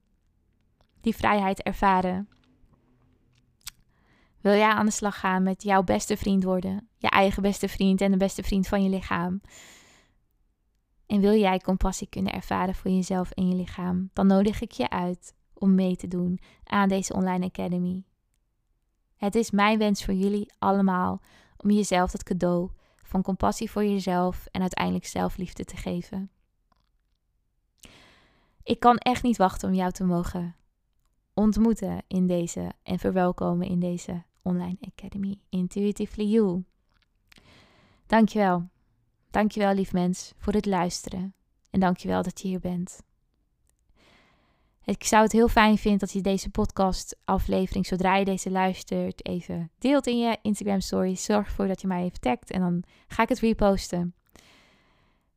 die 1.00 1.16
vrijheid 1.16 1.62
ervaren? 1.62 2.28
Wil 4.40 4.52
jij 4.52 4.70
aan 4.70 4.86
de 4.86 4.92
slag 4.92 5.18
gaan 5.18 5.42
met 5.42 5.62
jouw 5.62 5.82
beste 5.82 6.16
vriend 6.16 6.44
worden? 6.44 6.88
Je 6.96 7.08
eigen 7.08 7.42
beste 7.42 7.68
vriend 7.68 8.00
en 8.00 8.10
de 8.10 8.16
beste 8.16 8.42
vriend 8.42 8.66
van 8.66 8.82
je 8.82 8.88
lichaam? 8.88 9.40
En 11.06 11.20
wil 11.20 11.34
jij 11.34 11.58
compassie 11.58 12.08
kunnen 12.08 12.32
ervaren 12.32 12.74
voor 12.74 12.90
jezelf 12.90 13.30
en 13.30 13.48
je 13.48 13.54
lichaam? 13.54 14.10
Dan 14.12 14.26
nodig 14.26 14.60
ik 14.60 14.72
je 14.72 14.90
uit 14.90 15.34
om 15.58 15.74
mee 15.74 15.96
te 15.96 16.08
doen 16.08 16.38
aan 16.64 16.88
deze 16.88 17.12
online 17.14 17.44
academy. 17.44 18.04
Het 19.16 19.34
is 19.34 19.50
mijn 19.50 19.78
wens 19.78 20.04
voor 20.04 20.14
jullie 20.14 20.52
allemaal 20.58 21.20
om 21.56 21.70
jezelf 21.70 22.10
dat 22.10 22.22
cadeau 22.22 22.70
van 22.96 23.22
compassie 23.22 23.70
voor 23.70 23.84
jezelf 23.84 24.46
en 24.50 24.60
uiteindelijk 24.60 25.06
zelfliefde 25.06 25.64
te 25.64 25.76
geven. 25.76 26.30
Ik 28.62 28.80
kan 28.80 28.96
echt 28.96 29.22
niet 29.22 29.36
wachten 29.36 29.68
om 29.68 29.74
jou 29.74 29.92
te 29.92 30.04
mogen 30.04 30.56
ontmoeten 31.34 32.02
in 32.06 32.26
deze 32.26 32.72
en 32.82 32.98
verwelkomen 32.98 33.66
in 33.66 33.80
deze 33.80 34.22
online 34.42 34.76
academy 34.80 35.40
Intuitively 35.48 36.26
You. 36.26 36.64
Dankjewel. 38.06 38.68
Dankjewel 39.30 39.74
lief 39.74 39.92
mens 39.92 40.32
voor 40.36 40.52
het 40.52 40.66
luisteren 40.66 41.34
en 41.70 41.80
dankjewel 41.80 42.22
dat 42.22 42.40
je 42.40 42.48
hier 42.48 42.60
bent. 42.60 43.02
Ik 44.88 45.04
zou 45.04 45.22
het 45.22 45.32
heel 45.32 45.48
fijn 45.48 45.78
vinden 45.78 46.00
dat 46.00 46.12
je 46.12 46.20
deze 46.20 46.50
podcast 46.50 47.16
aflevering, 47.24 47.86
zodra 47.86 48.16
je 48.16 48.24
deze 48.24 48.50
luistert, 48.50 49.26
even 49.26 49.70
deelt 49.78 50.06
in 50.06 50.18
je 50.18 50.38
Instagram 50.42 50.80
story. 50.80 51.14
Zorg 51.14 51.46
ervoor 51.46 51.66
dat 51.66 51.80
je 51.80 51.86
mij 51.86 52.04
even 52.04 52.20
tagt 52.20 52.50
en 52.50 52.60
dan 52.60 52.82
ga 53.08 53.22
ik 53.22 53.28
het 53.28 53.38
reposten. 53.38 54.14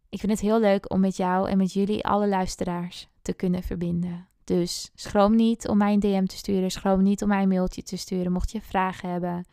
Ik 0.09 0.19
vind 0.19 0.31
het 0.31 0.41
heel 0.41 0.59
leuk 0.59 0.91
om 0.91 0.99
met 0.99 1.17
jou 1.17 1.49
en 1.49 1.57
met 1.57 1.73
jullie, 1.73 2.05
alle 2.05 2.27
luisteraars, 2.27 3.07
te 3.21 3.33
kunnen 3.33 3.63
verbinden. 3.63 4.27
Dus 4.43 4.91
schroom 4.95 5.35
niet 5.35 5.67
om 5.67 5.77
mij 5.77 5.93
een 5.93 5.99
DM 5.99 6.25
te 6.25 6.37
sturen. 6.37 6.71
Schroom 6.71 7.03
niet 7.03 7.21
om 7.21 7.27
mij 7.27 7.41
een 7.41 7.47
mailtje 7.47 7.83
te 7.83 7.97
sturen. 7.97 8.31
Mocht 8.31 8.51
je 8.51 8.61
vragen 8.61 9.09
hebben. 9.09 9.45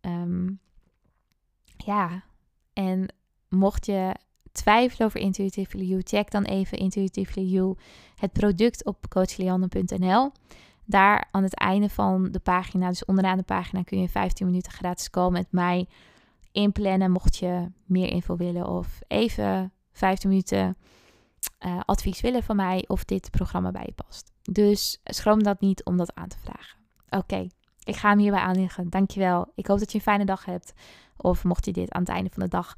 Um, 0.00 0.60
ja, 1.76 2.24
en 2.72 3.14
mocht 3.48 3.86
je 3.86 4.14
twijfelen 4.52 5.06
over 5.06 5.20
Intuitively 5.20 5.84
You, 5.84 6.00
check 6.04 6.30
dan 6.30 6.42
even 6.42 6.78
Intuitively 6.78 7.74
het 8.16 8.32
product 8.32 8.84
op 8.84 9.08
coachlianne.nl. 9.08 10.32
Daar 10.84 11.28
aan 11.30 11.42
het 11.42 11.54
einde 11.54 11.88
van 11.88 12.30
de 12.30 12.38
pagina, 12.38 12.88
dus 12.88 13.04
onderaan 13.04 13.36
de 13.36 13.42
pagina, 13.42 13.82
kun 13.82 14.00
je 14.00 14.08
15 14.08 14.46
minuten 14.46 14.72
gratis 14.72 15.10
call 15.10 15.30
met 15.30 15.46
mij 15.50 15.86
inplannen 16.52 17.10
mocht 17.10 17.36
je 17.36 17.70
meer 17.84 18.08
info 18.08 18.36
willen 18.36 18.66
of 18.66 19.00
even 19.08 19.72
15 19.92 20.28
minuten 20.28 20.76
uh, 21.66 21.80
advies 21.84 22.20
willen 22.20 22.42
van 22.42 22.56
mij 22.56 22.84
of 22.86 23.04
dit 23.04 23.30
programma 23.30 23.70
bij 23.70 23.82
je 23.86 24.04
past. 24.04 24.32
Dus 24.42 25.00
schroom 25.04 25.42
dat 25.42 25.60
niet 25.60 25.84
om 25.84 25.96
dat 25.96 26.14
aan 26.14 26.28
te 26.28 26.38
vragen. 26.38 26.78
Oké, 27.08 27.46
ik 27.84 27.96
ga 27.96 28.08
hem 28.08 28.18
hierbij 28.18 28.40
aanleggen. 28.40 28.90
Dankjewel. 28.90 29.52
Ik 29.54 29.66
hoop 29.66 29.78
dat 29.78 29.90
je 29.92 29.98
een 29.98 30.04
fijne 30.04 30.24
dag 30.24 30.44
hebt. 30.44 30.72
Of 31.16 31.44
mocht 31.44 31.64
je 31.64 31.72
dit 31.72 31.92
aan 31.92 32.00
het 32.00 32.10
einde 32.10 32.30
van 32.30 32.42
de 32.42 32.48
dag 32.48 32.76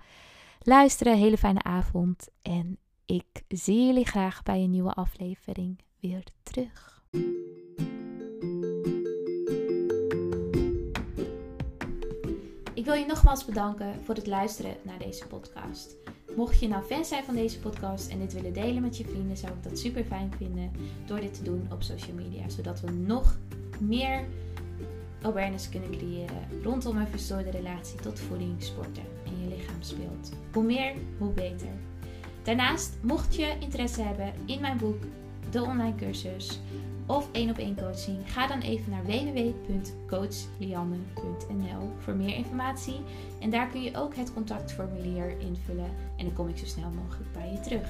luisteren, 0.66 1.16
hele 1.16 1.38
fijne 1.38 1.62
avond. 1.62 2.28
En 2.42 2.78
ik 3.06 3.42
zie 3.48 3.86
jullie 3.86 4.06
graag 4.06 4.42
bij 4.42 4.62
een 4.62 4.70
nieuwe 4.70 4.92
aflevering 4.92 5.78
weer 6.00 6.24
terug. 6.42 7.02
Ik 12.74 12.84
wil 12.84 12.94
je 12.94 13.06
nogmaals 13.06 13.44
bedanken 13.44 14.04
voor 14.04 14.14
het 14.14 14.26
luisteren 14.26 14.76
naar 14.82 14.98
deze 14.98 15.26
podcast. 15.26 15.96
Mocht 16.36 16.60
je 16.60 16.68
nou 16.68 16.84
fan 16.84 17.04
zijn 17.04 17.24
van 17.24 17.34
deze 17.34 17.58
podcast 17.58 18.10
en 18.10 18.18
dit 18.18 18.32
willen 18.32 18.52
delen 18.52 18.82
met 18.82 18.96
je 18.96 19.04
vrienden, 19.04 19.36
zou 19.36 19.52
ik 19.52 19.62
dat 19.62 19.78
super 19.78 20.04
fijn 20.04 20.32
vinden 20.36 20.70
door 21.06 21.20
dit 21.20 21.34
te 21.34 21.42
doen 21.42 21.68
op 21.72 21.82
social 21.82 22.16
media. 22.16 22.48
Zodat 22.48 22.80
we 22.80 22.90
nog 22.90 23.38
meer 23.80 24.28
awareness 25.22 25.68
kunnen 25.68 25.90
creëren 25.90 26.62
rondom 26.62 26.96
een 26.96 27.08
verstoorde 27.08 27.50
relatie 27.50 28.00
tot 28.00 28.20
voeding, 28.20 28.62
sporten 28.62 29.21
je 29.42 29.56
lichaamsbeeld. 29.56 30.32
Hoe 30.52 30.64
meer, 30.64 30.94
hoe 31.18 31.32
beter. 31.32 31.68
Daarnaast, 32.42 32.96
mocht 33.00 33.36
je 33.36 33.56
interesse 33.60 34.02
hebben 34.02 34.32
in 34.44 34.60
mijn 34.60 34.78
boek, 34.78 35.02
de 35.50 35.62
online 35.62 35.94
cursus 35.94 36.60
of 37.06 37.28
één 37.32 37.50
op 37.50 37.58
één 37.58 37.76
coaching, 37.76 38.32
ga 38.32 38.46
dan 38.46 38.60
even 38.60 38.90
naar 38.90 39.04
www.coachlianne.nl 39.04 41.90
voor 41.98 42.14
meer 42.14 42.34
informatie. 42.34 43.00
En 43.40 43.50
daar 43.50 43.68
kun 43.68 43.82
je 43.82 43.96
ook 43.96 44.16
het 44.16 44.32
contactformulier 44.32 45.38
invullen 45.38 45.90
en 46.16 46.24
dan 46.24 46.34
kom 46.34 46.48
ik 46.48 46.58
zo 46.58 46.66
snel 46.66 46.90
mogelijk 46.90 47.32
bij 47.32 47.52
je 47.52 47.60
terug. 47.60 47.88